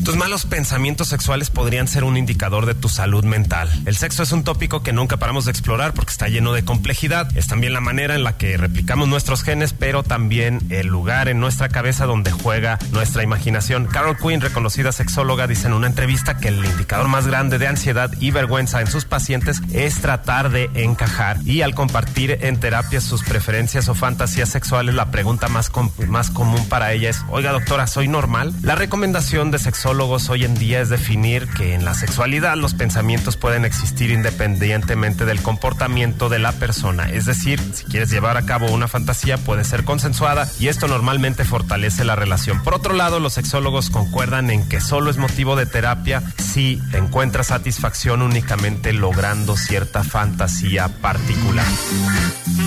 Tus 0.09 0.17
malos 0.17 0.47
pensamientos 0.47 1.09
sexuales 1.09 1.51
podrían 1.51 1.87
ser 1.87 2.03
un 2.03 2.17
indicador 2.17 2.65
de 2.65 2.75
tu 2.75 2.89
salud 2.89 3.25
mental. 3.25 3.71
El 3.85 3.95
sexo 3.95 4.23
es 4.23 4.33
un 4.33 4.43
tópico 4.43 4.83
que 4.83 4.95
nunca 4.95 5.19
paramos 5.19 5.45
de 5.45 5.51
explorar 5.51 5.93
porque 5.93 6.13
está 6.13 6.29
lleno 6.29 6.55
de 6.55 6.65
complejidad. 6.65 7.29
Es 7.37 7.47
también 7.47 7.75
la 7.75 7.83
manera 7.83 8.15
en 8.15 8.25
la 8.25 8.39
que 8.39 8.57
replicamos 8.57 9.07
nuestros 9.07 9.43
genes, 9.43 9.75
pero 9.75 10.03
también 10.03 10.61
el 10.71 10.87
lugar 10.87 11.29
en 11.29 11.41
nuestra 11.41 11.69
cabeza 11.69 12.07
donde 12.07 12.33
juega 12.33 12.79
nuestra 12.91 13.23
imaginación. 13.23 13.85
Carol 13.85 14.17
Quinn, 14.17 14.41
reconocida 14.41 14.93
sexóloga, 14.93 15.47
dice 15.47 15.67
en 15.67 15.75
una 15.75 15.89
entrevista 15.89 16.39
que 16.39 16.49
el 16.49 16.65
indicador 16.65 17.09
más 17.09 17.27
grande 17.27 17.59
de 17.59 17.67
ansiedad 17.67 18.11
y 18.19 18.31
vergüenza 18.31 18.81
en 18.81 18.87
sus 18.87 19.05
pacientes 19.05 19.61
es 19.75 20.01
tratar 20.01 20.49
de 20.49 20.71
encajar. 20.73 21.37
Y 21.45 21.61
al 21.61 21.75
compartir 21.75 22.39
en 22.41 22.59
terapia 22.59 23.03
sus 23.03 23.25
preferencias 23.25 23.91
o 23.91 23.95
fantasías 23.95 24.49
sexuales, 24.49 24.95
la 24.95 25.11
pregunta 25.11 25.49
más, 25.49 25.71
más 26.07 26.31
común 26.31 26.67
para 26.71 26.95
ella 26.95 27.11
es, 27.11 27.21
oiga 27.29 27.53
doctora, 27.53 27.87
¿soy 27.87 28.09
normal? 28.09 28.55
La 28.63 28.75
recomendación 28.75 29.51
de 29.51 29.59
sexólogo 29.59 29.98
hoy 30.01 30.45
en 30.45 30.55
día 30.55 30.81
es 30.81 30.91
definir 30.91 31.49
que 31.49 31.75
en 31.75 31.85
la 31.85 31.93
sexualidad 31.93 32.57
los 32.57 32.73
pensamientos 32.73 33.37
pueden 33.37 33.65
existir 33.65 34.13
independientemente 34.13 35.25
del 35.25 35.43
comportamiento 35.43 36.29
de 36.29 36.39
la 36.39 36.53
persona. 36.53 37.11
Es 37.11 37.27
decir, 37.27 37.61
si 37.75 37.85
quieres 37.85 38.09
llevar 38.09 38.37
a 38.37 38.47
cabo 38.47 38.71
una 38.71 38.87
fantasía 38.87 39.39
puede 39.39 39.65
ser 39.65 39.85
consensuada 39.85 40.49
y 40.61 40.69
esto 40.69 40.87
normalmente 40.87 41.45
fortalece 41.45 42.05
la 42.05 42.15
relación. 42.15 42.63
Por 42.63 42.75
otro 42.75 42.95
lado, 42.95 43.19
los 43.19 43.33
sexólogos 43.33 43.91
concuerdan 43.91 44.51
en 44.51 44.69
que 44.69 44.81
solo 44.81 45.11
es 45.11 45.17
motivo 45.17 45.57
de 45.57 45.67
terapia 45.67 46.23
si 46.37 46.81
encuentra 46.93 47.43
satisfacción 47.43 48.23
únicamente 48.23 48.93
logrando 48.93 49.57
cierta 49.57 50.05
fantasía 50.05 50.89
particular. 51.01 51.67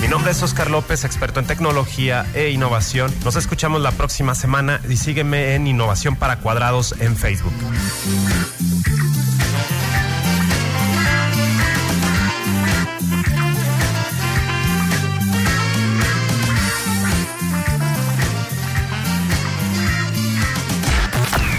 Mi 0.02 0.08
nombre 0.08 0.32
es 0.32 0.44
Oscar 0.44 0.70
López, 0.70 1.06
experto 1.06 1.40
en 1.40 1.48
tecnología 1.48 2.26
e 2.34 2.50
innovación. 2.50 3.14
Nos 3.24 3.38
escuchamos 3.38 3.82
la 3.82 3.92
próxima 3.92 4.36
semana 4.36 4.82
y 4.90 4.98
sígueme 4.98 5.56
en 5.56 5.68
Innovación 5.68 6.18
para 6.18 6.40
Cuadrados 6.40 6.96
en 7.00 7.16
Facebook. 7.22 7.54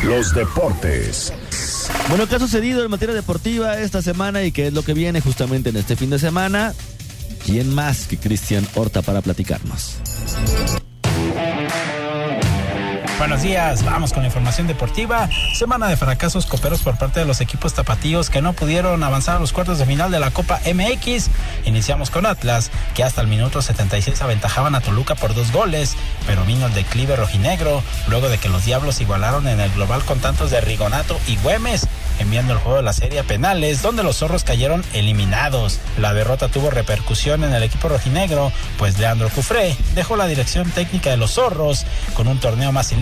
Los 0.05 0.35
deportes. 0.35 1.33
Bueno, 2.09 2.27
¿qué 2.27 2.35
ha 2.35 2.39
sucedido 2.41 2.83
en 2.85 2.91
materia 2.91 3.15
deportiva 3.15 3.79
esta 3.79 4.03
semana 4.03 4.43
y 4.43 4.51
qué 4.51 4.67
es 4.67 4.73
lo 4.73 4.83
que 4.83 4.95
viene 4.95 5.21
justamente 5.21 5.71
en 5.71 5.77
este 5.77 5.95
fin 5.95 6.11
de 6.11 6.19
semana? 6.19 6.75
¿Quién 7.47 7.73
más 7.73 8.09
que 8.09 8.19
Cristian 8.19 8.67
Horta 8.75 9.01
para 9.03 9.21
platicarnos? 9.21 9.99
Buenos 13.23 13.43
días, 13.43 13.85
vamos 13.85 14.13
con 14.13 14.23
la 14.23 14.27
información 14.27 14.67
deportiva. 14.67 15.29
Semana 15.55 15.87
de 15.87 15.97
fracasos 15.97 16.45
coperos 16.45 16.83
por 16.83 16.99
parte 16.99 17.21
de 17.21 17.25
los 17.25 17.41
equipos 17.41 17.73
tapatíos 17.73 18.31
que 18.31 18.43
no 18.43 18.53
pudieron 18.53 19.01
avanzar 19.05 19.37
a 19.37 19.39
los 19.39 19.53
cuartos 19.53 19.79
de 19.79 19.87
final 19.87 20.11
de 20.11 20.19
la 20.19 20.33
Copa 20.33 20.61
MX. 20.67 21.29
Iniciamos 21.65 22.11
con 22.11 22.27
Atlas, 22.27 22.73
que 22.97 23.05
hasta 23.05 23.21
el 23.21 23.29
minuto 23.29 23.63
76 23.63 24.21
aventajaban 24.23 24.75
a 24.75 24.81
Toluca 24.81 25.15
por 25.15 25.37
dos 25.37 25.53
goles, 25.53 25.95
pero 26.27 26.45
vino 26.45 26.67
el 26.67 26.75
declive 26.75 27.15
rojinegro 27.15 27.85
luego 28.09 28.29
de 28.29 28.39
que 28.39 28.49
los 28.49 28.65
Diablos 28.65 29.01
igualaron 29.01 29.47
en 29.47 29.61
el 29.61 29.71
global 29.71 30.03
con 30.03 30.19
tantos 30.19 30.51
de 30.51 30.61
Rigonato 30.61 31.17
y 31.29 31.37
Güemes 31.37 31.87
enviando 32.19 32.53
el 32.53 32.59
juego 32.59 32.79
de 32.79 32.85
la 32.85 32.93
serie 32.93 33.21
a 33.21 33.25
penales, 33.25 33.83
donde 33.83 34.03
los 34.03 34.19
zorros 34.19 34.45
cayeron 34.45 34.85
eliminados. 34.93 35.79
La 35.99 36.15
derrota 36.15 36.49
tuvo 36.49 36.71
repercusión 36.71 37.45
en 37.45 37.53
el 37.53 37.63
equipo 37.63 37.89
rojinegro, 37.89 38.53
pues 38.79 38.99
Leandro 38.99 39.29
Cufré 39.29 39.77
dejó 39.95 40.17
la 40.17 40.27
dirección 40.27 40.71
técnica 40.71 41.11
de 41.11 41.17
los 41.17 41.33
zorros 41.33 41.85
con 42.15 42.29
un 42.29 42.39
torneo 42.39 42.73
más 42.73 42.89
sin 42.89 43.01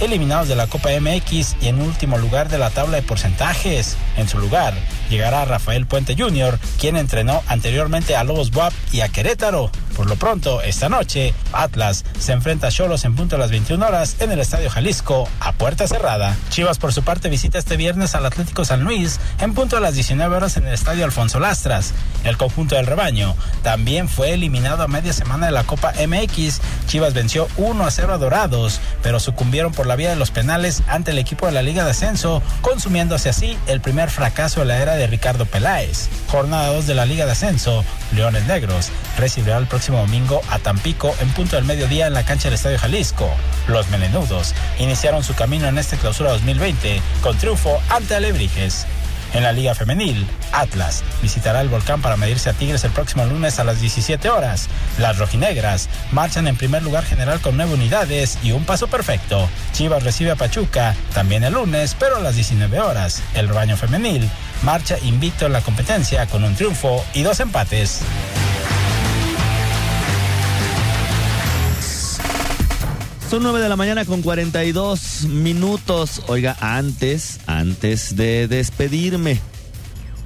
eliminados 0.00 0.48
de 0.48 0.56
la 0.56 0.66
Copa 0.66 0.90
MX 1.00 1.56
y 1.62 1.68
en 1.68 1.80
último 1.80 2.18
lugar 2.18 2.50
de 2.50 2.58
la 2.58 2.68
tabla 2.70 2.96
de 2.96 3.02
porcentajes. 3.02 3.96
En 4.16 4.28
su 4.28 4.38
lugar 4.38 4.74
llegará 5.10 5.44
Rafael 5.44 5.86
Puente 5.86 6.16
Jr., 6.16 6.58
quien 6.78 6.96
entrenó 6.96 7.42
anteriormente 7.48 8.16
a 8.16 8.24
Lobos 8.24 8.50
Buap 8.50 8.72
y 8.92 9.02
a 9.02 9.08
Querétaro. 9.08 9.70
Por 9.96 10.08
lo 10.08 10.16
pronto, 10.16 10.62
esta 10.62 10.88
noche, 10.88 11.34
Atlas 11.52 12.04
se 12.18 12.32
enfrenta 12.32 12.68
a 12.68 12.70
Cholos 12.70 13.04
en 13.04 13.14
punto 13.16 13.36
a 13.36 13.38
las 13.38 13.50
21 13.50 13.84
horas 13.84 14.16
en 14.20 14.32
el 14.32 14.38
Estadio 14.38 14.70
Jalisco, 14.70 15.28
a 15.40 15.52
puerta 15.52 15.86
cerrada. 15.86 16.36
Chivas, 16.48 16.78
por 16.78 16.94
su 16.94 17.02
parte, 17.02 17.28
visita 17.28 17.58
este 17.58 17.76
viernes 17.76 18.14
al 18.14 18.24
Atlético 18.24 18.64
San 18.64 18.82
Luis 18.82 19.20
en 19.40 19.52
punto 19.52 19.76
a 19.76 19.80
las 19.80 19.94
19 19.94 20.34
horas 20.34 20.56
en 20.56 20.66
el 20.66 20.72
Estadio 20.72 21.04
Alfonso 21.04 21.38
Lastras. 21.38 21.92
El 22.24 22.36
conjunto 22.36 22.76
del 22.76 22.86
rebaño 22.86 23.34
también 23.62 24.08
fue 24.08 24.32
eliminado 24.32 24.82
a 24.82 24.88
media 24.88 25.12
semana 25.12 25.46
de 25.46 25.52
la 25.52 25.64
Copa 25.64 25.92
MX. 25.92 26.60
Chivas 26.86 27.12
venció 27.12 27.48
1 27.56 27.84
a 27.84 27.90
0 27.90 28.14
a 28.14 28.18
Dorados, 28.18 28.80
pero 29.02 29.20
sucumbieron 29.20 29.72
por 29.72 29.86
la 29.86 29.96
vía 29.96 30.10
de 30.10 30.16
los 30.16 30.30
penales 30.30 30.82
ante 30.86 31.10
el 31.10 31.18
equipo 31.18 31.46
de 31.46 31.52
la 31.52 31.62
Liga 31.62 31.84
de 31.84 31.90
Ascenso, 31.90 32.42
consumiéndose 32.62 33.28
así 33.28 33.58
el 33.66 33.80
primer 33.80 34.08
fracaso 34.08 34.60
de 34.60 34.66
la 34.66 34.78
era 34.78 34.94
de 34.94 34.99
Ricardo 35.06 35.46
Peláez. 35.46 36.08
Jornada 36.28 36.72
2 36.72 36.86
de 36.86 36.94
la 36.94 37.06
Liga 37.06 37.26
de 37.26 37.32
Ascenso, 37.32 37.84
Leones 38.12 38.46
Negros 38.46 38.90
recibirá 39.18 39.58
el 39.58 39.66
próximo 39.66 39.98
domingo 39.98 40.40
a 40.50 40.58
Tampico 40.58 41.14
en 41.20 41.28
punto 41.30 41.56
del 41.56 41.64
mediodía 41.64 42.06
en 42.06 42.14
la 42.14 42.24
cancha 42.24 42.44
del 42.44 42.54
Estadio 42.54 42.78
Jalisco. 42.78 43.28
Los 43.68 43.88
melenudos 43.90 44.54
iniciaron 44.78 45.24
su 45.24 45.34
camino 45.34 45.66
en 45.68 45.78
esta 45.78 45.96
clausura 45.96 46.30
2020 46.30 47.00
con 47.22 47.36
triunfo 47.38 47.80
ante 47.88 48.14
Alebrijes. 48.14 48.86
En 49.32 49.44
la 49.44 49.52
Liga 49.52 49.74
Femenil, 49.74 50.26
Atlas 50.52 51.04
visitará 51.22 51.60
el 51.60 51.68
volcán 51.68 52.02
para 52.02 52.16
medirse 52.16 52.50
a 52.50 52.52
Tigres 52.52 52.84
el 52.84 52.90
próximo 52.90 53.24
lunes 53.26 53.58
a 53.58 53.64
las 53.64 53.80
17 53.80 54.28
horas. 54.28 54.68
Las 54.98 55.18
rojinegras 55.18 55.88
marchan 56.10 56.48
en 56.48 56.56
primer 56.56 56.82
lugar 56.82 57.04
general 57.04 57.40
con 57.40 57.56
nueve 57.56 57.74
unidades 57.74 58.38
y 58.42 58.52
un 58.52 58.64
paso 58.64 58.88
perfecto. 58.88 59.48
Chivas 59.72 60.02
recibe 60.02 60.32
a 60.32 60.36
Pachuca 60.36 60.96
también 61.14 61.44
el 61.44 61.54
lunes, 61.54 61.96
pero 61.98 62.16
a 62.16 62.20
las 62.20 62.34
19 62.34 62.80
horas. 62.80 63.22
El 63.34 63.48
rebaño 63.48 63.76
femenil 63.76 64.28
marcha 64.62 64.98
invicto 65.02 65.46
en 65.46 65.52
la 65.52 65.60
competencia 65.60 66.26
con 66.26 66.44
un 66.44 66.54
triunfo 66.54 67.04
y 67.14 67.22
dos 67.22 67.40
empates. 67.40 68.02
Son 73.30 73.44
9 73.44 73.60
de 73.60 73.68
la 73.68 73.76
mañana 73.76 74.04
con 74.04 74.22
42 74.22 75.26
minutos. 75.26 76.20
Oiga, 76.26 76.56
antes, 76.58 77.38
antes 77.46 78.16
de 78.16 78.48
despedirme, 78.48 79.38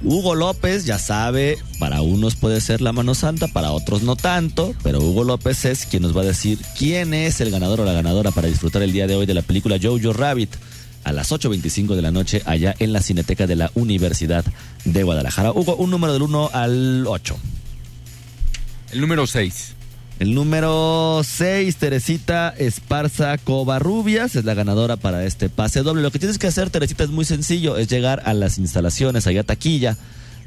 Hugo 0.01 0.33
López, 0.33 0.85
ya 0.85 0.97
sabe, 0.97 1.59
para 1.77 2.01
unos 2.01 2.35
puede 2.35 2.59
ser 2.61 2.81
la 2.81 2.93
mano 2.93 3.13
santa, 3.13 3.47
para 3.47 3.73
otros 3.73 4.01
no 4.01 4.15
tanto, 4.15 4.73
pero 4.81 5.01
Hugo 5.01 5.23
López 5.23 5.65
es 5.65 5.85
quien 5.85 6.01
nos 6.01 6.17
va 6.17 6.21
a 6.21 6.25
decir 6.25 6.57
quién 6.79 7.13
es 7.13 7.41
el 7.41 7.51
ganador 7.51 7.81
o 7.81 7.85
la 7.85 7.93
ganadora 7.93 8.31
para 8.31 8.47
disfrutar 8.47 8.81
el 8.81 8.91
día 8.91 9.05
de 9.05 9.15
hoy 9.15 9.27
de 9.27 9.35
la 9.35 9.43
película 9.43 9.77
Jojo 9.79 10.11
Rabbit 10.11 10.55
a 11.03 11.13
las 11.13 11.31
8.25 11.31 11.93
de 11.93 12.01
la 12.01 12.09
noche 12.09 12.41
allá 12.47 12.73
en 12.79 12.91
la 12.91 13.03
Cineteca 13.03 13.45
de 13.45 13.55
la 13.55 13.69
Universidad 13.75 14.43
de 14.83 15.03
Guadalajara. 15.03 15.51
Hugo, 15.51 15.75
un 15.75 15.91
número 15.91 16.11
del 16.11 16.23
1 16.23 16.49
al 16.53 17.05
8. 17.05 17.37
El 18.93 19.01
número 19.01 19.27
6. 19.27 19.75
El 20.17 20.33
número 20.33 21.21
6, 21.25 21.75
Teresita 21.75 22.53
Esparza 22.57 23.37
Covarrubias, 23.37 24.35
es 24.37 24.45
la 24.45 24.53
ganadora 24.53 24.95
para 24.95 25.25
este 25.25 25.49
pase 25.49 25.81
doble. 25.83 26.01
Lo 26.01 26.11
que 26.11 26.19
tienes 26.19 26.37
que 26.37 26.47
hacer, 26.47 26.69
Teresita, 26.69 27.03
es 27.03 27.09
muy 27.09 27.25
sencillo, 27.25 27.75
es 27.77 27.89
llegar 27.89 28.21
a 28.25 28.33
las 28.33 28.57
instalaciones, 28.57 29.27
allá 29.27 29.43
taquilla, 29.43 29.97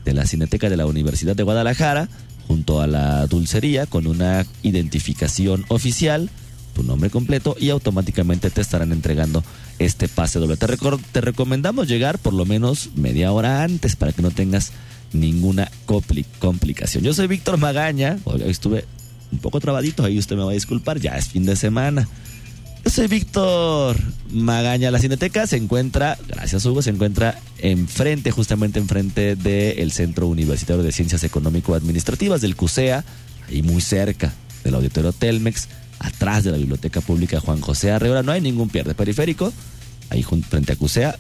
de 0.07 0.15
la 0.15 0.25
Cineteca 0.25 0.71
de 0.71 0.79
la 0.79 0.87
Universidad 0.87 1.37
de 1.37 1.43
Guadalajara, 1.43 2.09
junto 2.47 2.81
a 2.81 2.87
la 2.87 3.27
dulcería, 3.27 3.85
con 3.85 4.07
una 4.07 4.47
identificación 4.63 5.67
oficial, 5.69 6.31
tu 6.75 6.83
nombre 6.83 7.11
completo, 7.11 7.55
y 7.61 7.69
automáticamente 7.69 8.49
te 8.49 8.63
estarán 8.63 8.91
entregando 8.93 9.45
este 9.79 10.09
pase 10.09 10.39
doble. 10.39 10.57
Te, 10.57 10.67
te 11.13 11.21
recomendamos 11.21 11.89
llegar 11.89 12.19
por 12.19 12.33
lo 12.33 12.47
menos 12.47 12.89
media 12.97 13.33
hora 13.33 13.63
antes 13.65 13.97
para 13.97 14.13
que 14.13 14.23
no 14.23 14.31
tengas 14.31 14.73
ninguna 15.13 15.71
compli- 15.87 16.25
complicación. 16.39 17.05
Yo 17.05 17.13
soy 17.13 17.27
Víctor 17.27 17.59
Magaña, 17.59 18.17
hoy 18.25 18.43
estuve 18.47 18.87
un 19.31 19.39
poco 19.39 19.61
trabadito, 19.61 20.05
ahí 20.05 20.19
usted 20.19 20.37
me 20.37 20.45
va 20.45 20.51
a 20.51 20.55
disculpar, 20.55 21.01
ya 21.01 21.17
es 21.17 21.29
fin 21.29 21.45
de 21.45 21.57
semana. 21.57 22.09
Yo 22.85 22.91
soy 22.91 23.07
Víctor 23.09 23.97
Magaña. 24.31 24.91
La 24.91 24.99
Cineteca 24.99 25.47
se 25.47 25.57
encuentra, 25.57 26.17
gracias 26.29 26.65
Hugo, 26.65 26.81
se 26.81 26.91
encuentra 26.91 27.39
enfrente, 27.59 28.31
justamente 28.31 28.79
enfrente 28.79 29.37
del 29.37 29.93
Centro 29.93 30.27
Universitario 30.29 30.83
de 30.83 30.93
Ciencias 30.93 31.25
Económico-Administrativas 31.25 32.41
del 32.41 32.57
CUSEA, 32.57 33.05
ahí 33.49 33.63
muy 33.63 33.81
cerca 33.81 34.33
del 34.65 34.75
Auditorio 34.75 35.13
Telmex, 35.13 35.69
atrás 35.99 36.45
de 36.45 36.53
la 36.53 36.57
Biblioteca 36.57 37.01
Pública 37.01 37.41
Juan 37.41 37.61
José 37.61 37.91
Arreola. 37.91 38.23
No 38.23 38.33
hay 38.33 38.41
ningún 38.41 38.69
pierde 38.69 38.95
periférico, 38.95 39.53
ahí 40.11 40.23
frente 40.23 40.73
a 40.73 40.77
CUSEA, 40.77 41.19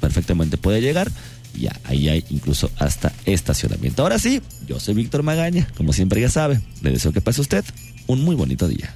perfectamente 0.00 0.56
puede 0.56 0.80
llegar. 0.80 1.10
Ya, 1.56 1.78
ahí 1.84 2.08
hay 2.08 2.24
incluso 2.30 2.70
hasta 2.78 3.12
estacionamiento. 3.24 4.02
Ahora 4.02 4.18
sí, 4.18 4.42
yo 4.66 4.80
soy 4.80 4.94
Víctor 4.94 5.22
Magaña, 5.22 5.68
como 5.76 5.92
siempre 5.92 6.20
ya 6.20 6.28
sabe. 6.28 6.60
Le 6.82 6.90
deseo 6.90 7.12
que 7.12 7.20
pase 7.20 7.40
usted 7.40 7.64
un 8.06 8.24
muy 8.24 8.34
bonito 8.34 8.68
día. 8.68 8.94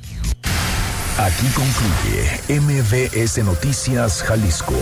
Aquí 1.19 1.47
concluye 1.49 2.61
MBS 2.61 3.39
Noticias 3.45 4.23
Jalisco. 4.23 4.75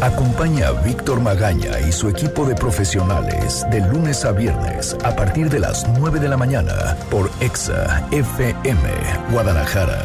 Acompaña 0.00 0.68
a 0.68 0.72
Víctor 0.72 1.20
Magaña 1.20 1.80
y 1.80 1.92
su 1.92 2.08
equipo 2.08 2.44
de 2.44 2.54
profesionales 2.54 3.64
de 3.70 3.80
lunes 3.80 4.24
a 4.24 4.32
viernes 4.32 4.96
a 5.04 5.14
partir 5.14 5.48
de 5.48 5.60
las 5.60 5.86
9 5.98 6.18
de 6.18 6.28
la 6.28 6.36
mañana 6.36 6.96
por 7.10 7.30
EXA 7.40 8.08
FM 8.10 8.88
Guadalajara. 9.30 10.04